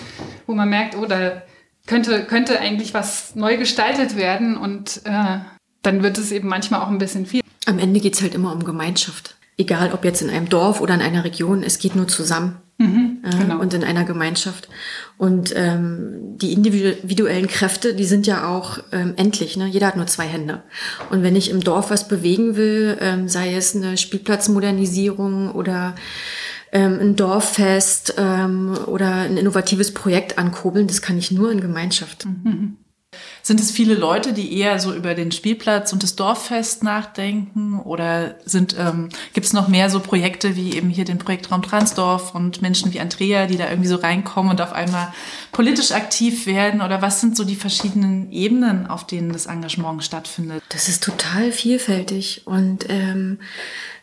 wo 0.46 0.54
man 0.54 0.68
merkt, 0.68 0.96
oh, 0.96 1.06
da 1.06 1.42
könnte, 1.86 2.24
könnte 2.24 2.60
eigentlich 2.60 2.92
was 2.92 3.36
neu 3.36 3.56
gestaltet 3.56 4.16
werden 4.16 4.56
und 4.56 5.02
äh, 5.04 5.38
dann 5.82 6.02
wird 6.02 6.18
es 6.18 6.32
eben 6.32 6.48
manchmal 6.48 6.80
auch 6.80 6.88
ein 6.88 6.98
bisschen 6.98 7.26
viel. 7.26 7.42
Am 7.66 7.78
Ende 7.78 8.00
geht's 8.00 8.20
halt 8.20 8.34
immer 8.34 8.52
um 8.52 8.64
Gemeinschaft 8.64 9.36
egal 9.56 9.92
ob 9.92 10.04
jetzt 10.04 10.22
in 10.22 10.30
einem 10.30 10.48
Dorf 10.48 10.80
oder 10.80 10.94
in 10.94 11.02
einer 11.02 11.24
Region, 11.24 11.62
es 11.62 11.78
geht 11.78 11.96
nur 11.96 12.08
zusammen. 12.08 12.56
Mhm, 12.76 13.18
genau. 13.38 13.60
Und 13.60 13.72
in 13.72 13.84
einer 13.84 14.04
Gemeinschaft. 14.04 14.68
Und 15.16 15.52
ähm, 15.54 16.36
die 16.38 16.52
individuellen 16.52 17.46
Kräfte, 17.46 17.94
die 17.94 18.04
sind 18.04 18.26
ja 18.26 18.48
auch 18.48 18.80
ähm, 18.90 19.14
endlich. 19.16 19.56
Ne? 19.56 19.68
Jeder 19.68 19.86
hat 19.86 19.96
nur 19.96 20.08
zwei 20.08 20.24
Hände. 20.24 20.64
Und 21.10 21.22
wenn 21.22 21.36
ich 21.36 21.50
im 21.50 21.60
Dorf 21.60 21.90
was 21.90 22.08
bewegen 22.08 22.56
will, 22.56 22.98
ähm, 23.00 23.28
sei 23.28 23.54
es 23.54 23.76
eine 23.76 23.96
Spielplatzmodernisierung 23.96 25.52
oder 25.52 25.94
ähm, 26.72 26.98
ein 27.00 27.16
Dorffest 27.16 28.14
ähm, 28.18 28.76
oder 28.86 29.12
ein 29.12 29.36
innovatives 29.36 29.94
Projekt 29.94 30.36
ankurbeln, 30.36 30.88
das 30.88 31.00
kann 31.00 31.16
ich 31.16 31.30
nur 31.30 31.52
in 31.52 31.60
Gemeinschaft. 31.60 32.26
Mhm. 32.26 32.78
Sind 33.46 33.60
es 33.60 33.70
viele 33.70 33.94
Leute, 33.94 34.32
die 34.32 34.58
eher 34.58 34.80
so 34.80 34.94
über 34.94 35.14
den 35.14 35.30
Spielplatz 35.30 35.92
und 35.92 36.02
das 36.02 36.16
Dorffest 36.16 36.82
nachdenken? 36.82 37.78
Oder 37.78 38.36
sind 38.46 38.74
ähm, 38.78 39.10
gibt 39.34 39.46
es 39.46 39.52
noch 39.52 39.68
mehr 39.68 39.90
so 39.90 40.00
Projekte 40.00 40.56
wie 40.56 40.74
eben 40.74 40.88
hier 40.88 41.04
den 41.04 41.18
Projektraum 41.18 41.60
Transdorf 41.60 42.34
und 42.34 42.62
Menschen 42.62 42.94
wie 42.94 43.00
Andrea, 43.00 43.44
die 43.44 43.58
da 43.58 43.68
irgendwie 43.68 43.90
so 43.90 43.96
reinkommen 43.96 44.50
und 44.50 44.62
auf 44.62 44.72
einmal 44.72 45.12
politisch 45.52 45.92
aktiv 45.92 46.46
werden? 46.46 46.80
Oder 46.80 47.02
was 47.02 47.20
sind 47.20 47.36
so 47.36 47.44
die 47.44 47.54
verschiedenen 47.54 48.32
Ebenen, 48.32 48.86
auf 48.86 49.06
denen 49.06 49.30
das 49.30 49.44
Engagement 49.44 50.02
stattfindet? 50.02 50.62
Das 50.70 50.88
ist 50.88 51.04
total 51.04 51.52
vielfältig 51.52 52.46
und 52.46 52.86
ähm, 52.88 53.40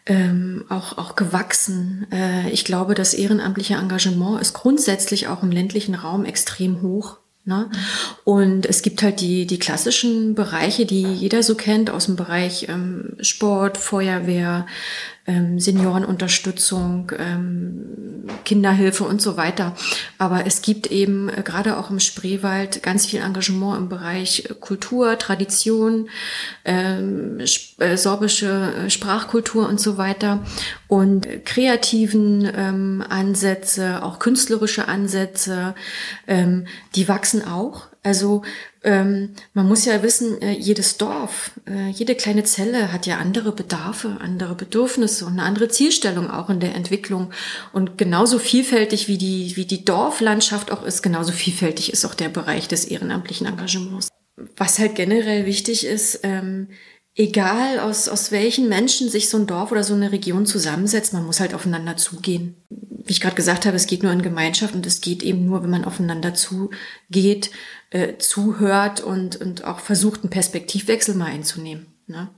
ähm, 0.06 0.66
auch, 0.70 1.00
auch 1.00 1.16
gewachsen. 1.16 2.06
Äh, 2.12 2.52
ich 2.52 2.64
glaube, 2.64 2.94
das 2.94 3.16
ehrenamtliche 3.16 3.74
Engagement 3.74 4.40
ist 4.40 4.54
grundsätzlich 4.54 5.30
auch 5.30 5.42
im 5.42 5.52
ländlichen 5.52 5.96
Raum 5.96 6.26
extrem 6.26 6.84
hoch. 6.84 7.18
Ne? 7.44 7.72
Und 8.24 8.68
es 8.68 8.84
gibt 8.84 9.02
halt 9.02 9.20
die, 9.20 9.48
die 9.48 9.58
klassischen 9.58 10.36
Bereiche, 10.36 10.86
die 10.86 11.02
jeder 11.02 11.42
so 11.42 11.56
kennt, 11.56 11.90
aus 11.90 12.06
dem 12.06 12.16
Bereich 12.16 12.68
ähm, 12.70 13.18
Sport, 13.22 13.78
Feuerwehr, 13.80 14.68
ähm, 15.28 15.60
Seniorenunterstützung, 15.60 17.12
ähm, 17.18 18.26
Kinderhilfe 18.44 19.04
und 19.04 19.22
so 19.22 19.38
weiter. 19.38 19.76
Aber 20.18 20.46
es 20.48 20.62
gibt 20.62 20.88
eben 20.88 21.30
äh, 21.30 21.44
gerade 21.44 21.78
auch 21.78 21.92
im 21.92 22.00
Spreewald 22.00 22.82
ganz 22.82 23.06
viel 23.06 23.22
Engagement 23.22 23.78
im 23.78 23.90
Bereich 23.90 24.50
Kultur, 24.60 25.18
Tradition, 25.20 26.10
ähm, 26.66 27.40
äh, 27.78 27.98
sorbische 27.98 28.74
äh, 28.74 28.90
Sprachkultur 28.90 29.68
und 29.68 29.80
so 29.80 29.98
weiter 29.98 30.44
und 30.88 31.46
kreativen 31.46 32.52
ähm, 32.56 33.04
Ansätze, 33.08 34.04
auch 34.04 34.18
künstlerische 34.18 34.88
Ansätze, 34.88 35.76
ähm, 36.28 36.66
die 36.96 37.08
wachsen 37.08 37.46
auch. 37.46 37.91
Also 38.04 38.42
ähm, 38.84 39.36
man 39.54 39.68
muss 39.68 39.86
ja 39.86 40.02
wissen, 40.02 40.42
äh, 40.42 40.54
jedes 40.54 40.98
Dorf, 40.98 41.52
äh, 41.68 41.90
jede 41.90 42.16
kleine 42.16 42.44
Zelle 42.44 42.92
hat 42.92 43.06
ja 43.06 43.18
andere 43.18 43.52
Bedarfe, 43.52 44.18
andere 44.20 44.56
Bedürfnisse 44.56 45.26
und 45.26 45.34
eine 45.34 45.44
andere 45.44 45.68
Zielstellung 45.68 46.32
auch 46.32 46.50
in 46.50 46.60
der 46.60 46.74
Entwicklung. 46.74 47.32
Und 47.74 48.00
genauso 48.00 48.40
vielfältig 48.40 49.08
wie 49.08 49.20
die, 49.20 49.56
wie 49.56 49.66
die 49.66 49.86
Dorflandschaft 49.86 50.72
auch 50.72 50.84
ist, 50.84 51.04
genauso 51.04 51.32
vielfältig 51.32 51.94
ist 51.94 52.04
auch 52.06 52.16
der 52.16 52.30
Bereich 52.30 52.68
des 52.68 52.86
ehrenamtlichen 52.86 53.46
Engagements. 53.46 54.10
Was 54.58 54.80
halt 54.80 54.96
generell 54.96 55.46
wichtig 55.46 55.86
ist, 55.86 56.22
ähm, 56.24 56.70
egal 57.16 57.80
aus, 57.80 58.10
aus 58.10 58.32
welchen 58.32 58.68
Menschen 58.68 59.10
sich 59.10 59.30
so 59.30 59.38
ein 59.38 59.46
Dorf 59.46 59.72
oder 59.72 59.84
so 59.84 59.94
eine 59.94 60.12
Region 60.12 60.48
zusammensetzt, 60.48 61.14
man 61.14 61.26
muss 61.26 61.40
halt 61.40 61.54
aufeinander 61.54 61.98
zugehen. 61.98 62.56
Wie 63.06 63.12
ich 63.12 63.22
gerade 63.22 63.36
gesagt 63.36 63.66
habe, 63.66 63.76
es 63.76 63.88
geht 63.88 64.04
nur 64.04 64.12
in 64.12 64.22
Gemeinschaft 64.22 64.76
und 64.76 64.86
es 64.86 65.02
geht 65.02 65.24
eben 65.24 65.46
nur, 65.46 65.64
wenn 65.64 65.70
man 65.70 65.86
aufeinander 65.86 66.34
zugeht, 66.34 67.52
äh, 67.90 68.18
zuhört 68.18 69.02
und, 69.02 69.36
und 69.38 69.64
auch 69.64 69.80
versucht, 69.80 70.22
einen 70.22 70.30
Perspektivwechsel 70.30 71.16
mal 71.16 71.26
einzunehmen. 71.26 71.88
Ne? 72.08 72.30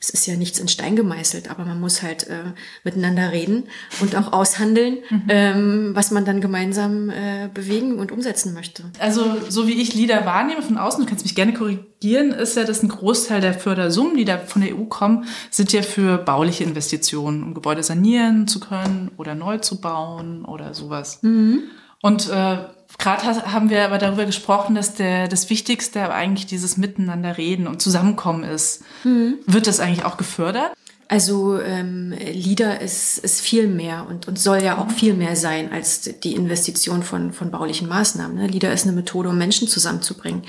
Es 0.00 0.10
ist 0.10 0.26
ja 0.26 0.36
nichts 0.36 0.58
in 0.58 0.68
Stein 0.68 0.96
gemeißelt, 0.96 1.50
aber 1.50 1.64
man 1.64 1.80
muss 1.80 2.02
halt 2.02 2.26
äh, 2.28 2.52
miteinander 2.84 3.32
reden 3.32 3.64
und 4.00 4.16
auch 4.16 4.32
aushandeln, 4.32 4.98
mhm. 5.10 5.22
ähm, 5.28 5.90
was 5.94 6.10
man 6.10 6.24
dann 6.24 6.40
gemeinsam 6.40 7.10
äh, 7.10 7.48
bewegen 7.52 7.98
und 7.98 8.12
umsetzen 8.12 8.54
möchte. 8.54 8.84
Also 8.98 9.36
so 9.48 9.66
wie 9.66 9.80
ich 9.80 9.94
Lieder 9.94 10.24
wahrnehme 10.26 10.62
von 10.62 10.78
außen, 10.78 11.02
du 11.04 11.08
kannst 11.08 11.24
mich 11.24 11.34
gerne 11.34 11.54
korrigieren, 11.54 12.30
ist 12.30 12.56
ja, 12.56 12.64
dass 12.64 12.82
ein 12.82 12.88
Großteil 12.88 13.40
der 13.40 13.54
Fördersummen, 13.54 14.16
die 14.16 14.24
da 14.24 14.38
von 14.38 14.62
der 14.62 14.76
EU 14.76 14.84
kommen, 14.84 15.24
sind 15.50 15.72
ja 15.72 15.82
für 15.82 16.18
bauliche 16.18 16.64
Investitionen, 16.64 17.42
um 17.42 17.54
Gebäude 17.54 17.82
sanieren 17.82 18.46
zu 18.46 18.60
können 18.60 19.10
oder 19.16 19.34
neu 19.34 19.58
zu 19.58 19.80
bauen 19.80 20.44
oder 20.44 20.74
sowas. 20.74 21.22
Mhm. 21.22 21.62
Und 22.00 22.30
äh, 22.30 22.58
Gerade 22.98 23.52
haben 23.52 23.70
wir 23.70 23.84
aber 23.84 23.98
darüber 23.98 24.24
gesprochen, 24.24 24.74
dass 24.74 24.94
der, 24.94 25.28
das 25.28 25.48
Wichtigste 25.50 26.12
eigentlich 26.12 26.46
dieses 26.46 26.76
Miteinander 26.76 27.38
reden 27.38 27.68
und 27.68 27.80
Zusammenkommen 27.80 28.42
ist. 28.42 28.82
Mhm. 29.04 29.34
Wird 29.46 29.68
das 29.68 29.78
eigentlich 29.78 30.04
auch 30.04 30.16
gefördert? 30.16 30.72
Also 31.10 31.58
ähm, 31.58 32.12
LIDA 32.12 32.72
ist, 32.72 33.16
ist 33.18 33.40
viel 33.40 33.66
mehr 33.66 34.06
und, 34.10 34.28
und 34.28 34.38
soll 34.38 34.62
ja 34.62 34.76
auch 34.76 34.90
viel 34.90 35.14
mehr 35.14 35.36
sein 35.36 35.72
als 35.72 36.02
die 36.02 36.34
Investition 36.34 37.02
von, 37.02 37.32
von 37.32 37.50
baulichen 37.50 37.88
Maßnahmen. 37.88 38.36
Ne? 38.36 38.46
LIDA 38.46 38.70
ist 38.72 38.82
eine 38.82 38.94
Methode, 38.94 39.30
um 39.30 39.38
Menschen 39.38 39.68
zusammenzubringen. 39.68 40.42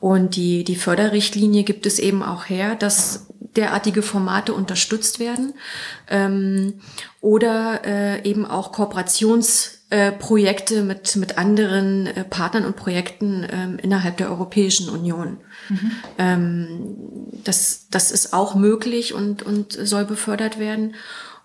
Und 0.00 0.36
die, 0.36 0.62
die 0.64 0.76
Förderrichtlinie 0.76 1.62
gibt 1.62 1.86
es 1.86 1.98
eben 1.98 2.22
auch 2.22 2.50
her, 2.50 2.74
dass 2.74 3.28
derartige 3.56 4.02
Formate 4.02 4.52
unterstützt 4.52 5.20
werden 5.20 5.54
ähm, 6.10 6.74
oder 7.22 7.80
äh, 7.84 8.28
eben 8.28 8.44
auch 8.44 8.72
Kooperations 8.72 9.73
äh, 9.94 10.10
Projekte 10.10 10.82
mit, 10.82 11.14
mit 11.14 11.38
anderen 11.38 12.08
äh, 12.08 12.24
Partnern 12.24 12.64
und 12.64 12.74
Projekten 12.74 13.46
ähm, 13.48 13.78
innerhalb 13.80 14.16
der 14.16 14.28
Europäischen 14.28 14.88
Union. 14.88 15.36
Mhm. 15.68 15.90
Ähm, 16.18 16.96
das, 17.44 17.86
das 17.92 18.10
ist 18.10 18.32
auch 18.32 18.56
möglich 18.56 19.14
und, 19.14 19.44
und 19.44 19.70
soll 19.72 20.04
befördert 20.04 20.58
werden. 20.58 20.96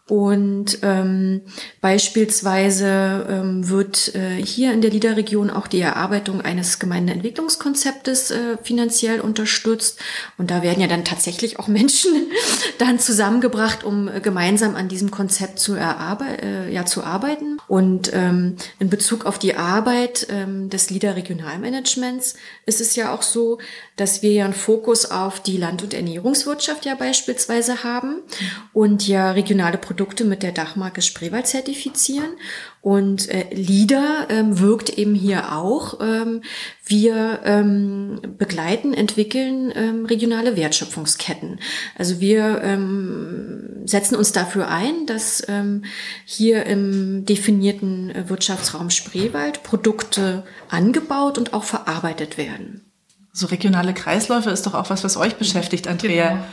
Und 0.09 0.79
ähm, 0.81 1.41
beispielsweise 1.81 3.27
ähm, 3.29 3.69
wird 3.69 4.15
äh, 4.15 4.43
hier 4.43 4.73
in 4.73 4.81
der 4.81 4.89
LIDA-Region 4.89 5.51
auch 5.51 5.67
die 5.67 5.81
Erarbeitung 5.81 6.41
eines 6.41 6.79
Gemeindeentwicklungskonzeptes 6.79 8.31
äh, 8.31 8.57
finanziell 8.63 9.21
unterstützt. 9.21 9.99
Und 10.39 10.49
da 10.49 10.63
werden 10.63 10.81
ja 10.81 10.87
dann 10.87 11.05
tatsächlich 11.05 11.59
auch 11.59 11.67
Menschen 11.79 12.11
dann 12.79 12.97
zusammengebracht, 12.97 13.83
um 13.83 14.07
äh, 14.07 14.19
gemeinsam 14.19 14.75
an 14.75 14.87
diesem 14.87 15.11
Konzept 15.11 15.59
zu, 15.59 15.75
äh, 15.75 16.73
ja, 16.73 16.85
zu 16.87 17.03
arbeiten. 17.03 17.59
Und 17.67 18.09
ähm, 18.11 18.55
in 18.79 18.89
Bezug 18.89 19.27
auf 19.27 19.37
die 19.37 19.57
Arbeit 19.57 20.25
ähm, 20.31 20.71
des 20.71 20.89
LIDA-Regionalmanagements 20.89 22.33
ist 22.65 22.81
es 22.81 22.95
ja 22.95 23.13
auch 23.13 23.21
so, 23.21 23.59
dass 23.95 24.23
wir 24.23 24.31
ja 24.31 24.45
einen 24.45 24.55
Fokus 24.55 25.11
auf 25.11 25.39
die 25.39 25.57
Land- 25.57 25.83
und 25.83 25.93
Ernährungswirtschaft 25.93 26.87
ja 26.87 26.95
beispielsweise 26.95 27.83
haben 27.83 28.23
und 28.73 29.07
ja 29.07 29.33
regionale 29.33 29.77
Produkte 29.77 29.98
mit 30.25 30.43
der 30.43 30.51
Dachmarke 30.51 31.01
Spreewald 31.01 31.47
zertifizieren. 31.47 32.31
Und 32.81 33.29
äh, 33.29 33.53
LIDA 33.53 34.27
ähm, 34.29 34.59
wirkt 34.59 34.89
eben 34.97 35.13
hier 35.13 35.53
auch. 35.53 35.99
Ähm, 36.01 36.41
wir 36.85 37.41
ähm, 37.43 38.21
begleiten, 38.37 38.93
entwickeln 38.93 39.71
ähm, 39.75 40.05
regionale 40.05 40.55
Wertschöpfungsketten. 40.55 41.59
Also 41.97 42.19
wir 42.19 42.61
ähm, 42.63 43.81
setzen 43.85 44.15
uns 44.15 44.31
dafür 44.31 44.69
ein, 44.69 45.05
dass 45.05 45.43
ähm, 45.49 45.83
hier 46.25 46.65
im 46.65 47.25
definierten 47.25 48.09
äh, 48.11 48.29
Wirtschaftsraum 48.29 48.89
Spreewald 48.89 49.63
Produkte 49.63 50.43
angebaut 50.69 51.37
und 51.37 51.53
auch 51.53 51.63
verarbeitet 51.63 52.37
werden. 52.37 52.85
So 53.33 53.47
regionale 53.47 53.93
Kreisläufe 53.93 54.49
ist 54.49 54.65
doch 54.65 54.73
auch 54.73 54.89
was, 54.89 55.03
was 55.03 55.17
euch 55.17 55.35
beschäftigt, 55.35 55.87
Andrea. 55.87 56.29
Genau. 56.29 56.43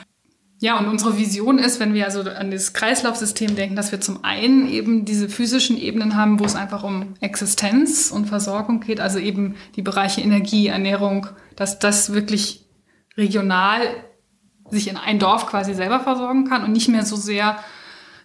Ja, 0.59 0.79
und 0.79 0.88
unsere 0.88 1.19
Vision 1.19 1.59
ist, 1.59 1.81
wenn 1.81 1.92
wir 1.92 2.07
also 2.07 2.23
an 2.23 2.51
das 2.51 2.73
Kreislaufsystem 2.73 3.57
denken, 3.57 3.77
dass 3.77 3.92
wir 3.92 4.01
zum 4.01 4.25
einen 4.25 4.69
eben 4.71 5.05
diese 5.05 5.29
physischen 5.29 5.77
Ebenen 5.77 6.16
haben, 6.16 6.40
wo 6.40 6.45
es 6.45 6.57
einfach 6.57 6.83
um 6.83 7.14
Existenz 7.21 8.11
und 8.11 8.27
Versorgung 8.27 8.81
geht, 8.81 9.01
also 9.01 9.19
eben 9.19 9.57
die 9.77 9.83
Bereiche 9.83 10.23
Energie, 10.23 10.69
Ernährung, 10.69 11.27
dass 11.57 11.79
das 11.79 12.14
wirklich 12.14 12.64
regional 13.19 13.83
sich 14.71 14.88
in 14.88 14.97
ein 14.97 15.19
Dorf 15.19 15.47
quasi 15.47 15.75
selber 15.75 16.01
versorgen 16.01 16.49
kann 16.49 16.64
und 16.64 16.73
nicht 16.73 16.88
mehr 16.88 17.05
so 17.05 17.16
sehr 17.16 17.59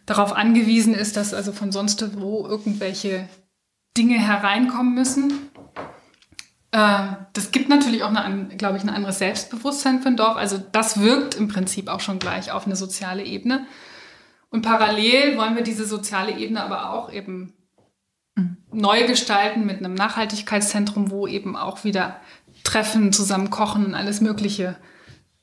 darauf 0.06 0.34
angewiesen 0.34 0.94
ist, 0.94 1.18
dass 1.18 1.34
also 1.34 1.52
von 1.52 1.72
sonst 1.72 2.20
wo 2.20 2.48
irgendwelche 2.48 3.28
Dinge 3.98 4.18
hereinkommen 4.18 4.94
müssen. 4.94 5.34
Äh, 6.72 7.08
das 7.34 7.52
gibt 7.52 7.70
natürlich 7.70 8.04
auch, 8.04 8.12
glaube 8.58 8.78
ich, 8.78 8.84
ein 8.84 8.90
anderes 8.90 9.20
Selbstbewusstsein 9.20 10.02
für 10.02 10.10
ein 10.10 10.18
Dorf. 10.18 10.38
Also 10.38 10.58
das 10.58 11.00
wirkt 11.00 11.36
im 11.36 11.48
Prinzip 11.48 11.90
auch 11.90 12.00
schon 12.00 12.20
gleich 12.20 12.52
auf 12.52 12.66
eine 12.66 12.76
soziale 12.76 13.24
Ebene. 13.24 13.66
Und 14.50 14.64
parallel 14.64 15.38
wollen 15.38 15.56
wir 15.56 15.64
diese 15.64 15.86
soziale 15.86 16.38
Ebene 16.38 16.64
aber 16.64 16.92
auch 16.92 17.12
eben 17.12 17.54
neu 18.72 19.06
gestalten 19.06 19.66
mit 19.66 19.80
einem 19.80 19.94
Nachhaltigkeitszentrum, 19.94 21.12
wo 21.12 21.28
eben 21.28 21.56
auch 21.56 21.84
wieder 21.84 22.18
Treffen, 22.64 23.12
zusammen 23.12 23.50
kochen 23.50 23.86
und 23.86 23.96
alles 23.96 24.22
Mögliche 24.22 24.78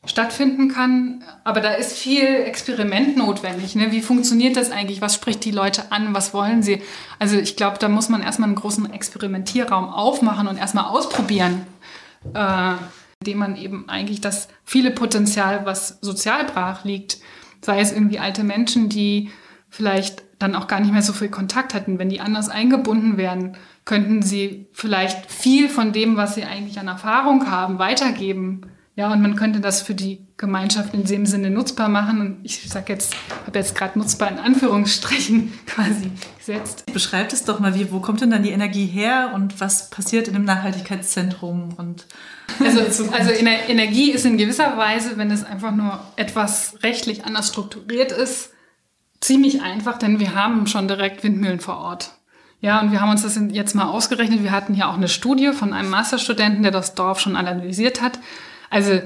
stattfinden 0.07 0.69
kann. 0.69 1.25
Aber 1.45 1.61
da 1.61 1.73
ist 1.73 1.97
viel 1.97 2.25
Experiment 2.25 3.17
notwendig. 3.17 3.75
Ne? 3.75 3.91
Wie 3.91 4.01
funktioniert 4.01 4.57
das 4.57 4.71
eigentlich? 4.71 5.01
Was 5.01 5.15
spricht 5.15 5.45
die 5.45 5.51
Leute 5.51 5.91
an? 5.91 6.15
Was 6.15 6.33
wollen 6.33 6.63
sie? 6.63 6.83
Also 7.19 7.37
ich 7.37 7.57
glaube, 7.57 7.79
da 7.79 7.89
muss 7.89 8.09
man 8.09 8.23
erstmal 8.23 8.49
einen 8.49 8.57
großen 8.57 8.93
Experimentierraum 8.93 9.89
aufmachen 9.89 10.47
und 10.47 10.57
erstmal 10.57 10.85
ausprobieren, 10.85 11.67
äh, 12.35 12.75
indem 13.21 13.39
man 13.39 13.57
eben 13.57 13.89
eigentlich 13.89 14.21
das 14.21 14.49
viele 14.65 14.93
Potenzial, 14.93 15.67
was 15.67 15.99
sozial 16.01 16.45
brach 16.45 16.85
liegt, 16.85 17.19
sei 17.61 17.81
es 17.81 17.93
irgendwie 17.93 18.21
alte 18.21 18.45
Menschen, 18.45 18.89
die 18.89 19.31
vielleicht 19.69 20.23
dann 20.39 20.55
auch 20.55 20.69
gar 20.69 20.79
nicht 20.81 20.93
mehr 20.93 21.03
so 21.03 21.13
viel 21.13 21.29
Kontakt 21.29 21.75
hatten, 21.75 21.99
wenn 21.99 22.09
die 22.09 22.21
anders 22.21 22.49
eingebunden 22.49 23.17
werden, 23.17 23.57
könnten 23.85 24.23
sie 24.23 24.69
vielleicht 24.73 25.31
viel 25.31 25.69
von 25.69 25.93
dem, 25.93 26.17
was 26.17 26.37
sie 26.37 26.45
eigentlich 26.45 26.79
an 26.79 26.87
Erfahrung 26.87 27.51
haben, 27.51 27.81
weitergeben 27.81 28.63
ja, 28.99 29.13
und 29.13 29.23
man 29.23 29.37
könnte 29.37 29.61
das 29.61 29.81
für 29.81 29.95
die 29.95 30.27
Gemeinschaft 30.39 30.93
in 30.93 31.05
dem 31.05 31.25
Sinne 31.25 31.51
nutzbar 31.51 31.89
machen. 31.89 32.21
Und 32.21 32.41
ich 32.43 32.69
sage 32.69 32.93
jetzt, 32.93 33.15
habe 33.47 33.57
jetzt 33.57 33.77
gerade 33.77 33.97
nutzbar 33.97 34.29
in 34.29 34.41
Anführungsstrichen 34.41 35.53
quasi 35.67 36.11
gesetzt. 36.37 36.85
Beschreibt 36.93 37.33
es 37.33 37.45
doch 37.45 37.61
mal, 37.61 37.77
wie, 37.77 37.93
wo 37.93 38.01
kommt 38.01 38.23
denn 38.23 38.33
dann 38.33 38.43
die 38.43 38.51
Energie 38.51 38.87
her 38.87 39.31
und 39.37 39.61
was 39.61 39.89
passiert 39.91 40.27
in 40.27 40.35
dem 40.35 40.43
Nachhaltigkeitszentrum? 40.43 41.75
Und 41.77 42.07
also, 42.59 43.09
also 43.13 43.31
Energie 43.31 44.11
ist 44.11 44.27
in 44.27 44.37
gewisser 44.37 44.77
Weise, 44.77 45.17
wenn 45.17 45.31
es 45.31 45.45
einfach 45.45 45.71
nur 45.71 46.01
etwas 46.17 46.83
rechtlich 46.83 47.25
anders 47.25 47.47
strukturiert 47.47 48.11
ist, 48.11 48.51
ziemlich 49.21 49.63
einfach, 49.63 49.99
denn 49.99 50.19
wir 50.19 50.35
haben 50.35 50.67
schon 50.67 50.89
direkt 50.89 51.23
Windmühlen 51.23 51.61
vor 51.61 51.79
Ort. 51.79 52.15
Ja, 52.61 52.81
und 52.81 52.91
wir 52.91 53.01
haben 53.01 53.11
uns 53.11 53.23
das 53.23 53.39
jetzt 53.53 53.77
mal 53.77 53.87
ausgerechnet. 53.87 54.43
Wir 54.43 54.51
hatten 54.51 54.75
ja 54.75 54.91
auch 54.91 54.97
eine 54.97 55.07
Studie 55.07 55.53
von 55.53 55.73
einem 55.73 55.89
Masterstudenten, 55.89 56.65
der 56.65 56.73
das 56.73 56.97
Dorf 56.97 57.21
schon 57.21 57.37
analysiert 57.37 58.03
hat. 58.03 58.19
Also 58.71 59.01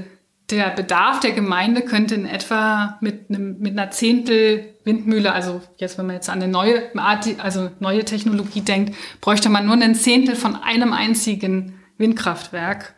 der 0.50 0.70
Bedarf 0.70 1.20
der 1.20 1.32
Gemeinde 1.32 1.82
könnte 1.82 2.14
in 2.14 2.26
etwa 2.26 2.98
mit, 3.00 3.30
einem, 3.30 3.58
mit 3.58 3.72
einer 3.72 3.90
Zehntel 3.90 4.74
Windmühle, 4.84 5.32
also 5.32 5.62
jetzt 5.78 5.96
wenn 5.96 6.06
man 6.06 6.16
jetzt 6.16 6.28
an 6.28 6.42
eine 6.42 6.50
neue 6.50 6.94
Art, 6.98 7.26
also 7.38 7.70
neue 7.80 8.04
Technologie 8.04 8.60
denkt, 8.60 8.94
bräuchte 9.20 9.48
man 9.48 9.64
nur 9.64 9.74
einen 9.74 9.94
Zehntel 9.94 10.36
von 10.36 10.56
einem 10.56 10.92
einzigen 10.92 11.80
Windkraftwerk. 11.98 12.94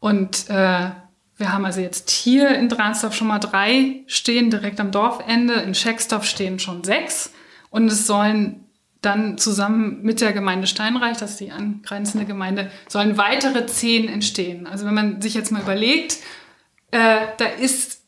Und 0.00 0.50
äh, 0.50 0.90
wir 1.36 1.52
haben 1.52 1.64
also 1.64 1.80
jetzt 1.80 2.10
hier 2.10 2.50
in 2.50 2.68
Dransdorf 2.68 3.14
schon 3.14 3.28
mal 3.28 3.38
drei 3.38 4.02
stehen, 4.06 4.50
direkt 4.50 4.80
am 4.80 4.90
Dorfende. 4.90 5.54
In 5.54 5.74
Schecksdorf 5.74 6.24
stehen 6.24 6.58
schon 6.58 6.84
sechs. 6.84 7.32
Und 7.70 7.86
es 7.86 8.06
sollen 8.06 8.63
dann 9.04 9.38
zusammen 9.38 10.00
mit 10.02 10.20
der 10.20 10.32
Gemeinde 10.32 10.66
Steinreich, 10.66 11.18
das 11.18 11.32
ist 11.32 11.40
die 11.40 11.52
angrenzende 11.52 12.26
Gemeinde, 12.26 12.70
sollen 12.88 13.16
weitere 13.18 13.66
zehn 13.66 14.08
entstehen. 14.08 14.66
Also 14.66 14.86
wenn 14.86 14.94
man 14.94 15.20
sich 15.20 15.34
jetzt 15.34 15.52
mal 15.52 15.62
überlegt, 15.62 16.18
äh, 16.90 17.26
da 17.36 17.46
ist 17.46 18.02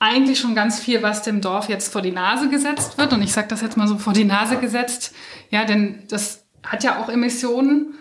eigentlich 0.00 0.40
schon 0.40 0.54
ganz 0.54 0.80
viel, 0.80 1.02
was 1.02 1.22
dem 1.22 1.40
Dorf 1.40 1.68
jetzt 1.68 1.92
vor 1.92 2.00
die 2.00 2.10
Nase 2.10 2.48
gesetzt 2.48 2.96
wird. 2.98 3.12
Und 3.12 3.22
ich 3.22 3.32
sage 3.32 3.48
das 3.48 3.60
jetzt 3.60 3.76
mal 3.76 3.86
so 3.86 3.98
vor 3.98 4.14
die 4.14 4.24
Nase 4.24 4.56
gesetzt. 4.56 5.14
Ja, 5.50 5.64
denn 5.64 6.04
das 6.08 6.46
hat 6.66 6.82
ja 6.82 7.00
auch 7.00 7.08
Emissionen. 7.08 7.94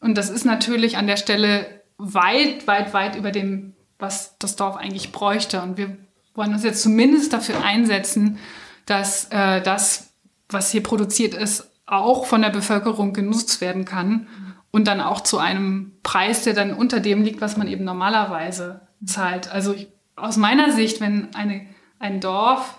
Und 0.00 0.18
das 0.18 0.28
ist 0.28 0.44
natürlich 0.44 0.98
an 0.98 1.06
der 1.06 1.16
Stelle 1.16 1.82
weit, 1.96 2.66
weit, 2.66 2.92
weit 2.92 3.16
über 3.16 3.32
dem, 3.32 3.74
was 3.98 4.36
das 4.38 4.56
Dorf 4.56 4.76
eigentlich 4.76 5.12
bräuchte. 5.12 5.62
Und 5.62 5.78
wir 5.78 5.96
wollen 6.34 6.52
uns 6.52 6.62
jetzt 6.62 6.82
zumindest 6.82 7.32
dafür 7.32 7.64
einsetzen, 7.64 8.38
dass 8.84 9.24
äh, 9.30 9.62
das, 9.62 10.12
was 10.50 10.70
hier 10.70 10.82
produziert 10.82 11.34
ist, 11.34 11.70
auch 11.86 12.26
von 12.26 12.42
der 12.42 12.50
Bevölkerung 12.50 13.12
genutzt 13.12 13.60
werden 13.60 13.84
kann 13.84 14.26
und 14.70 14.88
dann 14.88 15.00
auch 15.00 15.20
zu 15.20 15.38
einem 15.38 15.92
Preis, 16.02 16.42
der 16.42 16.52
dann 16.52 16.74
unter 16.74 17.00
dem 17.00 17.22
liegt, 17.22 17.40
was 17.40 17.56
man 17.56 17.68
eben 17.68 17.84
normalerweise 17.84 18.82
zahlt. 19.04 19.50
Also 19.50 19.72
ich, 19.72 19.88
aus 20.16 20.36
meiner 20.36 20.72
Sicht, 20.72 21.00
wenn 21.00 21.34
eine, 21.34 21.66
ein 21.98 22.20
Dorf 22.20 22.78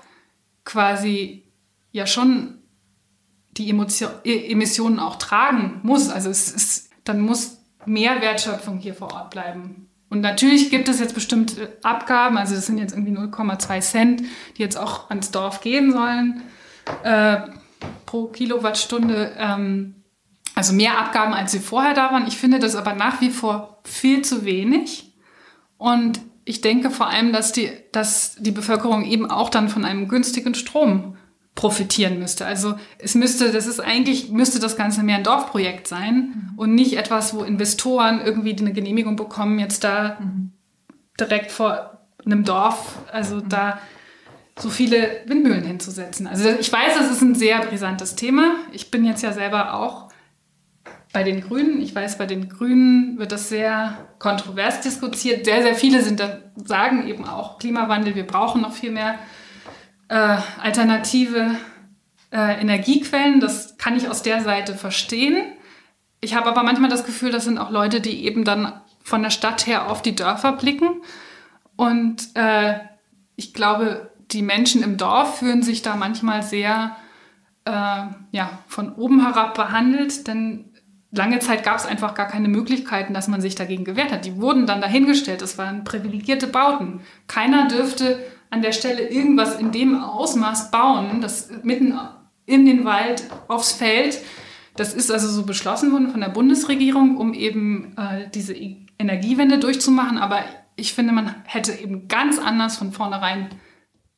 quasi 0.66 1.44
ja 1.92 2.06
schon 2.06 2.56
die 3.52 3.70
e, 3.70 4.52
Emissionen 4.52 5.00
auch 5.00 5.16
tragen 5.16 5.80
muss, 5.84 6.10
also 6.10 6.30
es 6.30 6.52
ist, 6.52 6.92
dann 7.04 7.22
muss 7.22 7.58
mehr 7.86 8.22
Wertschöpfung 8.22 8.78
hier 8.78 8.94
vor 8.94 9.14
Ort 9.14 9.32
bleiben. 9.32 9.90
Und 10.10 10.22
natürlich 10.22 10.70
gibt 10.70 10.90
es 10.90 11.00
jetzt 11.00 11.16
bestimmte 11.16 11.78
Abgaben, 11.84 12.38
also 12.38 12.56
das 12.56 12.66
sind 12.66 12.78
jetzt 12.78 12.94
irgendwie 12.94 13.18
0,2 13.18 13.80
Cent, 13.82 14.22
die 14.58 14.62
jetzt 14.62 14.78
auch 14.78 15.10
ans 15.10 15.32
Dorf 15.32 15.62
gehen 15.62 15.92
sollen. 15.92 16.44
Äh, 17.04 17.40
pro 18.08 18.28
Kilowattstunde, 18.28 19.36
ähm, 19.38 20.04
also 20.56 20.74
mehr 20.74 20.98
Abgaben, 20.98 21.36
als 21.36 21.52
sie 21.52 21.60
vorher 21.60 21.94
da 21.94 22.12
waren. 22.12 22.26
Ich 22.26 22.38
finde 22.38 22.58
das 22.58 22.76
aber 22.76 22.94
nach 22.94 23.22
wie 23.22 23.30
vor 23.30 23.82
viel 23.84 24.24
zu 24.24 24.44
wenig. 24.44 25.14
Und 25.78 26.20
ich 26.44 26.62
denke 26.62 26.90
vor 26.90 27.08
allem, 27.08 27.32
dass 27.32 27.52
die, 27.52 27.70
dass 27.92 28.36
die 28.40 28.52
Bevölkerung 28.52 29.06
eben 29.06 29.30
auch 29.30 29.50
dann 29.50 29.70
von 29.70 29.86
einem 29.86 30.08
günstigen 30.08 30.56
Strom 30.56 31.16
profitieren 31.54 32.20
müsste. 32.20 32.46
Also 32.46 32.76
es 32.98 33.16
müsste, 33.16 33.52
das 33.52 33.68
ist 33.68 33.80
eigentlich, 33.80 34.30
müsste 34.30 34.60
das 34.60 34.78
Ganze 34.78 35.04
mehr 35.04 35.18
ein 35.18 35.24
Dorfprojekt 35.24 35.88
sein 35.88 36.16
mhm. 36.16 36.58
und 36.58 36.74
nicht 36.74 36.98
etwas, 36.98 37.36
wo 37.36 37.44
Investoren 37.44 38.22
irgendwie 38.24 38.56
eine 38.58 38.74
Genehmigung 38.74 39.16
bekommen, 39.16 39.60
jetzt 39.60 39.84
da 39.84 40.18
mhm. 40.20 40.54
direkt 41.20 41.52
vor 41.52 42.00
einem 42.26 42.46
Dorf, 42.46 43.00
also 43.12 43.38
mhm. 43.38 43.50
da 43.50 43.80
so 44.58 44.70
viele 44.70 45.22
Windmühlen 45.26 45.64
hinzusetzen. 45.64 46.28
Also 46.28 46.50
ich 46.50 46.72
weiß, 46.72 46.96
das 46.98 47.12
ist 47.12 47.22
ein 47.22 47.36
sehr 47.36 47.60
brisantes 47.62 48.16
Thema. 48.16 48.56
Ich 48.72 48.92
bin 48.92 49.06
jetzt 49.06 49.22
ja 49.22 49.32
selber 49.32 49.76
auch 49.76 50.08
bei 51.14 51.24
den 51.24 51.42
Grünen. 51.42 51.82
Ich 51.82 51.96
weiß, 51.96 52.18
bei 52.18 52.26
den 52.26 52.50
Grünen 52.50 53.18
wird 53.18 53.32
das 53.32 53.50
sehr 53.50 53.98
kontrovers 54.20 54.82
diskutiert. 54.82 55.46
Sehr, 55.46 55.62
sehr 55.62 55.76
viele 55.76 56.02
sind 56.02 56.20
da, 56.20 56.40
sagen 56.56 57.08
eben 57.08 57.26
auch 57.26 57.60
Klimawandel, 57.60 58.16
wir 58.16 58.28
brauchen 58.28 58.62
noch 58.62 58.74
viel 58.74 58.92
mehr 58.92 59.18
äh, 60.10 60.38
alternative 60.62 61.56
äh, 62.32 62.60
Energiequellen. 62.60 63.40
Das 63.40 63.78
kann 63.78 63.96
ich 63.96 64.10
aus 64.10 64.24
der 64.24 64.42
Seite 64.42 64.76
verstehen. 64.76 65.44
Ich 66.20 66.36
habe 66.36 66.50
aber 66.50 66.64
manchmal 66.64 66.90
das 66.90 67.06
Gefühl, 67.06 67.32
das 67.32 67.46
sind 67.46 67.58
auch 67.58 67.70
Leute, 67.70 68.02
die 68.02 68.26
eben 68.26 68.44
dann 68.44 68.82
von 69.04 69.24
der 69.24 69.30
Stadt 69.30 69.68
her 69.68 69.90
auf 69.90 70.02
die 70.02 70.16
Dörfer 70.16 70.54
blicken. 70.54 71.02
Und 71.76 72.36
äh, 72.36 72.80
ich 73.36 73.54
glaube, 73.54 74.12
die 74.32 74.42
Menschen 74.42 74.84
im 74.84 74.98
Dorf 74.98 75.40
fühlen 75.40 75.64
sich 75.64 75.82
da 75.82 75.96
manchmal 75.96 76.44
sehr 76.44 76.96
äh, 77.66 77.72
ja, 78.32 78.60
von 78.68 78.94
oben 78.96 79.22
herab 79.22 79.56
behandelt, 79.56 80.28
denn 80.28 80.66
lange 81.12 81.40
Zeit 81.40 81.64
gab 81.64 81.78
es 81.78 81.86
einfach 81.86 82.14
gar 82.14 82.28
keine 82.28 82.48
Möglichkeiten, 82.48 83.14
dass 83.14 83.28
man 83.28 83.42
sich 83.42 83.56
dagegen 83.56 83.86
gewehrt 83.86 84.12
hat. 84.12 84.26
Die 84.26 84.40
wurden 84.40 84.66
dann 84.66 84.82
dahingestellt. 84.82 85.42
Es 85.42 85.58
waren 85.58 85.84
privilegierte 85.84 86.48
Bauten. 86.48 87.02
Keiner 87.28 87.68
dürfte 87.68 88.20
an 88.50 88.62
der 88.62 88.72
Stelle 88.72 89.10
irgendwas 89.10 89.60
in 89.60 89.72
dem 89.72 90.02
Ausmaß 90.02 90.72
bauen, 90.72 91.22
das 91.22 91.50
mitten 91.64 91.98
in 92.46 92.66
den 92.66 92.86
Wald, 92.86 93.24
aufs 93.48 93.74
Feld. 93.74 94.20
Das 94.76 94.94
ist 94.94 95.12
also 95.12 95.28
so 95.28 95.44
beschlossen 95.46 95.92
worden 95.92 96.12
von 96.12 96.22
der 96.22 96.30
Bundesregierung, 96.30 97.18
um 97.18 97.34
eben 97.34 97.96
äh, 97.98 98.30
diese 98.34 98.56
Energiewende 99.00 99.60
durchzumachen. 99.60 100.18
Aber 100.18 100.40
ich 100.76 100.94
finde, 100.94 101.14
man 101.14 101.36
hätte 101.46 101.74
eben 101.74 102.08
ganz 102.08 102.38
anders 102.40 102.78
von 102.78 102.92
vornherein 102.92 103.50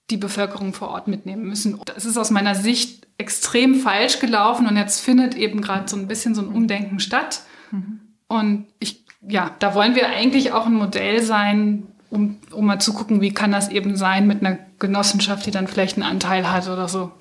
die 0.10 0.18
Bevölkerung 0.18 0.74
vor 0.74 0.90
Ort 0.90 1.08
mitnehmen 1.08 1.48
müssen. 1.48 1.80
Das 1.86 2.06
ist 2.06 2.18
aus 2.18 2.32
meiner 2.32 2.56
Sicht 2.56 3.08
extrem 3.18 3.76
falsch 3.76 4.20
gelaufen 4.20 4.68
und 4.68 4.78
jetzt 4.78 5.02
findet 5.02 5.36
eben 5.36 5.62
gerade 5.62 5.88
so 5.90 5.98
ein 5.98 6.08
bisschen 6.08 6.36
so 6.36 6.42
ein 6.42 6.48
Umdenken 6.48 7.00
statt. 7.00 7.42
Mhm. 7.72 8.00
Und 8.28 8.68
ich, 8.80 9.04
ja, 9.28 9.52
da 9.60 9.76
wollen 9.76 9.96
wir 9.96 10.08
eigentlich 10.10 10.52
auch 10.54 10.66
ein 10.66 10.74
Modell 10.74 11.22
sein, 11.22 11.88
um, 12.10 12.38
um 12.52 12.66
mal 12.66 12.80
zu 12.80 12.94
gucken, 12.94 13.22
wie 13.22 13.34
kann 13.34 13.52
das 13.52 13.70
eben 13.70 13.96
sein 13.96 14.26
mit 14.26 14.44
einer 14.44 14.58
Genossenschaft, 14.80 15.46
die 15.46 15.52
dann 15.52 15.68
vielleicht 15.68 15.98
einen 15.98 16.10
Anteil 16.10 16.52
hat 16.52 16.68
oder 16.68 16.88
so. 16.88 17.12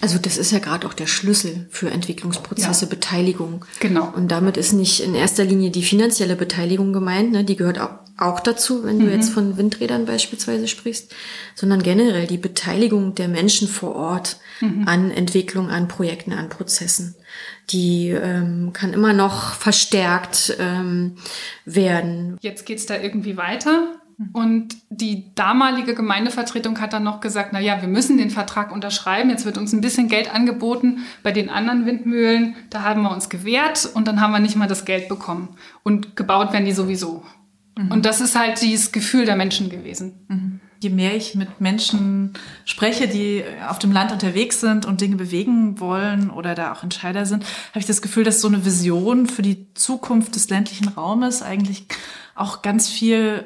Also 0.00 0.18
das 0.18 0.38
ist 0.38 0.50
ja 0.50 0.60
gerade 0.60 0.86
auch 0.86 0.94
der 0.94 1.06
Schlüssel 1.06 1.66
für 1.70 1.90
Entwicklungsprozesse, 1.90 2.86
ja. 2.86 2.90
Beteiligung. 2.90 3.66
Genau. 3.80 4.10
Und 4.16 4.28
damit 4.28 4.56
ist 4.56 4.72
nicht 4.72 5.00
in 5.00 5.14
erster 5.14 5.44
Linie 5.44 5.70
die 5.70 5.82
finanzielle 5.82 6.36
Beteiligung 6.36 6.94
gemeint, 6.94 7.32
ne? 7.32 7.44
die 7.44 7.56
gehört 7.56 7.78
auch, 7.78 7.90
auch 8.16 8.40
dazu, 8.40 8.82
wenn 8.84 8.96
mhm. 8.96 9.00
du 9.06 9.12
jetzt 9.12 9.30
von 9.30 9.58
Windrädern 9.58 10.06
beispielsweise 10.06 10.68
sprichst, 10.68 11.14
sondern 11.54 11.82
generell 11.82 12.26
die 12.26 12.38
Beteiligung 12.38 13.14
der 13.14 13.28
Menschen 13.28 13.68
vor 13.68 13.94
Ort 13.94 14.38
mhm. 14.60 14.88
an 14.88 15.10
Entwicklung, 15.10 15.68
an 15.68 15.86
Projekten, 15.86 16.32
an 16.32 16.48
Prozessen. 16.48 17.14
Die 17.68 18.08
ähm, 18.08 18.72
kann 18.72 18.94
immer 18.94 19.12
noch 19.12 19.52
verstärkt 19.52 20.56
ähm, 20.58 21.16
werden. 21.66 22.38
Jetzt 22.40 22.64
geht's 22.64 22.86
da 22.86 22.98
irgendwie 22.98 23.36
weiter 23.36 23.99
und 24.32 24.76
die 24.90 25.34
damalige 25.34 25.94
Gemeindevertretung 25.94 26.78
hat 26.80 26.92
dann 26.92 27.04
noch 27.04 27.20
gesagt, 27.20 27.50
na 27.52 27.60
ja, 27.60 27.80
wir 27.80 27.88
müssen 27.88 28.18
den 28.18 28.28
Vertrag 28.28 28.70
unterschreiben. 28.70 29.30
Jetzt 29.30 29.46
wird 29.46 29.56
uns 29.56 29.72
ein 29.72 29.80
bisschen 29.80 30.08
Geld 30.08 30.32
angeboten. 30.34 30.98
Bei 31.22 31.32
den 31.32 31.48
anderen 31.48 31.86
Windmühlen, 31.86 32.54
da 32.68 32.82
haben 32.82 33.02
wir 33.02 33.12
uns 33.12 33.30
gewehrt 33.30 33.88
und 33.94 34.06
dann 34.06 34.20
haben 34.20 34.32
wir 34.32 34.40
nicht 34.40 34.56
mal 34.56 34.68
das 34.68 34.84
Geld 34.84 35.08
bekommen. 35.08 35.48
Und 35.84 36.16
gebaut 36.16 36.52
werden 36.52 36.66
die 36.66 36.72
sowieso. 36.72 37.22
Mhm. 37.78 37.90
Und 37.90 38.04
das 38.04 38.20
ist 38.20 38.38
halt 38.38 38.60
dieses 38.60 38.92
Gefühl 38.92 39.24
der 39.24 39.36
Menschen 39.36 39.70
gewesen. 39.70 40.12
Mhm. 40.28 40.60
Je 40.82 40.90
mehr 40.90 41.16
ich 41.16 41.34
mit 41.34 41.60
Menschen 41.60 42.34
spreche, 42.66 43.08
die 43.08 43.42
auf 43.68 43.78
dem 43.78 43.92
Land 43.92 44.12
unterwegs 44.12 44.60
sind 44.60 44.84
und 44.84 45.00
Dinge 45.00 45.16
bewegen 45.16 45.80
wollen 45.80 46.30
oder 46.30 46.54
da 46.54 46.72
auch 46.72 46.82
Entscheider 46.82 47.24
sind, 47.24 47.44
habe 47.70 47.80
ich 47.80 47.86
das 47.86 48.02
Gefühl, 48.02 48.24
dass 48.24 48.42
so 48.42 48.48
eine 48.48 48.66
Vision 48.66 49.26
für 49.26 49.42
die 49.42 49.72
Zukunft 49.74 50.34
des 50.34 50.50
ländlichen 50.50 50.88
Raumes 50.88 51.42
eigentlich 51.42 51.86
auch 52.34 52.62
ganz 52.62 52.88
viel 52.88 53.44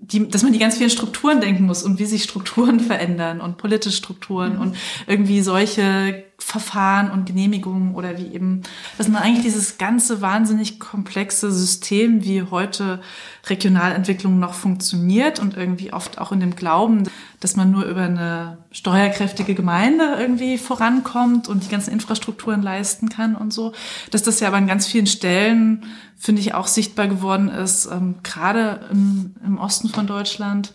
die, 0.00 0.28
dass 0.28 0.42
man 0.42 0.52
die 0.52 0.58
ganz 0.58 0.76
vielen 0.76 0.90
Strukturen 0.90 1.40
denken 1.40 1.64
muss 1.64 1.82
und 1.82 1.98
wie 1.98 2.06
sich 2.06 2.22
Strukturen 2.22 2.80
verändern 2.80 3.40
und 3.40 3.58
politische 3.58 3.96
Strukturen 3.96 4.54
mhm. 4.54 4.60
und 4.60 4.76
irgendwie 5.06 5.40
solche 5.42 6.24
Verfahren 6.38 7.10
und 7.10 7.24
Genehmigungen 7.24 7.94
oder 7.94 8.18
wie 8.18 8.34
eben, 8.34 8.62
dass 8.98 9.08
man 9.08 9.22
eigentlich 9.22 9.44
dieses 9.44 9.78
ganze 9.78 10.20
wahnsinnig 10.20 10.78
komplexe 10.78 11.50
System, 11.50 12.24
wie 12.24 12.42
heute 12.42 13.00
Regionalentwicklung 13.46 14.38
noch 14.38 14.52
funktioniert 14.52 15.40
und 15.40 15.56
irgendwie 15.56 15.92
oft 15.92 16.18
auch 16.18 16.32
in 16.32 16.40
dem 16.40 16.54
Glauben, 16.54 17.04
dass 17.46 17.54
man 17.54 17.70
nur 17.70 17.84
über 17.84 18.02
eine 18.02 18.58
steuerkräftige 18.72 19.54
Gemeinde 19.54 20.16
irgendwie 20.18 20.58
vorankommt 20.58 21.46
und 21.46 21.62
die 21.62 21.68
ganzen 21.68 21.92
Infrastrukturen 21.92 22.60
leisten 22.60 23.08
kann 23.08 23.36
und 23.36 23.52
so, 23.52 23.72
dass 24.10 24.24
das 24.24 24.40
ja 24.40 24.48
aber 24.48 24.56
an 24.56 24.66
ganz 24.66 24.88
vielen 24.88 25.06
Stellen, 25.06 25.84
finde 26.16 26.40
ich, 26.40 26.54
auch 26.54 26.66
sichtbar 26.66 27.06
geworden 27.06 27.48
ist, 27.48 27.86
ähm, 27.86 28.16
gerade 28.24 28.88
im, 28.90 29.36
im 29.44 29.58
Osten 29.58 29.88
von 29.88 30.08
Deutschland 30.08 30.74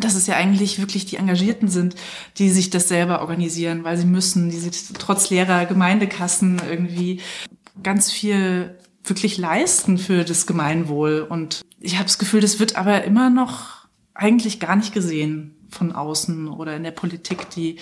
dass 0.00 0.14
es 0.14 0.26
ja 0.26 0.36
eigentlich 0.36 0.78
wirklich 0.78 1.04
die 1.04 1.16
Engagierten 1.16 1.68
sind, 1.68 1.96
die 2.38 2.48
sich 2.48 2.70
das 2.70 2.88
selber 2.88 3.20
organisieren, 3.20 3.84
weil 3.84 3.98
sie 3.98 4.06
müssen, 4.06 4.50
die 4.50 4.56
sich 4.56 4.84
trotz 4.98 5.28
leerer 5.28 5.66
Gemeindekassen 5.66 6.62
irgendwie 6.66 7.20
ganz 7.82 8.10
viel 8.10 8.78
wirklich 9.04 9.36
leisten 9.36 9.98
für 9.98 10.24
das 10.24 10.46
Gemeinwohl. 10.46 11.26
Und 11.28 11.60
ich 11.78 11.96
habe 11.96 12.04
das 12.04 12.16
Gefühl, 12.16 12.40
das 12.40 12.58
wird 12.58 12.76
aber 12.76 13.04
immer 13.04 13.28
noch 13.28 13.86
eigentlich 14.14 14.60
gar 14.60 14.76
nicht 14.76 14.94
gesehen 14.94 15.56
von 15.72 15.92
außen 15.92 16.48
oder 16.48 16.76
in 16.76 16.84
der 16.84 16.90
Politik, 16.90 17.50
die, 17.50 17.76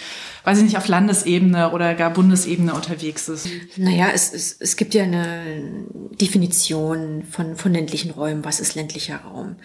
weiß 0.44 0.58
ich 0.58 0.64
nicht, 0.64 0.78
auf 0.78 0.88
Landesebene 0.88 1.72
oder 1.72 1.94
gar 1.94 2.10
Bundesebene 2.10 2.74
unterwegs 2.74 3.28
ist. 3.28 3.48
Naja, 3.76 4.08
es, 4.12 4.32
es, 4.32 4.56
es 4.58 4.76
gibt 4.76 4.94
ja 4.94 5.04
eine 5.04 5.42
Definition 6.20 7.24
von, 7.30 7.56
von 7.56 7.72
ländlichen 7.72 8.10
Räumen. 8.10 8.44
Was 8.44 8.60
ist 8.60 8.74
ländlicher 8.74 9.16
Raum? 9.18 9.56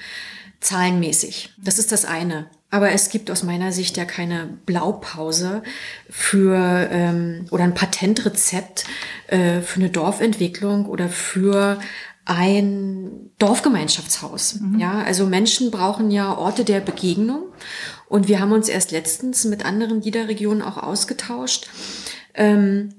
zahlenmäßig. 0.66 1.54
Das 1.58 1.80
ist 1.80 1.92
das 1.92 2.06
eine. 2.06 2.48
Aber 2.72 2.92
es 2.92 3.10
gibt 3.10 3.32
aus 3.32 3.44
meiner 3.44 3.72
Sicht 3.72 3.96
ja 3.98 4.06
keine 4.06 4.58
Blaupause 4.66 5.64
für 6.10 6.90
ähm, 6.92 7.46
oder 7.52 7.64
ein 7.64 7.74
Patentrezept 7.74 8.86
äh, 9.28 9.62
für 9.62 9.80
eine 9.80 9.90
Dorfentwicklung 9.90 10.88
oder 10.88 11.08
für 11.08 11.80
ein 12.26 13.32
Dorfgemeinschaftshaus. 13.38 14.60
Mhm. 14.60 14.80
Ja, 14.80 15.04
also 15.04 15.28
Menschen 15.28 15.70
brauchen 15.70 16.10
ja 16.10 16.36
Orte 16.36 16.66
der 16.66 16.80
Begegnung. 16.80 17.44
Und 18.08 18.28
wir 18.28 18.40
haben 18.40 18.52
uns 18.52 18.70
erst 18.70 18.92
letztens 18.92 19.46
mit 19.46 19.66
anderen 19.66 20.02
Liederregionen 20.02 20.62
auch 20.62 20.78
ausgetauscht. 20.78 21.70
Ähm, 22.34 22.94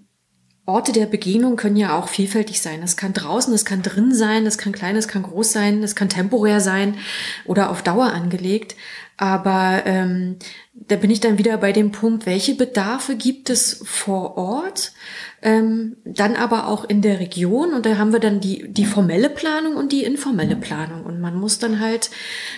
Orte 0.66 0.90
der 0.92 1.06
Begegnung 1.06 1.54
können 1.54 1.76
ja 1.76 1.96
auch 1.96 2.08
vielfältig 2.08 2.60
sein. 2.60 2.80
Das 2.80 2.96
kann 2.96 3.12
draußen, 3.12 3.52
das 3.52 3.64
kann 3.64 3.82
drin 3.82 4.12
sein, 4.12 4.44
das 4.44 4.58
kann 4.58 4.72
klein, 4.72 4.96
das 4.96 5.06
kann 5.06 5.22
groß 5.22 5.52
sein, 5.52 5.80
das 5.80 5.94
kann 5.94 6.08
temporär 6.08 6.60
sein 6.60 6.96
oder 7.44 7.70
auf 7.70 7.82
Dauer 7.82 8.12
angelegt. 8.12 8.74
Aber 9.16 9.82
ähm, 9.86 10.36
da 10.74 10.96
bin 10.96 11.10
ich 11.10 11.20
dann 11.20 11.38
wieder 11.38 11.56
bei 11.56 11.72
dem 11.72 11.90
Punkt, 11.90 12.26
welche 12.26 12.54
Bedarfe 12.54 13.16
gibt 13.16 13.48
es 13.48 13.80
vor 13.84 14.36
Ort, 14.36 14.92
ähm, 15.40 15.96
dann 16.04 16.36
aber 16.36 16.68
auch 16.68 16.84
in 16.84 17.00
der 17.00 17.18
Region. 17.18 17.72
Und 17.72 17.86
da 17.86 17.96
haben 17.96 18.12
wir 18.12 18.20
dann 18.20 18.40
die, 18.40 18.68
die 18.68 18.84
formelle 18.84 19.30
Planung 19.30 19.76
und 19.76 19.92
die 19.92 20.04
informelle 20.04 20.56
Planung. 20.56 21.04
Und 21.04 21.20
man 21.20 21.34
muss 21.34 21.58
dann 21.58 21.80
halt 21.80 22.10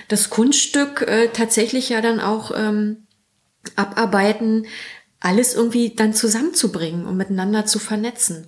das 0.09 0.31
Kunststück 0.31 1.03
äh, 1.03 1.29
tatsächlich 1.29 1.91
ja 1.91 2.01
dann 2.01 2.19
auch 2.19 2.51
ähm, 2.57 3.07
abarbeiten, 3.77 4.67
alles 5.21 5.55
irgendwie 5.55 5.95
dann 5.95 6.13
zusammenzubringen 6.13 7.07
und 7.07 7.17
miteinander 7.17 7.67
zu 7.67 7.79
vernetzen. 7.79 8.47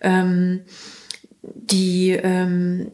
Ähm, 0.00 0.62
die 1.42 2.10
ähm, 2.10 2.90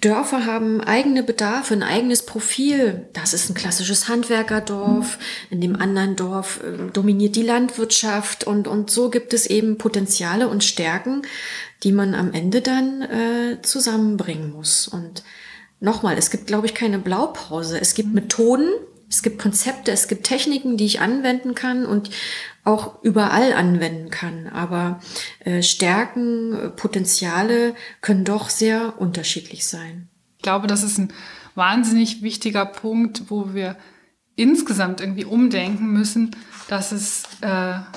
Dörfer 0.00 0.46
haben 0.46 0.80
eigene 0.80 1.22
Bedarfe, 1.22 1.74
ein 1.74 1.82
eigenes 1.82 2.24
Profil. 2.24 3.08
Das 3.12 3.32
ist 3.32 3.48
ein 3.48 3.54
klassisches 3.54 4.08
Handwerkerdorf. 4.08 5.18
In 5.50 5.60
dem 5.60 5.76
anderen 5.76 6.16
Dorf 6.16 6.60
äh, 6.62 6.90
dominiert 6.92 7.36
die 7.36 7.42
Landwirtschaft 7.42 8.44
und, 8.44 8.68
und 8.68 8.90
so 8.90 9.10
gibt 9.10 9.32
es 9.32 9.46
eben 9.46 9.78
Potenziale 9.78 10.48
und 10.48 10.64
Stärken, 10.64 11.22
die 11.82 11.92
man 11.92 12.14
am 12.14 12.32
Ende 12.32 12.60
dann 12.60 13.02
äh, 13.02 13.62
zusammenbringen 13.62 14.52
muss. 14.52 14.88
Und 14.88 15.22
nochmal, 15.80 16.18
es 16.18 16.30
gibt, 16.30 16.46
glaube 16.46 16.66
ich, 16.66 16.74
keine 16.74 16.98
Blaupause. 16.98 17.80
Es 17.80 17.94
gibt 17.94 18.12
Methoden, 18.12 18.68
es 19.08 19.22
gibt 19.22 19.38
Konzepte, 19.38 19.92
es 19.92 20.08
gibt 20.08 20.24
Techniken, 20.24 20.76
die 20.76 20.86
ich 20.86 21.00
anwenden 21.00 21.54
kann 21.54 21.86
und 21.86 22.10
auch 22.64 23.02
überall 23.02 23.52
anwenden 23.52 24.10
kann. 24.10 24.48
Aber 24.48 25.00
äh, 25.40 25.62
Stärken, 25.62 26.52
äh, 26.52 26.68
Potenziale 26.70 27.74
können 28.00 28.24
doch 28.24 28.50
sehr 28.50 29.00
unterschiedlich 29.00 29.66
sein. 29.66 30.08
Ich 30.38 30.42
glaube, 30.42 30.66
das 30.66 30.82
ist 30.82 30.98
ein 30.98 31.12
wahnsinnig 31.54 32.22
wichtiger 32.22 32.66
Punkt, 32.66 33.24
wo 33.28 33.54
wir 33.54 33.76
insgesamt 34.34 35.00
irgendwie 35.00 35.24
umdenken 35.24 35.92
müssen, 35.92 36.36
dass 36.68 36.92
es, 36.92 37.22
äh, 37.40 37.46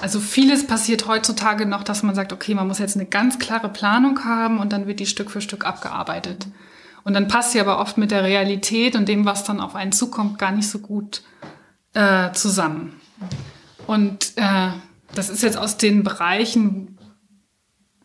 also 0.02 0.19
vieles 0.19 0.65
passiert 0.65 1.08
heutzutage 1.08 1.65
noch, 1.65 1.84
dass 1.84 2.04
man 2.04 2.15
sagt, 2.15 2.32
okay, 2.32 2.54
man 2.54 2.67
muss 2.67 2.80
jetzt 2.80 2.95
eine 2.95 3.06
ganz 3.06 3.39
klare 3.39 3.69
Planung 3.69 4.24
haben 4.24 4.60
und 4.60 4.72
dann 4.72 4.88
wird 4.88 5.00
die 5.00 5.06
Stück 5.06 5.32
für 5.32 5.41
Stück 5.41 5.65
abgearbeitet. 5.65 6.48
Und 7.03 7.13
dann 7.13 7.27
passt 7.27 7.51
sie 7.51 7.59
aber 7.59 7.79
oft 7.79 7.97
mit 7.97 8.12
der 8.12 8.23
Realität 8.23 8.95
und 8.95 9.07
dem, 9.07 9.25
was 9.25 9.43
dann 9.43 9.59
auf 9.59 9.75
einen 9.75 9.91
zukommt, 9.91 10.38
gar 10.38 10.51
nicht 10.51 10.69
so 10.69 10.79
gut 10.79 11.23
äh, 11.93 12.31
zusammen. 12.33 12.99
Und 13.88 14.33
äh, 14.35 14.69
das 15.15 15.29
ist 15.29 15.43
jetzt 15.43 15.57
aus 15.57 15.77
den 15.77 16.03
Bereichen, 16.03 16.97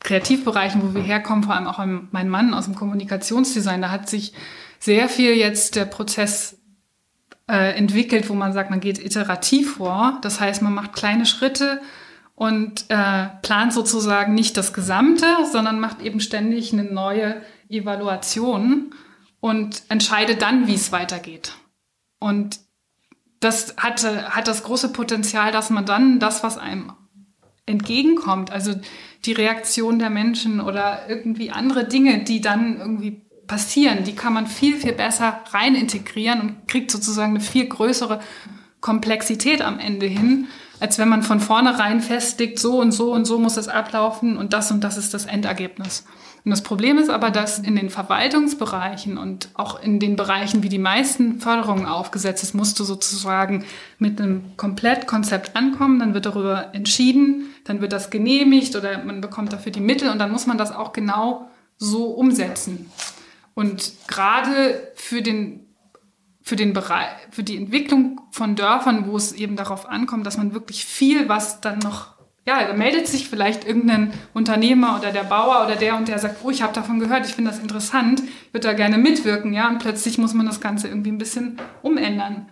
Kreativbereichen, 0.00 0.83
wo 0.83 0.94
wir 0.94 1.02
herkommen, 1.02 1.44
vor 1.44 1.54
allem 1.54 1.66
auch 1.66 1.85
mein 2.11 2.28
Mann 2.28 2.54
aus 2.54 2.66
dem 2.66 2.74
Kommunikationsdesign, 2.74 3.83
da 3.83 3.90
hat 3.90 4.09
sich 4.09 4.35
sehr 4.78 5.09
viel 5.09 5.35
jetzt 5.35 5.76
der 5.76 5.87
Prozess 5.87 6.59
äh, 7.48 7.76
entwickelt, 7.76 8.28
wo 8.28 8.35
man 8.35 8.52
sagt, 8.52 8.70
man 8.70 8.80
geht 8.80 8.98
iterativ 8.98 9.76
vor. 9.76 10.18
Das 10.22 10.40
heißt, 10.40 10.62
man 10.62 10.74
macht 10.74 10.92
kleine 10.92 11.26
Schritte 11.26 11.80
und 12.35 12.87
äh, 12.88 13.26
plant 13.42 13.72
sozusagen 13.72 14.35
nicht 14.35 14.57
das 14.57 14.72
Gesamte, 14.72 15.26
sondern 15.50 15.80
macht 15.80 16.02
eben 16.02 16.20
ständig 16.20 16.72
eine 16.72 16.85
neue 16.85 17.37
Evaluation 17.68 18.94
und 19.40 19.83
entscheidet 19.88 20.42
dann, 20.42 20.66
wie 20.66 20.74
es 20.74 20.92
weitergeht. 20.92 21.53
Und 22.18 22.61
das 23.40 23.77
hat, 23.77 24.03
hat 24.05 24.48
das 24.48 24.62
große 24.62 24.92
Potenzial, 24.92 25.53
dass 25.53 25.70
man 25.70 25.85
dann 25.85 26.18
das, 26.18 26.42
was 26.42 26.57
einem 26.57 26.92
entgegenkommt, 27.66 28.50
also 28.50 28.74
die 29.24 29.33
Reaktion 29.33 29.98
der 29.98 30.11
Menschen 30.11 30.61
oder 30.61 31.09
irgendwie 31.09 31.50
andere 31.50 31.87
Dinge, 31.87 32.24
die 32.24 32.40
dann 32.40 32.79
irgendwie 32.79 33.22
passieren, 33.46 34.05
die 34.05 34.14
kann 34.14 34.33
man 34.33 34.46
viel, 34.46 34.77
viel 34.77 34.92
besser 34.92 35.40
rein 35.50 35.74
integrieren 35.74 36.40
und 36.40 36.68
kriegt 36.68 36.90
sozusagen 36.90 37.33
eine 37.33 37.40
viel 37.40 37.66
größere 37.66 38.20
Komplexität 38.81 39.62
am 39.62 39.79
Ende 39.79 40.07
hin, 40.07 40.48
als 40.81 40.98
wenn 40.98 41.09
man 41.09 41.22
von 41.22 41.40
vornherein 41.40 42.00
festlegt, 42.00 42.59
so 42.59 42.81
und 42.81 42.92
so 42.92 43.12
und 43.12 43.24
so 43.24 43.38
muss 43.38 43.57
es 43.57 43.68
ablaufen 43.68 44.37
und 44.37 44.53
das 44.53 44.70
und 44.70 44.83
das 44.83 44.96
ist 44.96 45.14
das 45.14 45.27
Endergebnis. 45.27 46.05
Und 46.44 46.50
das 46.50 46.62
Problem 46.62 46.98
ist 46.98 47.09
aber, 47.09 47.30
dass 47.30 47.59
in 47.59 47.74
den 47.74 47.88
Verwaltungsbereichen 47.88 49.16
und 49.16 49.48
auch 49.54 49.83
in 49.83 49.98
den 49.98 50.14
Bereichen, 50.14 50.62
wie 50.62 50.68
die 50.68 50.78
meisten 50.78 51.40
Förderungen 51.40 51.87
aufgesetzt 51.87 52.42
ist, 52.42 52.54
musst 52.54 52.78
du 52.78 52.85
sozusagen 52.85 53.64
mit 53.98 54.20
einem 54.20 54.54
Komplettkonzept 54.59 55.57
ankommen, 55.57 55.98
dann 56.00 56.12
wird 56.12 56.26
darüber 56.26 56.74
entschieden, 56.74 57.46
dann 57.64 57.80
wird 57.80 57.92
das 57.92 58.11
genehmigt 58.11 58.76
oder 58.76 59.02
man 59.02 59.22
bekommt 59.22 59.54
dafür 59.54 59.72
die 59.72 59.80
Mittel 59.80 60.11
und 60.11 60.18
dann 60.18 60.30
muss 60.30 60.46
man 60.46 60.59
das 60.59 60.70
auch 60.70 60.92
genau 60.92 61.48
so 61.78 62.11
umsetzen. 62.11 62.90
Und 63.54 63.94
gerade 64.07 64.92
für 64.96 65.22
den 65.22 65.61
für 66.46 66.57
den 66.57 66.74
Bereich, 66.74 67.09
für 67.30 67.42
die 67.42 67.57
Entwicklung 67.57 68.20
von 68.30 68.54
Dörfern, 68.54 69.07
wo 69.07 69.16
es 69.16 69.33
eben 69.33 69.57
darauf 69.57 69.88
ankommt, 69.88 70.26
dass 70.26 70.37
man 70.37 70.52
wirklich 70.52 70.85
viel, 70.85 71.26
was 71.26 71.62
dann 71.62 71.78
noch 71.78 72.13
ja, 72.46 72.66
da 72.66 72.74
meldet 72.74 73.09
sich 73.09 73.28
vielleicht 73.28 73.66
irgendein 73.66 74.12
Unternehmer 74.35 74.98
oder 74.98 75.12
der 75.12 75.24
Bauer 75.24 75.64
oder 75.64 75.76
der 75.76 75.96
und 75.96 76.09
der 76.09 76.18
sagt, 76.18 76.44
oh, 76.44 76.50
ich 76.50 76.62
habe 76.62 76.74
davon 76.74 77.00
gehört, 77.00 77.26
ich 77.26 77.35
finde 77.35 77.50
das 77.50 77.59
interessant, 77.59 78.22
würde 78.52 78.68
da 78.68 78.74
gerne 78.74 78.98
mitwirken, 78.98 79.54
ja, 79.54 79.68
und 79.68 79.78
plötzlich 79.78 80.18
muss 80.18 80.35
man 80.35 80.46
das 80.46 80.61
Ganze 80.61 80.88
irgendwie 80.88 81.11
ein 81.11 81.18
bisschen 81.18 81.59
umändern. 81.83 82.48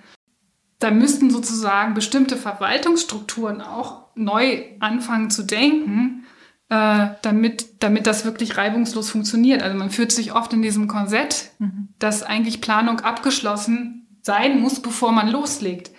Da 0.79 0.91
müssten 0.91 1.31
sozusagen 1.31 1.95
bestimmte 1.95 2.37
Verwaltungsstrukturen 2.37 3.61
auch 3.61 4.07
neu 4.15 4.65
anfangen 4.81 5.31
zu 5.31 5.43
denken, 5.43 6.25
äh, 6.71 7.09
damit, 7.21 7.83
damit 7.83 8.07
das 8.07 8.25
wirklich 8.25 8.57
reibungslos 8.57 9.11
funktioniert. 9.11 9.63
Also 9.63 9.77
man 9.77 9.91
führt 9.91 10.11
sich 10.11 10.33
oft 10.33 10.53
in 10.55 10.63
diesem 10.63 10.89
Korsett, 10.89 11.51
mhm. 11.59 11.89
dass 11.99 12.23
eigentlich 12.23 12.63
Planung 12.63 13.01
abgeschlossen 13.01 14.07
sein 14.23 14.61
muss, 14.61 14.81
bevor 14.81 15.13
man 15.13 15.29
loslegt. 15.29 15.91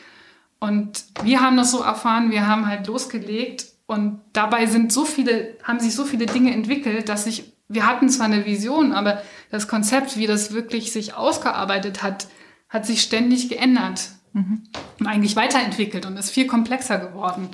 Und 0.59 1.05
wir 1.23 1.41
haben 1.41 1.57
das 1.57 1.71
so 1.71 1.81
erfahren, 1.81 2.31
wir 2.31 2.47
haben 2.47 2.67
halt 2.67 2.87
losgelegt 2.87 3.72
und 3.85 4.21
dabei 4.31 4.65
sind 4.65 4.91
so 4.91 5.05
viele, 5.05 5.57
haben 5.63 5.79
sich 5.79 5.93
so 5.93 6.05
viele 6.05 6.25
Dinge 6.25 6.53
entwickelt, 6.53 7.09
dass 7.09 7.27
ich, 7.27 7.53
wir 7.67 7.85
hatten 7.85 8.09
zwar 8.09 8.27
eine 8.27 8.45
Vision, 8.45 8.93
aber 8.93 9.21
das 9.49 9.67
Konzept, 9.67 10.17
wie 10.17 10.27
das 10.27 10.53
wirklich 10.53 10.91
sich 10.91 11.15
ausgearbeitet 11.15 12.01
hat, 12.01 12.27
hat 12.69 12.85
sich 12.85 13.01
ständig 13.01 13.49
geändert 13.49 14.09
mhm. 14.33 14.63
und 14.99 15.07
eigentlich 15.07 15.35
weiterentwickelt 15.35 16.05
und 16.05 16.17
ist 16.17 16.31
viel 16.31 16.47
komplexer 16.47 16.97
geworden. 16.97 17.49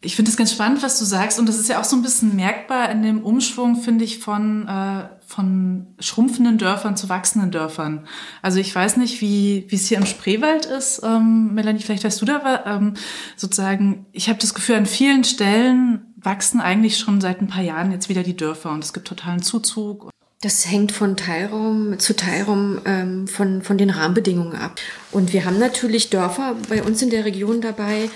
Ich 0.00 0.14
finde 0.14 0.30
es 0.30 0.36
ganz 0.36 0.52
spannend, 0.52 0.82
was 0.82 0.98
du 0.98 1.04
sagst. 1.04 1.38
Und 1.38 1.48
das 1.48 1.58
ist 1.58 1.68
ja 1.68 1.80
auch 1.80 1.84
so 1.84 1.96
ein 1.96 2.02
bisschen 2.02 2.36
merkbar 2.36 2.90
in 2.90 3.02
dem 3.02 3.22
Umschwung, 3.22 3.76
finde 3.76 4.04
ich, 4.04 4.18
von, 4.18 4.68
äh, 4.68 5.08
von 5.26 5.88
schrumpfenden 5.98 6.56
Dörfern 6.56 6.96
zu 6.96 7.08
wachsenden 7.08 7.50
Dörfern. 7.50 8.06
Also 8.40 8.60
ich 8.60 8.72
weiß 8.72 8.96
nicht, 8.96 9.20
wie 9.20 9.66
wie 9.68 9.76
es 9.76 9.88
hier 9.88 9.98
im 9.98 10.06
Spreewald 10.06 10.66
ist. 10.66 11.02
Ähm, 11.02 11.52
Melanie, 11.54 11.80
vielleicht 11.80 12.04
weißt 12.04 12.20
du 12.20 12.26
da 12.26 12.64
ähm, 12.66 12.94
sozusagen, 13.36 14.06
ich 14.12 14.28
habe 14.28 14.38
das 14.38 14.54
Gefühl, 14.54 14.76
an 14.76 14.86
vielen 14.86 15.24
Stellen 15.24 16.14
wachsen 16.16 16.60
eigentlich 16.60 16.98
schon 16.98 17.20
seit 17.20 17.40
ein 17.40 17.48
paar 17.48 17.62
Jahren 17.62 17.90
jetzt 17.90 18.08
wieder 18.08 18.22
die 18.22 18.36
Dörfer 18.36 18.70
und 18.70 18.84
es 18.84 18.92
gibt 18.92 19.08
totalen 19.08 19.42
Zuzug. 19.42 20.10
Das 20.40 20.70
hängt 20.70 20.92
von 20.92 21.16
Teilraum 21.16 21.98
zu 21.98 22.14
Teilraum 22.14 22.80
ähm, 22.84 23.26
von, 23.26 23.62
von 23.62 23.76
den 23.76 23.90
Rahmenbedingungen 23.90 24.54
ab. 24.54 24.80
Und 25.10 25.32
wir 25.32 25.44
haben 25.44 25.58
natürlich 25.58 26.10
Dörfer 26.10 26.54
bei 26.68 26.80
uns 26.82 27.02
in 27.02 27.10
der 27.10 27.24
Region 27.24 27.60
dabei, 27.60 28.08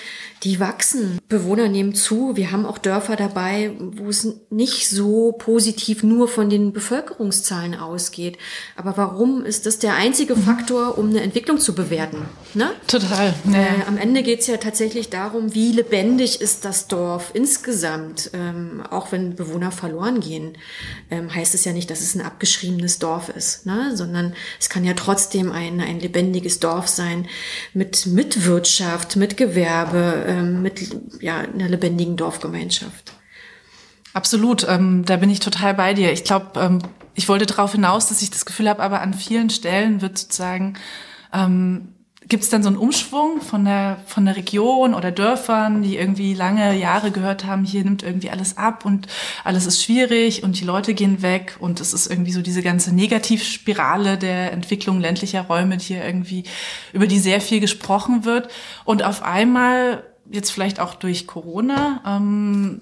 die 0.45 0.59
wachsen. 0.59 1.19
Bewohner 1.29 1.69
nehmen 1.69 1.95
zu. 1.95 2.37
Wir 2.37 2.51
haben 2.51 2.67
auch 2.67 2.79
Dörfer 2.79 3.17
dabei, 3.17 3.73
wo 3.79 4.09
es 4.09 4.27
nicht 4.51 4.89
so 4.89 5.33
positiv 5.33 6.03
nur 6.03 6.27
von 6.29 6.51
den 6.51 6.73
Bevölkerungszahlen 6.73 7.75
ausgeht. 7.75 8.39
Aber 8.77 8.97
warum 8.97 9.45
ist 9.45 9.67
das 9.67 9.79
der 9.79 9.95
einzige. 9.95 10.37
Faktor, 10.37 10.99
um 10.99 11.11
eine 11.11 11.21
Entwicklung 11.21 11.59
zu 11.59 11.75
bewerten? 11.75 12.27
Ne? 12.55 12.71
Total. 12.87 13.35
Ja. 13.51 13.59
Äh, 13.59 13.67
am 13.87 13.97
Ende 13.97 14.23
geht 14.23 14.41
es 14.41 14.47
ja 14.47 14.57
tatsächlich 14.57 15.11
darum, 15.11 15.55
wie 15.55 15.73
lebendig 15.73 16.41
ist 16.41 16.65
das 16.65 16.89
Dorf 16.89 17.31
insgesamt. 17.35 18.31
Ähm, 18.33 18.83
auch 18.91 19.13
wenn 19.13 19.37
Bewohner 19.37 19.71
verloren 19.71 20.21
gehen, 20.21 20.59
ähm, 21.11 21.33
heißt 21.33 21.55
es 21.55 21.65
ja 21.65 21.73
nicht, 21.73 21.91
dass 21.91 22.01
es 22.01 22.12
ein 22.15 22.21
abgeschriebenes 22.21 22.99
Dorf 22.99 23.29
ist, 23.29 23.67
ne? 23.67 23.97
sondern 23.97 24.35
es 24.61 24.69
kann 24.69 24.85
ja 24.85 24.95
trotzdem 24.95 25.53
ein, 25.53 25.81
ein 25.81 26.01
lebendiges 26.01 26.61
Dorf 26.61 26.89
sein 26.89 27.27
mit, 27.75 28.07
mit 28.07 28.45
Wirtschaft, 28.45 29.17
mit 29.17 29.37
Gewerbe, 29.37 30.25
ähm, 30.27 30.63
mit 30.63 30.95
ja, 31.21 31.39
einer 31.39 31.69
lebendigen 31.69 32.17
Dorfgemeinschaft. 32.17 33.13
Absolut, 34.15 34.67
ähm, 34.69 35.05
da 35.07 35.17
bin 35.17 35.31
ich 35.31 35.41
total 35.41 35.75
bei 35.75 35.95
dir. 35.95 36.13
Ich 36.13 36.25
glaube, 36.25 36.61
ähm, 36.61 36.83
ich 37.15 37.29
wollte 37.29 37.47
darauf 37.47 37.73
hinaus, 37.73 38.09
dass 38.09 38.23
ich 38.23 38.31
das 38.31 38.45
Gefühl 38.45 38.69
habe, 38.69 38.83
aber 38.83 39.01
an 39.01 39.15
vielen 39.15 39.51
Stellen 39.51 40.01
wird 40.03 40.19
sozusagen 40.19 40.75
ähm, 41.33 41.95
gibt 42.29 42.45
es 42.45 42.51
dann 42.51 42.63
so 42.63 42.69
einen 42.69 42.79
Umschwung 42.79 43.41
von 43.41 43.65
der, 43.65 43.99
von 44.07 44.25
der 44.25 44.37
Region 44.37 44.95
oder 44.95 45.11
Dörfern, 45.11 45.83
die 45.83 45.97
irgendwie 45.97 46.35
lange 46.35 46.77
Jahre 46.79 47.11
gehört 47.11 47.45
haben, 47.45 47.65
hier 47.65 47.85
nimmt 47.85 48.03
irgendwie 48.03 48.31
alles 48.31 48.57
ab 48.57 48.85
und 48.85 49.09
alles 49.45 49.67
ist 49.67 49.83
schwierig 49.83 50.43
und 50.43 50.61
die 50.61 50.65
Leute 50.65 50.95
gehen 50.95 51.23
weg 51.23 51.57
und 51.61 51.81
es 51.81 51.93
ist 51.93 52.07
irgendwie 52.07 52.33
so 52.33 52.43
diese 52.43 52.63
ganze 52.63 52.95
Negativspirale 52.95 54.19
der 54.19 54.53
Entwicklung 54.53 55.01
ländlicher 55.01 55.43
Räume, 55.43 55.77
die 55.77 55.87
hier 55.87 56.05
irgendwie, 56.05 56.45
über 56.93 57.07
die 57.07 57.19
sehr 57.19 57.41
viel 57.41 57.61
gesprochen 57.61 58.25
wird. 58.25 58.49
Und 58.85 59.03
auf 59.03 59.23
einmal, 59.23 60.05
jetzt 60.31 60.51
vielleicht 60.51 60.81
auch 60.81 60.95
durch 60.95 61.27
Corona, 61.27 62.01
ähm, 62.07 62.81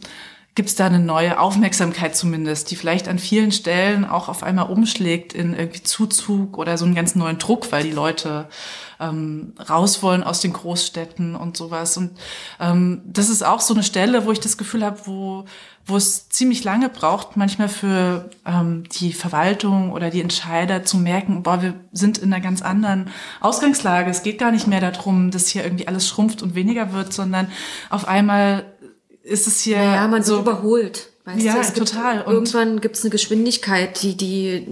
gibt 0.55 0.69
es 0.69 0.75
da 0.75 0.87
eine 0.87 0.99
neue 0.99 1.39
Aufmerksamkeit 1.39 2.17
zumindest, 2.17 2.71
die 2.71 2.77
vielleicht 2.77 3.09
an 3.09 3.19
vielen 3.19 3.53
Stellen 3.53 4.05
auch 4.05 4.29
auf 4.29 4.43
einmal 4.43 4.69
umschlägt 4.69 5.33
in 5.33 5.55
irgendwie 5.55 5.83
Zuzug 5.83 6.59
oder 6.59 6.77
so 6.77 6.85
einen 6.85 6.95
ganz 6.95 7.15
neuen 7.15 7.39
Druck, 7.39 7.71
weil 7.71 7.85
die 7.85 7.93
Leute 7.93 8.49
ähm, 8.99 9.55
raus 9.69 10.03
wollen 10.03 10.25
aus 10.25 10.41
den 10.41 10.53
Großstädten 10.53 11.37
und 11.37 11.57
sowas. 11.57 11.97
Und 11.97 12.11
ähm, 12.59 13.03
das 13.07 13.29
ist 13.29 13.45
auch 13.45 13.61
so 13.61 13.75
eine 13.75 13.85
Stelle, 13.85 14.27
wo 14.27 14.33
ich 14.33 14.41
das 14.41 14.59
Gefühl 14.59 14.85
habe, 14.85 15.01
wo 15.05 15.45
wo 15.87 15.97
es 15.97 16.29
ziemlich 16.29 16.63
lange 16.63 16.89
braucht, 16.89 17.37
manchmal 17.37 17.69
für 17.69 18.31
ähm, 18.47 18.85
die 19.01 19.13
Verwaltung 19.13 19.93
oder 19.93 20.11
die 20.11 20.21
Entscheider 20.21 20.85
zu 20.85 20.99
merken, 20.99 21.43
boah, 21.43 21.63
wir 21.63 21.75
sind 21.93 22.19
in 22.19 22.33
einer 22.33 22.43
ganz 22.43 22.63
anderen 22.63 23.11
Ausgangslage. 23.41 24.11
Es 24.11 24.23
geht 24.23 24.39
gar 24.39 24.53
nicht 24.53 24.67
mehr 24.67 24.81
darum, 24.81 25.31
dass 25.31 25.49
hier 25.49 25.65
irgendwie 25.65 25.89
alles 25.89 26.09
schrumpft 26.09 26.43
und 26.43 26.55
weniger 26.55 26.93
wird, 26.93 27.13
sondern 27.13 27.51
auf 27.89 28.07
einmal 28.07 28.65
ist 29.23 29.47
es 29.47 29.61
hier. 29.61 29.77
Ja, 29.77 30.09
man 30.09 30.23
so, 30.23 30.41
überholt. 30.41 31.09
Weißt 31.25 31.43
ja, 31.43 31.55
du, 31.55 31.61
es 31.61 31.73
total. 31.73 32.19
Gibt, 32.19 32.29
irgendwann 32.29 32.81
gibt 32.81 32.97
es 32.97 33.03
eine 33.03 33.11
Geschwindigkeit, 33.11 34.03
die, 34.03 34.17
die, 34.17 34.67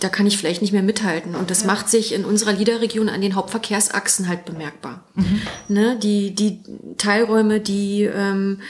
da 0.00 0.08
kann 0.08 0.26
ich 0.26 0.38
vielleicht 0.38 0.62
nicht 0.62 0.72
mehr 0.72 0.82
mithalten. 0.82 1.34
Und 1.34 1.50
das 1.50 1.62
ja. 1.62 1.66
macht 1.66 1.88
sich 1.88 2.14
in 2.14 2.24
unserer 2.24 2.52
Liederregion 2.52 3.08
an 3.08 3.20
den 3.20 3.34
Hauptverkehrsachsen 3.34 4.28
halt 4.28 4.44
bemerkbar. 4.44 5.04
Mhm. 5.14 5.42
Ne? 5.68 5.98
Die, 5.98 6.34
die 6.34 6.60
Teilräume, 6.98 7.60
die 7.60 8.04
ähm, 8.04 8.60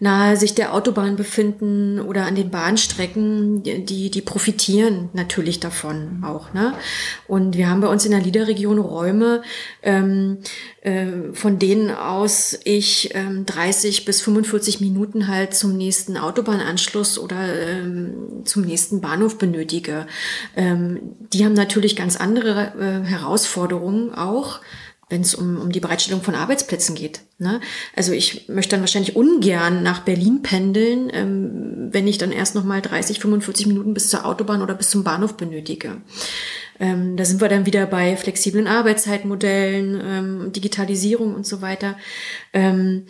nahe 0.00 0.36
sich 0.36 0.54
der 0.54 0.74
Autobahn 0.74 1.16
befinden 1.16 2.00
oder 2.00 2.26
an 2.26 2.36
den 2.36 2.50
Bahnstrecken, 2.50 3.62
die, 3.62 4.10
die 4.10 4.22
profitieren 4.22 5.08
natürlich 5.12 5.58
davon 5.58 6.22
auch. 6.24 6.52
Ne? 6.52 6.74
Und 7.26 7.56
wir 7.56 7.68
haben 7.68 7.80
bei 7.80 7.88
uns 7.88 8.04
in 8.04 8.12
der 8.12 8.20
Liederregion 8.20 8.78
Räume, 8.78 9.42
ähm, 9.82 10.38
äh, 10.82 11.32
von 11.32 11.58
denen 11.58 11.90
aus 11.90 12.58
ich 12.62 13.10
ähm, 13.14 13.44
30 13.44 14.04
bis 14.04 14.20
45 14.20 14.80
Minuten 14.80 15.26
halt 15.26 15.54
zum 15.54 15.76
nächsten 15.76 16.16
Autobahnanschluss 16.16 17.18
oder 17.18 17.60
ähm, 17.60 18.44
zum 18.44 18.62
nächsten 18.62 19.00
Bahnhof 19.00 19.36
benötige. 19.36 20.06
Ähm, 20.56 21.00
die 21.32 21.44
haben 21.44 21.54
natürlich 21.54 21.96
ganz 21.96 22.16
andere 22.16 22.72
äh, 22.78 23.04
Herausforderungen 23.04 24.14
auch 24.14 24.60
wenn 25.08 25.22
es 25.22 25.34
um, 25.34 25.60
um 25.60 25.72
die 25.72 25.80
Bereitstellung 25.80 26.22
von 26.22 26.34
Arbeitsplätzen 26.34 26.94
geht. 26.94 27.20
Ne? 27.38 27.60
Also 27.94 28.12
ich 28.12 28.48
möchte 28.48 28.72
dann 28.72 28.80
wahrscheinlich 28.80 29.16
ungern 29.16 29.82
nach 29.82 30.00
Berlin 30.00 30.42
pendeln, 30.42 31.10
ähm, 31.12 31.88
wenn 31.90 32.06
ich 32.06 32.18
dann 32.18 32.32
erst 32.32 32.54
noch 32.54 32.64
mal 32.64 32.82
30, 32.82 33.20
45 33.20 33.66
Minuten 33.66 33.94
bis 33.94 34.10
zur 34.10 34.26
Autobahn 34.26 34.62
oder 34.62 34.74
bis 34.74 34.90
zum 34.90 35.04
Bahnhof 35.04 35.36
benötige. 35.36 36.02
Ähm, 36.80 37.16
da 37.16 37.24
sind 37.24 37.40
wir 37.40 37.48
dann 37.48 37.66
wieder 37.66 37.86
bei 37.86 38.16
flexiblen 38.16 38.66
Arbeitszeitmodellen, 38.66 40.00
ähm, 40.04 40.52
Digitalisierung 40.52 41.34
und 41.34 41.46
so 41.46 41.60
weiter. 41.60 41.96
Ähm, 42.52 43.06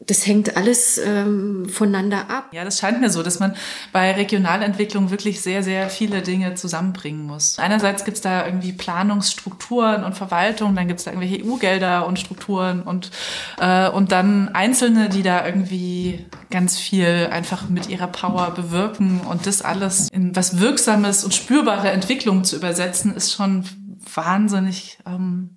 das 0.00 0.26
hängt 0.26 0.56
alles 0.56 0.98
ähm, 0.98 1.68
voneinander 1.68 2.28
ab. 2.28 2.48
Ja, 2.52 2.64
das 2.64 2.78
scheint 2.78 3.00
mir 3.00 3.10
so, 3.10 3.22
dass 3.22 3.38
man 3.38 3.54
bei 3.92 4.12
Regionalentwicklung 4.12 5.10
wirklich 5.10 5.40
sehr, 5.40 5.62
sehr 5.62 5.88
viele 5.88 6.20
Dinge 6.20 6.56
zusammenbringen 6.56 7.22
muss. 7.22 7.58
Einerseits 7.58 8.04
gibt's 8.04 8.20
da 8.20 8.44
irgendwie 8.44 8.72
Planungsstrukturen 8.72 10.04
und 10.04 10.14
Verwaltung, 10.14 10.74
dann 10.74 10.88
gibt's 10.88 11.04
da 11.04 11.12
irgendwelche 11.12 11.44
EU-Gelder 11.44 12.06
und 12.06 12.18
Strukturen 12.18 12.82
und, 12.82 13.12
äh, 13.58 13.88
und 13.88 14.12
dann 14.12 14.48
Einzelne, 14.48 15.08
die 15.08 15.22
da 15.22 15.46
irgendwie 15.46 16.26
ganz 16.50 16.78
viel 16.78 17.28
einfach 17.30 17.68
mit 17.68 17.88
ihrer 17.88 18.08
Power 18.08 18.50
bewirken 18.50 19.20
und 19.20 19.46
das 19.46 19.62
alles 19.62 20.08
in 20.10 20.34
was 20.36 20.60
Wirksames 20.60 21.24
und 21.24 21.34
spürbare 21.34 21.90
Entwicklung 21.90 22.44
zu 22.44 22.56
übersetzen, 22.56 23.14
ist 23.14 23.32
schon 23.32 23.64
wahnsinnig 24.12 24.98
ähm, 25.06 25.53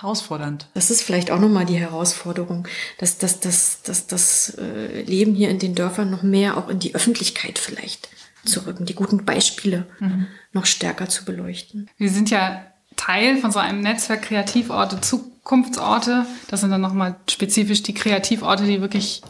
herausfordernd. 0.00 0.68
Das 0.74 0.90
ist 0.90 1.02
vielleicht 1.02 1.30
auch 1.30 1.40
nochmal 1.40 1.66
die 1.66 1.78
Herausforderung, 1.78 2.66
dass, 2.98 3.18
dass, 3.18 3.40
dass, 3.40 3.82
dass 3.82 4.06
das 4.06 4.56
äh, 4.58 5.02
Leben 5.02 5.34
hier 5.34 5.50
in 5.50 5.58
den 5.58 5.74
Dörfern 5.74 6.10
noch 6.10 6.22
mehr 6.22 6.56
auch 6.56 6.68
in 6.68 6.78
die 6.78 6.94
Öffentlichkeit 6.94 7.58
vielleicht 7.58 8.08
zu 8.44 8.66
rücken, 8.66 8.86
die 8.86 8.94
guten 8.94 9.24
Beispiele 9.24 9.86
mhm. 10.00 10.26
noch 10.52 10.66
stärker 10.66 11.08
zu 11.08 11.24
beleuchten. 11.24 11.90
Wir 11.98 12.10
sind 12.10 12.30
ja 12.30 12.64
Teil 12.96 13.36
von 13.38 13.52
so 13.52 13.58
einem 13.58 13.80
Netzwerk 13.80 14.22
Kreativorte, 14.22 15.00
Zukunftsorte. 15.00 16.26
Das 16.48 16.60
sind 16.60 16.70
dann 16.70 16.80
nochmal 16.80 17.16
spezifisch 17.28 17.82
die 17.82 17.94
Kreativorte, 17.94 18.64
die 18.64 18.80
wirklich 18.80 19.22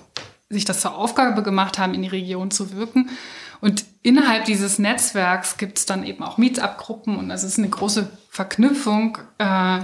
sich 0.50 0.64
das 0.64 0.80
zur 0.80 0.94
Aufgabe 0.96 1.42
gemacht 1.42 1.78
haben, 1.78 1.94
in 1.94 2.02
die 2.02 2.08
Region 2.08 2.50
zu 2.50 2.72
wirken. 2.72 3.10
Und 3.60 3.84
innerhalb 4.02 4.44
dieses 4.44 4.78
Netzwerks 4.78 5.56
gibt 5.56 5.78
es 5.78 5.86
dann 5.86 6.04
eben 6.04 6.22
auch 6.22 6.38
Meetup-Gruppen 6.38 7.16
und 7.16 7.28
das 7.28 7.42
ist 7.42 7.58
eine 7.58 7.68
große 7.68 8.08
Verknüpfung 8.30 9.18
äh, 9.38 9.80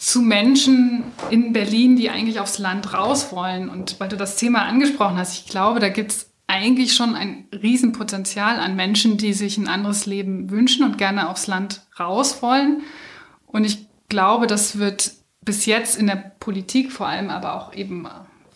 zu 0.00 0.22
Menschen 0.22 1.04
in 1.28 1.52
Berlin, 1.52 1.94
die 1.94 2.08
eigentlich 2.08 2.40
aufs 2.40 2.58
Land 2.58 2.94
raus 2.94 3.32
wollen. 3.32 3.68
Und 3.68 4.00
weil 4.00 4.08
du 4.08 4.16
das 4.16 4.36
Thema 4.36 4.62
angesprochen 4.64 5.18
hast, 5.18 5.38
ich 5.38 5.46
glaube, 5.46 5.78
da 5.78 5.90
gibt 5.90 6.12
es 6.12 6.30
eigentlich 6.46 6.94
schon 6.94 7.14
ein 7.14 7.46
Riesenpotenzial 7.52 8.58
an 8.58 8.76
Menschen, 8.76 9.18
die 9.18 9.34
sich 9.34 9.58
ein 9.58 9.68
anderes 9.68 10.06
Leben 10.06 10.50
wünschen 10.50 10.84
und 10.84 10.96
gerne 10.96 11.28
aufs 11.28 11.46
Land 11.46 11.82
raus 11.98 12.40
wollen. 12.40 12.80
Und 13.46 13.64
ich 13.64 13.86
glaube, 14.08 14.46
das 14.46 14.78
wird 14.78 15.12
bis 15.42 15.66
jetzt 15.66 15.98
in 15.98 16.06
der 16.06 16.32
Politik 16.40 16.92
vor 16.92 17.06
allem, 17.06 17.28
aber 17.28 17.54
auch 17.54 17.74
eben 17.74 18.08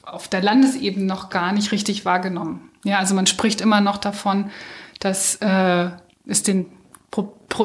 auf 0.03 0.29
der 0.29 0.43
Landesebene 0.43 1.05
noch 1.05 1.29
gar 1.29 1.53
nicht 1.53 1.73
richtig 1.73 2.07
wahrgenommen. 2.07 2.71
Ja, 2.85 2.99
also 2.99 3.15
man 3.15 3.27
spricht 3.27 3.61
immer 3.61 3.83
noch 3.83 3.99
davon, 3.99 4.51
dass 4.99 5.37
äh, 5.37 5.91
es 6.27 6.43
den 6.43 6.73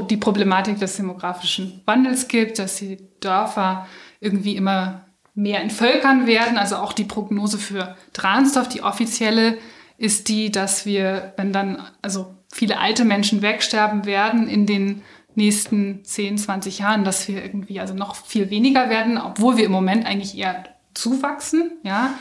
die 0.09 0.17
Problematik 0.17 0.79
des 0.79 0.97
demografischen 0.97 1.81
Wandels 1.85 2.27
gibt, 2.27 2.59
dass 2.59 2.77
die 2.77 2.97
Dörfer 3.19 3.87
irgendwie 4.19 4.55
immer 4.55 5.05
mehr 5.33 5.61
entvölkern 5.61 6.27
werden. 6.27 6.57
Also 6.57 6.75
auch 6.75 6.93
die 6.93 7.05
Prognose 7.05 7.57
für 7.57 7.95
Dransdorf, 8.13 8.69
die 8.69 8.83
offizielle, 8.83 9.57
ist 9.97 10.29
die, 10.29 10.51
dass 10.51 10.85
wir, 10.85 11.33
wenn 11.37 11.51
dann 11.51 11.81
also 12.01 12.35
viele 12.51 12.79
alte 12.79 13.05
Menschen 13.05 13.41
wegsterben 13.41 14.05
werden 14.05 14.47
in 14.47 14.65
den 14.65 15.01
nächsten 15.35 16.03
10, 16.03 16.37
20 16.37 16.79
Jahren, 16.79 17.03
dass 17.03 17.27
wir 17.27 17.43
irgendwie 17.43 17.79
also 17.79 17.93
noch 17.93 18.15
viel 18.15 18.49
weniger 18.49 18.89
werden, 18.89 19.17
obwohl 19.17 19.57
wir 19.57 19.65
im 19.65 19.71
Moment 19.71 20.05
eigentlich 20.05 20.37
eher 20.37 20.63
zuwachsen, 20.93 21.71
ja. 21.83 22.13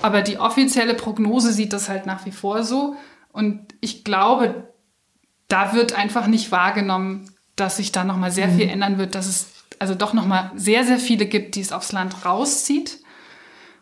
Aber 0.00 0.22
die 0.22 0.38
offizielle 0.38 0.94
Prognose 0.94 1.52
sieht 1.52 1.72
das 1.72 1.88
halt 1.88 2.06
nach 2.06 2.26
wie 2.26 2.32
vor 2.32 2.64
so. 2.64 2.96
Und 3.30 3.60
ich 3.80 4.04
glaube, 4.04 4.71
da 5.52 5.74
wird 5.74 5.92
einfach 5.92 6.26
nicht 6.26 6.50
wahrgenommen, 6.50 7.30
dass 7.56 7.76
sich 7.76 7.92
da 7.92 8.04
nochmal 8.04 8.30
sehr 8.32 8.48
mhm. 8.48 8.56
viel 8.56 8.68
ändern 8.68 8.96
wird, 8.96 9.14
dass 9.14 9.26
es 9.26 9.52
also 9.78 9.94
doch 9.94 10.14
nochmal 10.14 10.50
sehr, 10.54 10.84
sehr 10.84 10.98
viele 10.98 11.26
gibt, 11.26 11.56
die 11.56 11.60
es 11.60 11.72
aufs 11.72 11.92
Land 11.92 12.24
rauszieht. 12.24 13.00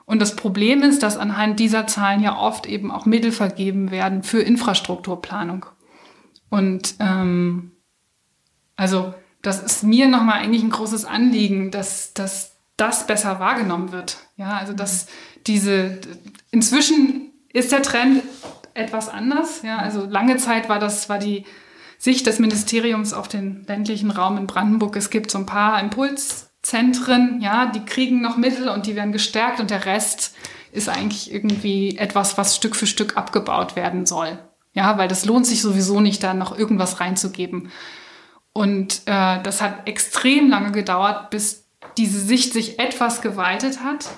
Und 0.04 0.20
das 0.20 0.34
Problem 0.34 0.82
ist, 0.82 1.04
dass 1.04 1.16
anhand 1.16 1.60
dieser 1.60 1.86
Zahlen 1.86 2.20
ja 2.20 2.36
oft 2.36 2.66
eben 2.66 2.90
auch 2.90 3.06
Mittel 3.06 3.30
vergeben 3.30 3.92
werden 3.92 4.24
für 4.24 4.40
Infrastrukturplanung. 4.40 5.66
Und 6.48 6.96
ähm, 6.98 7.72
also 8.74 9.14
das 9.42 9.62
ist 9.62 9.84
mir 9.84 10.08
nochmal 10.08 10.40
eigentlich 10.40 10.64
ein 10.64 10.70
großes 10.70 11.04
Anliegen, 11.04 11.70
dass, 11.70 12.12
dass 12.14 12.56
das 12.76 13.06
besser 13.06 13.38
wahrgenommen 13.38 13.92
wird. 13.92 14.18
Ja, 14.36 14.56
also 14.56 14.72
dass 14.72 15.06
diese 15.46 16.00
inzwischen 16.50 17.30
ist 17.52 17.70
der 17.70 17.82
Trend 17.82 18.22
etwas 18.74 19.08
anders. 19.08 19.62
Ja, 19.62 19.78
also 19.78 20.04
lange 20.04 20.36
Zeit 20.36 20.68
war 20.68 20.78
das, 20.78 21.08
war 21.08 21.18
die 21.18 21.44
Sicht 21.98 22.26
des 22.26 22.38
Ministeriums 22.38 23.12
auf 23.12 23.28
den 23.28 23.64
ländlichen 23.66 24.10
Raum 24.10 24.38
in 24.38 24.46
Brandenburg. 24.46 24.96
Es 24.96 25.10
gibt 25.10 25.30
so 25.30 25.38
ein 25.38 25.46
paar 25.46 25.80
Impulszentren, 25.80 27.40
ja, 27.40 27.66
die 27.66 27.84
kriegen 27.84 28.22
noch 28.22 28.36
Mittel 28.36 28.68
und 28.68 28.86
die 28.86 28.96
werden 28.96 29.12
gestärkt 29.12 29.60
und 29.60 29.70
der 29.70 29.84
Rest 29.84 30.34
ist 30.72 30.88
eigentlich 30.88 31.32
irgendwie 31.32 31.98
etwas, 31.98 32.38
was 32.38 32.56
Stück 32.56 32.76
für 32.76 32.86
Stück 32.86 33.16
abgebaut 33.16 33.76
werden 33.76 34.06
soll. 34.06 34.38
Ja, 34.72 34.98
weil 34.98 35.08
das 35.08 35.24
lohnt 35.24 35.46
sich 35.46 35.62
sowieso 35.62 36.00
nicht, 36.00 36.22
da 36.22 36.32
noch 36.32 36.56
irgendwas 36.56 37.00
reinzugeben. 37.00 37.70
Und 38.52 39.02
äh, 39.06 39.42
das 39.42 39.60
hat 39.60 39.88
extrem 39.88 40.48
lange 40.48 40.72
gedauert, 40.72 41.30
bis 41.30 41.66
diese 41.98 42.20
Sicht 42.20 42.52
sich 42.52 42.78
etwas 42.78 43.20
geweitet 43.20 43.82
hat. 43.82 44.08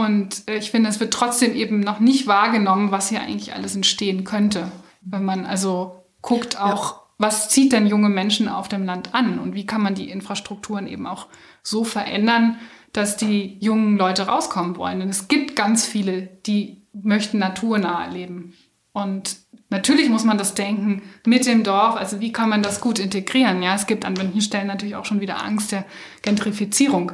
Und 0.00 0.48
äh, 0.48 0.56
ich 0.56 0.70
finde, 0.70 0.88
es 0.88 0.98
wird 0.98 1.12
trotzdem 1.12 1.54
eben 1.54 1.80
noch 1.80 2.00
nicht 2.00 2.26
wahrgenommen, 2.26 2.90
was 2.90 3.10
hier 3.10 3.20
eigentlich 3.20 3.52
alles 3.52 3.76
entstehen 3.76 4.24
könnte. 4.24 4.72
Wenn 5.02 5.24
man 5.24 5.44
also 5.44 6.04
guckt 6.22 6.58
auch, 6.58 6.92
ja. 6.92 7.00
was 7.18 7.50
zieht 7.50 7.72
denn 7.72 7.86
junge 7.86 8.08
Menschen 8.08 8.48
auf 8.48 8.68
dem 8.68 8.86
Land 8.86 9.14
an 9.14 9.38
und 9.38 9.54
wie 9.54 9.66
kann 9.66 9.82
man 9.82 9.94
die 9.94 10.08
Infrastrukturen 10.08 10.86
eben 10.86 11.06
auch 11.06 11.26
so 11.62 11.84
verändern, 11.84 12.56
dass 12.94 13.18
die 13.18 13.58
jungen 13.60 13.98
Leute 13.98 14.22
rauskommen 14.22 14.78
wollen. 14.78 15.02
Und 15.02 15.10
es 15.10 15.28
gibt 15.28 15.54
ganz 15.54 15.86
viele, 15.86 16.22
die 16.46 16.80
möchten 16.94 17.38
naturnah 17.38 18.06
leben. 18.06 18.54
Und 18.92 19.36
natürlich 19.68 20.08
muss 20.08 20.24
man 20.24 20.38
das 20.38 20.54
denken 20.54 21.02
mit 21.26 21.44
dem 21.44 21.62
Dorf. 21.62 21.94
Also 21.96 22.20
wie 22.20 22.32
kann 22.32 22.48
man 22.48 22.62
das 22.62 22.80
gut 22.80 22.98
integrieren? 22.98 23.62
Ja, 23.62 23.74
es 23.74 23.86
gibt 23.86 24.06
an 24.06 24.14
manchen 24.14 24.40
Stellen 24.40 24.66
natürlich 24.66 24.96
auch 24.96 25.04
schon 25.04 25.20
wieder 25.20 25.44
Angst 25.44 25.72
der 25.72 25.84
Gentrifizierung. 26.22 27.12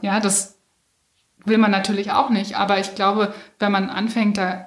Ja, 0.00 0.20
das 0.20 0.59
will 1.44 1.58
man 1.58 1.70
natürlich 1.70 2.12
auch 2.12 2.30
nicht. 2.30 2.56
Aber 2.56 2.78
ich 2.78 2.94
glaube, 2.94 3.34
wenn 3.58 3.72
man 3.72 3.90
anfängt, 3.90 4.38
da 4.38 4.66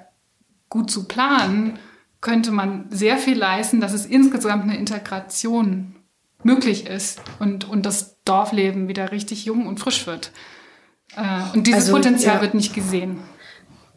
gut 0.68 0.90
zu 0.90 1.06
planen, 1.06 1.78
könnte 2.20 2.50
man 2.50 2.86
sehr 2.90 3.18
viel 3.18 3.38
leisten, 3.38 3.80
dass 3.80 3.92
es 3.92 4.06
insgesamt 4.06 4.64
eine 4.64 4.78
Integration 4.78 5.96
möglich 6.42 6.86
ist 6.86 7.20
und, 7.38 7.68
und 7.68 7.86
das 7.86 8.22
Dorfleben 8.24 8.88
wieder 8.88 9.12
richtig 9.12 9.44
jung 9.44 9.66
und 9.66 9.78
frisch 9.78 10.06
wird. 10.06 10.32
Äh, 11.16 11.56
und 11.56 11.66
dieses 11.66 11.84
also, 11.84 11.92
Potenzial 11.92 12.36
ja. 12.36 12.42
wird 12.42 12.54
nicht 12.54 12.74
gesehen 12.74 13.22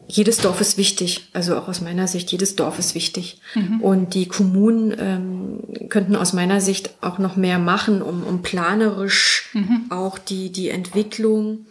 jedes 0.08 0.38
Dorf 0.38 0.60
ist 0.62 0.78
wichtig, 0.78 1.28
also 1.34 1.56
auch 1.56 1.68
aus 1.68 1.82
meiner 1.82 2.08
Sicht, 2.08 2.32
jedes 2.32 2.56
Dorf 2.56 2.78
ist 2.78 2.94
wichtig. 2.94 3.40
Mhm. 3.54 3.80
Und 3.82 4.14
die 4.14 4.26
Kommunen 4.26 4.96
ähm, 4.98 5.88
könnten 5.90 6.16
aus 6.16 6.32
meiner 6.32 6.62
Sicht 6.62 6.94
auch 7.02 7.18
noch 7.18 7.36
mehr 7.36 7.58
machen, 7.58 8.00
um, 8.00 8.22
um 8.22 8.40
planerisch 8.40 9.50
mhm. 9.52 9.84
auch 9.90 10.18
die, 10.18 10.50
die 10.50 10.70
Entwicklung 10.70 11.66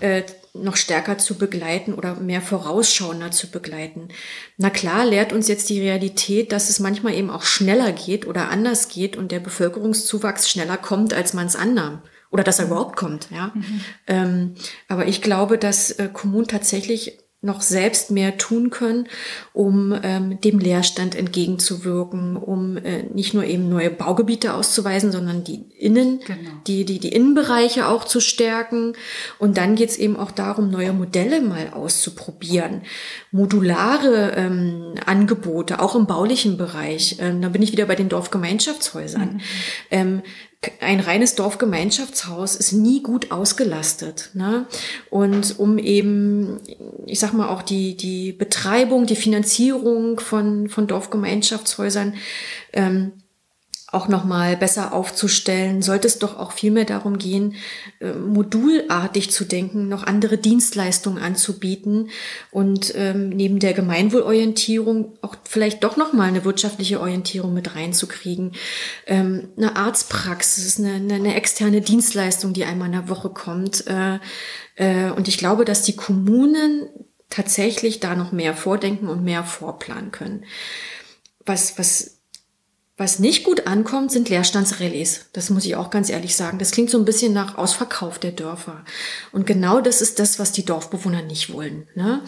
äh, 0.00 0.22
noch 0.54 0.76
stärker 0.76 1.18
zu 1.18 1.36
begleiten 1.36 1.94
oder 1.94 2.14
mehr 2.14 2.40
vorausschauender 2.40 3.32
zu 3.32 3.50
begleiten. 3.50 4.08
Na 4.56 4.70
klar, 4.70 5.04
lehrt 5.04 5.32
uns 5.32 5.48
jetzt 5.48 5.68
die 5.68 5.80
Realität, 5.80 6.52
dass 6.52 6.70
es 6.70 6.78
manchmal 6.78 7.14
eben 7.14 7.30
auch 7.30 7.42
schneller 7.42 7.90
geht 7.92 8.26
oder 8.26 8.50
anders 8.50 8.88
geht 8.88 9.16
und 9.16 9.32
der 9.32 9.40
Bevölkerungszuwachs 9.40 10.48
schneller 10.48 10.76
kommt, 10.76 11.12
als 11.12 11.34
man 11.34 11.46
es 11.46 11.56
annahm 11.56 12.02
oder 12.30 12.42
dass 12.42 12.58
er 12.58 12.66
überhaupt 12.66 12.96
kommt. 12.96 13.28
Ja, 13.30 13.52
mhm. 13.54 13.80
ähm, 14.08 14.54
aber 14.88 15.06
ich 15.06 15.22
glaube, 15.22 15.56
dass 15.56 15.92
äh, 15.92 16.08
Kommunen 16.12 16.48
tatsächlich 16.48 17.18
noch 17.44 17.60
selbst 17.60 18.10
mehr 18.10 18.38
tun 18.38 18.70
können, 18.70 19.06
um 19.52 19.94
ähm, 20.02 20.40
dem 20.40 20.58
Leerstand 20.58 21.14
entgegenzuwirken, 21.14 22.36
um 22.36 22.78
äh, 22.78 23.02
nicht 23.12 23.34
nur 23.34 23.44
eben 23.44 23.68
neue 23.68 23.90
Baugebiete 23.90 24.54
auszuweisen, 24.54 25.12
sondern 25.12 25.44
die 25.44 25.64
Innen, 25.78 26.20
genau. 26.26 26.50
die, 26.66 26.84
die, 26.84 26.98
die 26.98 27.12
Innenbereiche 27.12 27.88
auch 27.88 28.04
zu 28.04 28.20
stärken. 28.20 28.94
Und 29.38 29.58
dann 29.58 29.74
geht's 29.74 29.98
eben 29.98 30.16
auch 30.16 30.30
darum, 30.30 30.70
neue 30.70 30.92
Modelle 30.92 31.42
mal 31.42 31.70
auszuprobieren, 31.72 32.82
modulare 33.30 34.32
ähm, 34.36 34.94
Angebote, 35.04 35.80
auch 35.80 35.94
im 35.94 36.06
baulichen 36.06 36.56
Bereich. 36.56 37.16
Ähm, 37.20 37.42
da 37.42 37.50
bin 37.50 37.62
ich 37.62 37.72
wieder 37.72 37.86
bei 37.86 37.94
den 37.94 38.08
Dorfgemeinschaftshäusern. 38.08 39.34
Mhm. 39.34 39.40
Ähm, 39.90 40.22
ein 40.80 41.00
reines 41.00 41.34
Dorfgemeinschaftshaus 41.34 42.56
ist 42.56 42.72
nie 42.72 43.02
gut 43.02 43.30
ausgelastet. 43.30 44.30
Ne? 44.34 44.66
Und 45.10 45.58
um 45.58 45.78
eben, 45.78 46.60
ich 47.06 47.18
sag 47.18 47.32
mal, 47.32 47.48
auch 47.48 47.62
die, 47.62 47.96
die 47.96 48.32
Betreibung, 48.32 49.06
die 49.06 49.16
Finanzierung 49.16 50.20
von, 50.20 50.68
von 50.68 50.86
Dorfgemeinschaftshäusern 50.86 52.14
ähm, 52.72 53.12
auch 53.94 54.08
nochmal 54.08 54.56
besser 54.56 54.92
aufzustellen, 54.92 55.82
sollte 55.82 56.06
es 56.06 56.18
doch 56.18 56.38
auch 56.38 56.52
viel 56.52 56.74
darum 56.84 57.18
gehen, 57.18 57.54
äh, 58.00 58.12
modulartig 58.12 59.30
zu 59.30 59.44
denken, 59.44 59.88
noch 59.88 60.02
andere 60.02 60.38
Dienstleistungen 60.38 61.22
anzubieten 61.22 62.10
und 62.50 62.92
ähm, 62.96 63.28
neben 63.30 63.60
der 63.60 63.72
Gemeinwohlorientierung 63.72 65.16
auch 65.22 65.36
vielleicht 65.44 65.84
doch 65.84 65.96
nochmal 65.96 66.28
eine 66.28 66.44
wirtschaftliche 66.44 67.00
Orientierung 67.00 67.54
mit 67.54 67.74
reinzukriegen. 67.74 68.52
Ähm, 69.06 69.48
eine 69.56 69.76
Arztpraxis, 69.76 70.78
eine, 70.78 71.34
externe 71.34 71.80
Dienstleistung, 71.80 72.52
die 72.52 72.64
einmal 72.64 72.86
in 72.86 72.92
der 72.92 73.08
Woche 73.08 73.30
kommt. 73.30 73.86
Äh, 73.86 74.18
äh, 74.76 75.10
und 75.10 75.28
ich 75.28 75.38
glaube, 75.38 75.64
dass 75.64 75.82
die 75.82 75.96
Kommunen 75.96 76.88
tatsächlich 77.30 78.00
da 78.00 78.14
noch 78.14 78.32
mehr 78.32 78.54
vordenken 78.54 79.08
und 79.08 79.24
mehr 79.24 79.44
vorplanen 79.44 80.10
können. 80.12 80.44
Was, 81.46 81.78
was 81.78 82.13
was 82.96 83.18
nicht 83.18 83.42
gut 83.42 83.66
ankommt, 83.66 84.12
sind 84.12 84.28
Leerstandsrelais. 84.28 85.26
Das 85.32 85.50
muss 85.50 85.64
ich 85.64 85.74
auch 85.74 85.90
ganz 85.90 86.10
ehrlich 86.10 86.36
sagen. 86.36 86.60
Das 86.60 86.70
klingt 86.70 86.90
so 86.90 86.98
ein 86.98 87.04
bisschen 87.04 87.32
nach 87.32 87.58
Ausverkauf 87.58 88.20
der 88.20 88.30
Dörfer. 88.30 88.84
Und 89.32 89.46
genau 89.46 89.80
das 89.80 90.00
ist 90.00 90.20
das, 90.20 90.38
was 90.38 90.52
die 90.52 90.64
Dorfbewohner 90.64 91.22
nicht 91.22 91.52
wollen. 91.52 91.88
Ne? 91.96 92.22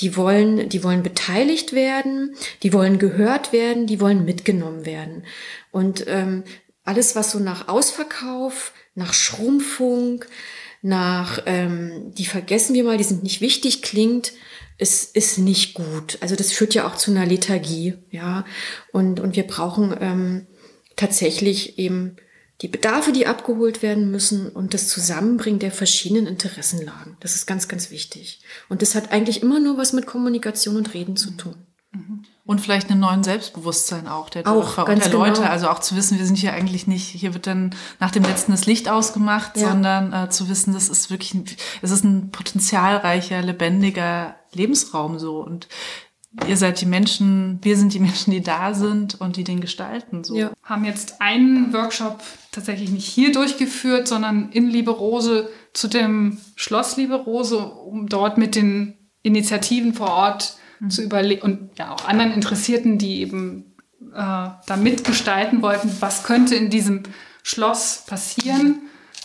Die 0.00 0.16
wollen, 0.16 0.68
die 0.68 0.84
wollen 0.84 1.02
beteiligt 1.02 1.72
werden, 1.72 2.34
die 2.62 2.74
wollen 2.74 2.98
gehört 2.98 3.54
werden, 3.54 3.86
die 3.86 3.98
wollen 3.98 4.26
mitgenommen 4.26 4.84
werden. 4.84 5.24
Und 5.70 6.04
ähm, 6.06 6.44
alles, 6.84 7.16
was 7.16 7.30
so 7.30 7.38
nach 7.38 7.68
Ausverkauf, 7.68 8.72
nach 8.94 9.14
Schrumpfung, 9.14 10.24
nach, 10.82 11.40
ähm, 11.46 12.12
die 12.14 12.26
vergessen 12.26 12.74
wir 12.74 12.84
mal, 12.84 12.98
die 12.98 13.04
sind 13.04 13.22
nicht 13.22 13.40
wichtig, 13.40 13.80
klingt, 13.80 14.32
ist, 14.80 15.14
ist 15.14 15.38
nicht 15.38 15.74
gut. 15.74 16.18
Also 16.20 16.36
das 16.36 16.52
führt 16.52 16.74
ja 16.74 16.86
auch 16.86 16.96
zu 16.96 17.10
einer 17.10 17.26
Lethargie, 17.26 17.94
ja. 18.10 18.44
Und, 18.92 19.20
und 19.20 19.36
wir 19.36 19.46
brauchen 19.46 19.94
ähm, 20.00 20.46
tatsächlich 20.96 21.78
eben 21.78 22.16
die 22.62 22.68
Bedarfe, 22.68 23.12
die 23.12 23.26
abgeholt 23.26 23.82
werden 23.82 24.10
müssen 24.10 24.48
und 24.48 24.74
das 24.74 24.88
Zusammenbringen 24.88 25.60
der 25.60 25.72
verschiedenen 25.72 26.26
Interessenlagen. 26.26 27.16
Das 27.20 27.34
ist 27.34 27.46
ganz, 27.46 27.68
ganz 27.68 27.90
wichtig. 27.90 28.40
Und 28.68 28.82
das 28.82 28.94
hat 28.94 29.12
eigentlich 29.12 29.42
immer 29.42 29.60
nur 29.60 29.78
was 29.78 29.92
mit 29.92 30.06
Kommunikation 30.06 30.76
und 30.76 30.92
Reden 30.92 31.16
zu 31.16 31.30
tun. 31.32 31.56
Mhm. 31.92 32.24
Und 32.44 32.60
vielleicht 32.60 32.90
einen 32.90 33.00
neuen 33.00 33.22
Selbstbewusstsein 33.22 34.08
auch 34.08 34.28
der 34.28 34.46
auch, 34.46 34.84
der 34.84 35.08
Leute. 35.10 35.40
Genau. 35.42 35.52
Also 35.52 35.68
auch 35.68 35.78
zu 35.78 35.94
wissen, 35.94 36.18
wir 36.18 36.26
sind 36.26 36.36
hier 36.36 36.52
eigentlich 36.52 36.86
nicht, 36.86 37.06
hier 37.06 37.32
wird 37.32 37.46
dann 37.46 37.74
nach 38.00 38.10
dem 38.10 38.24
letzten 38.24 38.52
das 38.52 38.66
Licht 38.66 38.88
ausgemacht, 38.88 39.56
ja. 39.56 39.68
sondern 39.68 40.12
äh, 40.12 40.30
zu 40.30 40.48
wissen, 40.48 40.74
das 40.74 40.88
ist 40.88 41.10
wirklich, 41.10 41.34
ein, 41.34 41.44
es 41.80 41.90
ist 41.90 42.04
ein 42.04 42.30
potenzialreicher, 42.30 43.40
lebendiger 43.42 44.34
Lebensraum 44.54 45.18
so. 45.18 45.38
Und 45.38 45.68
ihr 46.46 46.56
seid 46.56 46.80
die 46.80 46.86
Menschen, 46.86 47.58
wir 47.62 47.76
sind 47.76 47.92
die 47.92 47.98
Menschen, 47.98 48.30
die 48.30 48.42
da 48.42 48.74
sind 48.74 49.20
und 49.20 49.36
die 49.36 49.44
den 49.44 49.60
gestalten. 49.60 50.24
So. 50.24 50.34
Wir 50.34 50.52
haben 50.62 50.84
jetzt 50.84 51.20
einen 51.20 51.72
Workshop 51.72 52.22
tatsächlich 52.52 52.90
nicht 52.90 53.06
hier 53.06 53.32
durchgeführt, 53.32 54.06
sondern 54.06 54.50
in 54.52 54.68
Lieberose 54.68 55.48
zu 55.72 55.88
dem 55.88 56.38
Schloss 56.56 56.96
Lieberose, 56.96 57.58
um 57.58 58.08
dort 58.08 58.38
mit 58.38 58.54
den 58.54 58.96
Initiativen 59.22 59.92
vor 59.92 60.10
Ort 60.10 60.56
mhm. 60.78 60.90
zu 60.90 61.02
überlegen 61.02 61.42
und 61.42 61.70
ja 61.78 61.92
auch 61.92 62.06
anderen 62.06 62.32
Interessierten, 62.32 62.98
die 62.98 63.20
eben 63.20 63.74
äh, 64.12 64.14
da 64.14 64.76
mitgestalten 64.76 65.62
wollten, 65.62 65.90
was 66.00 66.24
könnte 66.24 66.54
in 66.54 66.70
diesem 66.70 67.02
Schloss 67.42 68.04
passieren, 68.06 68.82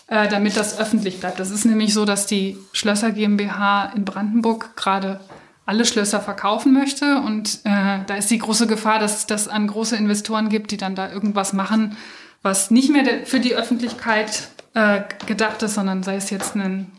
äh, 0.08 0.28
damit 0.28 0.58
das 0.58 0.80
öffentlich 0.80 1.20
bleibt. 1.20 1.40
Das 1.40 1.52
ist 1.52 1.66
nämlich 1.66 1.94
so, 1.94 2.06
dass 2.06 2.26
die 2.26 2.58
Schlösser 2.74 3.12
GmbH 3.12 3.92
in 3.96 4.06
Brandenburg 4.06 4.76
gerade 4.76 5.20
alle 5.66 5.86
Schlösser 5.86 6.22
verkaufen 6.22 6.74
möchte 6.74 7.22
und 7.22 7.62
äh, 7.64 8.00
da 8.06 8.16
ist 8.16 8.30
die 8.30 8.38
große 8.38 8.68
Gefahr, 8.68 9.00
dass 9.00 9.18
es 9.18 9.26
das 9.26 9.48
an 9.48 9.66
große 9.66 9.96
Investoren 9.96 10.50
gibt, 10.50 10.70
die 10.72 10.78
dann 10.78 10.94
da 10.94 11.12
irgendwas 11.12 11.54
machen, 11.54 11.98
was 12.44 12.70
nicht 12.70 12.92
mehr 12.92 13.26
für 13.26 13.40
die 13.40 13.56
Öffentlichkeit 13.56 14.50
äh, 14.76 15.02
gedacht 15.26 15.64
ist, 15.64 15.74
sondern 15.74 16.04
sei 16.04 16.18
es 16.18 16.30
jetzt 16.30 16.56
ein 16.56 16.92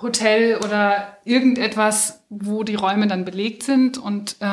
Hotel 0.00 0.58
oder 0.58 1.18
irgendetwas, 1.24 2.20
wo 2.28 2.62
die 2.62 2.74
Räume 2.74 3.06
dann 3.06 3.24
belegt 3.24 3.62
sind. 3.62 3.98
Und 3.98 4.36
äh, 4.40 4.44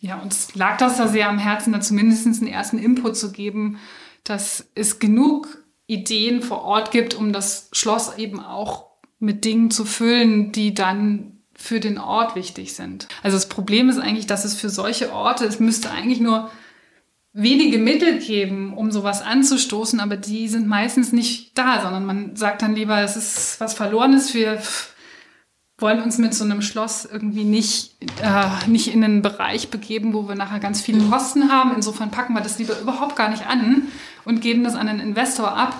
ja, 0.00 0.20
uns 0.22 0.54
lag 0.54 0.76
das 0.76 0.98
da 0.98 1.08
sehr 1.08 1.28
am 1.28 1.38
Herzen, 1.38 1.72
da 1.72 1.80
zumindest 1.80 2.26
einen 2.26 2.46
ersten 2.46 2.78
Input 2.78 3.16
zu 3.16 3.32
geben, 3.32 3.78
dass 4.24 4.66
es 4.74 4.98
genug 4.98 5.59
Ideen 5.90 6.40
vor 6.40 6.62
Ort 6.62 6.92
gibt, 6.92 7.14
um 7.14 7.32
das 7.32 7.68
Schloss 7.72 8.16
eben 8.16 8.38
auch 8.38 8.86
mit 9.18 9.44
Dingen 9.44 9.72
zu 9.72 9.84
füllen, 9.84 10.52
die 10.52 10.72
dann 10.72 11.40
für 11.54 11.80
den 11.80 11.98
Ort 11.98 12.36
wichtig 12.36 12.74
sind. 12.74 13.08
Also 13.22 13.36
das 13.36 13.48
Problem 13.48 13.90
ist 13.90 13.98
eigentlich, 13.98 14.26
dass 14.26 14.44
es 14.44 14.54
für 14.54 14.70
solche 14.70 15.12
Orte, 15.12 15.44
es 15.44 15.58
müsste 15.58 15.90
eigentlich 15.90 16.20
nur 16.20 16.48
wenige 17.32 17.78
Mittel 17.78 18.18
geben, 18.20 18.72
um 18.72 18.92
sowas 18.92 19.20
anzustoßen, 19.20 19.98
aber 20.00 20.16
die 20.16 20.48
sind 20.48 20.68
meistens 20.68 21.12
nicht 21.12 21.58
da, 21.58 21.82
sondern 21.82 22.06
man 22.06 22.36
sagt 22.36 22.62
dann 22.62 22.74
lieber, 22.74 23.00
es 23.02 23.16
ist 23.16 23.60
was 23.60 23.74
Verlorenes. 23.74 24.32
Wir 24.32 24.62
wollen 25.80 26.02
uns 26.02 26.18
mit 26.18 26.34
so 26.34 26.44
einem 26.44 26.62
Schloss 26.62 27.04
irgendwie 27.04 27.44
nicht, 27.44 27.92
äh, 28.22 28.68
nicht 28.68 28.92
in 28.92 29.02
einen 29.02 29.22
Bereich 29.22 29.70
begeben, 29.70 30.14
wo 30.14 30.28
wir 30.28 30.34
nachher 30.34 30.60
ganz 30.60 30.80
viele 30.80 31.02
Kosten 31.04 31.50
haben. 31.50 31.72
Insofern 31.74 32.10
packen 32.10 32.34
wir 32.34 32.40
das 32.40 32.58
lieber 32.58 32.78
überhaupt 32.78 33.16
gar 33.16 33.28
nicht 33.28 33.46
an 33.46 33.88
und 34.24 34.40
geben 34.40 34.64
das 34.64 34.74
an 34.74 34.88
einen 34.88 35.00
Investor 35.00 35.56
ab. 35.56 35.74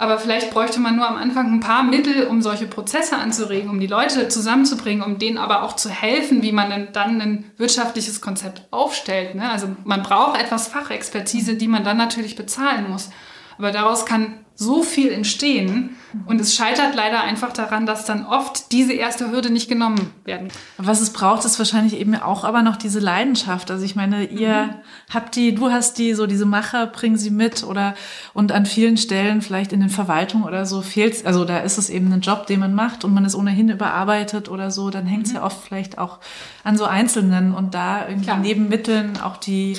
Aber 0.00 0.18
vielleicht 0.18 0.50
bräuchte 0.50 0.80
man 0.80 0.96
nur 0.96 1.06
am 1.06 1.16
Anfang 1.16 1.52
ein 1.52 1.60
paar 1.60 1.82
Mittel, 1.82 2.26
um 2.26 2.40
solche 2.40 2.66
Prozesse 2.66 3.18
anzuregen, 3.18 3.68
um 3.68 3.80
die 3.80 3.86
Leute 3.86 4.28
zusammenzubringen, 4.28 5.02
um 5.02 5.18
denen 5.18 5.36
aber 5.36 5.62
auch 5.62 5.76
zu 5.76 5.90
helfen, 5.90 6.42
wie 6.42 6.52
man 6.52 6.88
dann 6.94 7.20
ein 7.20 7.50
wirtschaftliches 7.58 8.22
Konzept 8.22 8.62
aufstellt. 8.70 9.34
Ne? 9.34 9.50
Also 9.50 9.68
man 9.84 10.02
braucht 10.02 10.40
etwas 10.40 10.68
Fachexpertise, 10.68 11.56
die 11.56 11.68
man 11.68 11.84
dann 11.84 11.98
natürlich 11.98 12.34
bezahlen 12.34 12.88
muss. 12.88 13.10
Aber 13.58 13.72
daraus 13.72 14.06
kann 14.06 14.38
so 14.60 14.82
viel 14.82 15.10
entstehen. 15.10 15.96
Und 16.26 16.38
es 16.38 16.54
scheitert 16.54 16.94
leider 16.94 17.22
einfach 17.22 17.52
daran, 17.52 17.86
dass 17.86 18.04
dann 18.04 18.26
oft 18.26 18.72
diese 18.72 18.92
erste 18.92 19.30
Hürde 19.30 19.48
nicht 19.48 19.70
genommen 19.70 20.12
werden. 20.24 20.48
Was 20.76 21.00
es 21.00 21.14
braucht, 21.14 21.46
ist 21.46 21.58
wahrscheinlich 21.58 21.98
eben 21.98 22.14
auch 22.14 22.44
aber 22.44 22.62
noch 22.62 22.76
diese 22.76 22.98
Leidenschaft. 22.98 23.70
Also 23.70 23.86
ich 23.86 23.96
meine, 23.96 24.24
ihr 24.24 24.64
mhm. 24.64 25.14
habt 25.14 25.34
die, 25.34 25.54
du 25.54 25.70
hast 25.70 25.96
die, 25.96 26.12
so 26.12 26.26
diese 26.26 26.44
Macher, 26.44 26.86
bringen 26.88 27.16
sie 27.16 27.30
mit 27.30 27.64
oder 27.64 27.94
und 28.34 28.52
an 28.52 28.66
vielen 28.66 28.98
Stellen, 28.98 29.40
vielleicht 29.40 29.72
in 29.72 29.80
den 29.80 29.88
Verwaltungen 29.88 30.44
oder 30.44 30.66
so, 30.66 30.82
fehlt 30.82 31.24
also 31.24 31.46
da 31.46 31.60
ist 31.60 31.78
es 31.78 31.88
eben 31.88 32.12
ein 32.12 32.20
Job, 32.20 32.46
den 32.46 32.60
man 32.60 32.74
macht 32.74 33.02
und 33.02 33.14
man 33.14 33.24
ist 33.24 33.34
ohnehin 33.34 33.70
überarbeitet 33.70 34.50
oder 34.50 34.70
so, 34.70 34.90
dann 34.90 35.06
hängt 35.06 35.26
es 35.26 35.32
mhm. 35.32 35.38
ja 35.38 35.44
oft 35.44 35.64
vielleicht 35.64 35.96
auch 35.96 36.18
an 36.64 36.76
so 36.76 36.84
Einzelnen 36.84 37.54
und 37.54 37.72
da 37.72 38.06
irgendwie 38.06 38.26
Klar. 38.26 38.38
neben 38.40 38.68
Mitteln 38.68 39.18
auch 39.22 39.38
die 39.38 39.78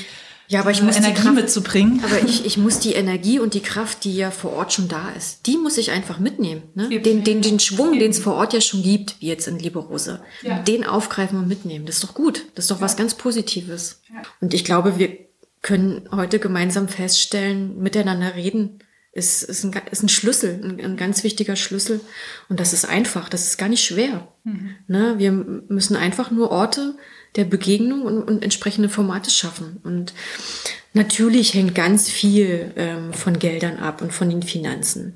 ja, 0.52 0.60
aber 0.60 0.72
ich 0.72 0.82
muss 0.82 0.97
Energie 0.97 1.22
Kraft, 1.22 1.36
mitzubringen. 1.36 2.04
Aber 2.04 2.22
ich, 2.26 2.45
ich 2.45 2.58
muss 2.58 2.80
die 2.80 2.91
Energie 2.91 3.39
und 3.39 3.54
die 3.54 3.62
Kraft, 3.62 4.04
die 4.04 4.14
ja 4.14 4.32
vor 4.32 4.52
Ort 4.52 4.74
schon 4.74 4.89
da 4.89 5.10
ist, 5.12 5.47
die 5.47 5.56
muss 5.56 5.78
ich 5.78 5.91
einfach 5.91 6.20
mitnehmen. 6.20 6.64
Ne? 6.76 6.89
Den, 6.99 7.24
den, 7.24 7.41
den 7.41 7.58
Schwung, 7.62 7.97
den 7.97 8.12
es 8.12 8.20
vor 8.20 8.34
Ort 8.34 8.52
ja 8.52 8.60
schon 8.60 8.84
gibt, 8.84 9.16
wie 9.22 9.28
jetzt 9.28 9.47
in 9.47 9.60
Liberose, 9.60 10.22
ja. 10.41 10.60
den 10.60 10.84
aufgreifen 10.84 11.39
und 11.39 11.47
mitnehmen. 11.47 11.86
Das 11.86 11.95
ist 11.95 12.04
doch 12.04 12.14
gut. 12.14 12.43
Das 12.56 12.66
ist 12.66 12.72
doch 12.72 12.80
ja. 12.80 12.82
was 12.82 12.97
ganz 12.97 13.14
Positives. 13.14 14.02
Ja. 14.14 14.24
Und 14.41 14.54
ich 14.54 14.66
glaube, 14.66 14.99
wir 14.99 15.18
können 15.62 16.10
heute 16.12 16.38
gemeinsam 16.38 16.89
feststellen, 16.89 17.82
miteinander 17.82 18.36
reden, 18.36 18.80
ist, 19.14 19.43
ist, 19.43 19.64
ein, 19.64 19.72
ist 19.89 20.04
ein 20.04 20.10
Schlüssel, 20.10 20.60
ein, 20.62 20.84
ein 20.84 20.97
ganz 20.97 21.24
wichtiger 21.24 21.56
Schlüssel. 21.56 22.02
Und 22.49 22.60
das 22.60 22.74
ist 22.74 22.84
einfach, 22.84 23.30
das 23.30 23.45
ist 23.45 23.58
gar 23.58 23.70
nicht 23.70 23.86
schwer. 23.86 24.28
Mhm. 24.43 24.76
Ne? 24.88 25.16
Wir 25.18 25.32
müssen 25.32 25.95
einfach 25.95 26.30
nur 26.30 26.52
Orte 26.52 26.95
der 27.36 27.46
Begegnung 27.46 28.04
und, 28.04 28.24
und 28.24 28.44
entsprechende 28.44 28.90
Formate 28.90 29.30
schaffen. 29.30 29.80
Und 29.84 30.14
natürlich 30.94 31.54
hängt 31.54 31.76
ganz 31.76 32.10
viel 32.10 32.74
ähm, 32.76 33.14
von 33.14 33.40
Geldern 33.40 33.78
ab 33.78 34.02
und 34.02 34.12
von 34.14 34.30
den 34.30 34.44
Finanzen. 34.44 35.16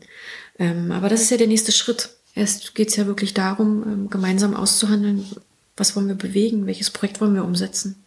Ähm, 0.58 0.92
aber 0.92 1.10
das 1.10 1.22
ist 1.22 1.32
ja 1.32 1.38
der 1.38 1.48
nächste 1.48 1.72
Schritt. 1.72 2.10
Erst 2.34 2.76
geht 2.76 2.90
es 2.90 2.96
ja 2.96 3.06
wirklich 3.06 3.34
darum, 3.34 3.84
ähm, 3.84 4.10
gemeinsam 4.10 4.56
auszuhandeln, 4.56 5.26
was 5.78 5.96
wollen 5.96 6.08
wir 6.08 6.16
bewegen, 6.16 6.68
welches 6.68 6.90
Projekt 6.90 7.20
wollen 7.20 7.36
wir 7.36 7.44
umsetzen. 7.44 8.04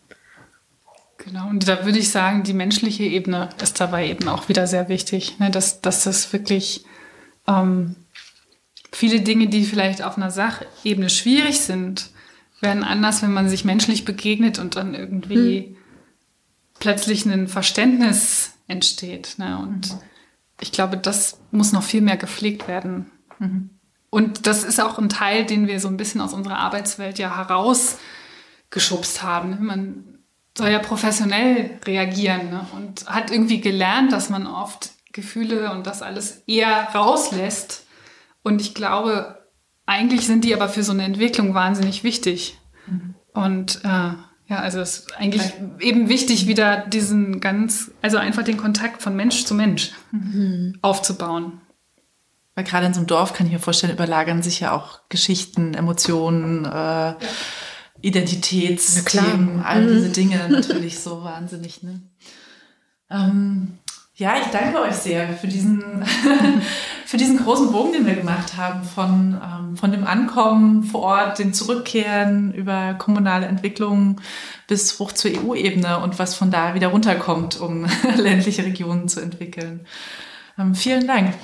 Genau, 1.18 1.48
und 1.48 1.66
da 1.66 1.84
würde 1.84 1.98
ich 1.98 2.10
sagen, 2.10 2.44
die 2.44 2.54
menschliche 2.54 3.02
Ebene 3.02 3.50
ist 3.60 3.80
dabei 3.80 4.08
eben 4.08 4.28
auch 4.28 4.48
wieder 4.48 4.66
sehr 4.66 4.88
wichtig, 4.88 5.38
ne? 5.38 5.50
dass, 5.50 5.80
dass 5.80 6.04
das 6.04 6.32
wirklich 6.32 6.84
ähm, 7.46 7.96
viele 8.92 9.20
Dinge, 9.20 9.48
die 9.48 9.64
vielleicht 9.64 10.02
auf 10.02 10.16
einer 10.16 10.30
Sachebene 10.30 11.10
schwierig 11.10 11.60
sind, 11.60 12.10
werden 12.60 12.84
anders, 12.84 13.22
wenn 13.22 13.32
man 13.32 13.48
sich 13.48 13.64
menschlich 13.64 14.04
begegnet 14.04 14.58
und 14.58 14.76
dann 14.76 14.94
irgendwie 14.94 15.58
hm. 15.58 15.76
plötzlich 16.78 17.24
ein 17.26 17.48
Verständnis 17.48 18.52
entsteht. 18.68 19.34
Ne? 19.38 19.58
Und 19.58 19.92
mhm. 19.92 20.00
ich 20.60 20.72
glaube, 20.72 20.96
das 20.96 21.40
muss 21.50 21.72
noch 21.72 21.82
viel 21.82 22.02
mehr 22.02 22.16
gepflegt 22.16 22.68
werden. 22.68 23.10
Mhm. 23.38 23.70
Und 24.10 24.46
das 24.46 24.64
ist 24.64 24.80
auch 24.80 24.98
ein 24.98 25.08
Teil, 25.08 25.44
den 25.44 25.66
wir 25.66 25.80
so 25.80 25.88
ein 25.88 25.96
bisschen 25.96 26.20
aus 26.20 26.32
unserer 26.32 26.58
Arbeitswelt 26.58 27.18
ja 27.18 27.36
herausgeschubst 27.36 29.22
haben. 29.22 29.50
Ne? 29.50 29.56
Man 29.60 30.18
soll 30.56 30.70
ja 30.70 30.78
professionell 30.78 31.78
reagieren 31.84 32.50
ne? 32.50 32.66
und 32.74 33.06
hat 33.06 33.30
irgendwie 33.30 33.60
gelernt, 33.60 34.12
dass 34.12 34.30
man 34.30 34.46
oft 34.46 34.90
Gefühle 35.12 35.72
und 35.72 35.86
das 35.86 36.02
alles 36.02 36.42
eher 36.46 36.88
rauslässt. 36.94 37.86
Und 38.42 38.60
ich 38.60 38.74
glaube, 38.74 39.37
eigentlich 39.88 40.26
sind 40.26 40.44
die 40.44 40.54
aber 40.54 40.68
für 40.68 40.82
so 40.82 40.92
eine 40.92 41.04
Entwicklung 41.04 41.54
wahnsinnig 41.54 42.04
wichtig. 42.04 42.58
Mhm. 42.86 43.14
Und 43.32 43.80
äh, 43.84 43.88
ja, 43.88 44.60
also 44.60 44.80
es 44.80 44.98
ist 44.98 45.16
eigentlich 45.16 45.42
Vielleicht. 45.42 45.82
eben 45.82 46.08
wichtig, 46.10 46.46
wieder 46.46 46.86
diesen 46.86 47.40
ganz, 47.40 47.90
also 48.02 48.18
einfach 48.18 48.42
den 48.44 48.58
Kontakt 48.58 49.02
von 49.02 49.16
Mensch 49.16 49.46
zu 49.46 49.54
Mensch 49.54 49.92
mhm. 50.12 50.78
aufzubauen. 50.82 51.62
Weil 52.54 52.64
gerade 52.64 52.86
in 52.86 52.92
so 52.92 53.00
einem 53.00 53.06
Dorf 53.06 53.32
kann 53.32 53.46
ich 53.46 53.52
mir 53.52 53.60
vorstellen, 53.60 53.92
überlagern 53.92 54.42
sich 54.42 54.60
ja 54.60 54.72
auch 54.72 55.00
Geschichten, 55.08 55.72
Emotionen, 55.72 56.66
äh, 56.66 56.68
ja. 56.68 57.16
Identitätsthemen, 58.02 59.62
all 59.62 59.82
mhm. 59.82 59.88
diese 59.88 60.08
Dinge 60.10 60.48
natürlich 60.50 60.98
so 60.98 61.24
wahnsinnig. 61.24 61.82
Ne? 61.82 62.02
Ähm, 63.10 63.78
ja, 64.18 64.36
ich 64.40 64.48
danke 64.48 64.80
euch 64.80 64.94
sehr 64.94 65.28
für 65.28 65.46
diesen, 65.46 65.80
für 67.06 67.16
diesen 67.16 67.38
großen 67.38 67.70
Bogen, 67.70 67.92
den 67.92 68.04
wir 68.04 68.16
gemacht 68.16 68.56
haben, 68.56 68.82
von, 68.82 69.40
ähm, 69.40 69.76
von 69.76 69.92
dem 69.92 70.04
Ankommen 70.04 70.82
vor 70.82 71.02
Ort, 71.02 71.38
den 71.38 71.54
Zurückkehren 71.54 72.52
über 72.52 72.94
kommunale 72.94 73.46
Entwicklungen 73.46 74.20
bis 74.66 74.98
hoch 74.98 75.12
zur 75.12 75.30
EU-Ebene 75.30 76.00
und 76.00 76.18
was 76.18 76.34
von 76.34 76.50
da 76.50 76.74
wieder 76.74 76.88
runterkommt, 76.88 77.60
um 77.60 77.86
ländliche 78.16 78.64
Regionen 78.64 79.08
zu 79.08 79.20
entwickeln. 79.20 79.86
Ähm, 80.58 80.74
vielen 80.74 81.06
Dank. 81.06 81.34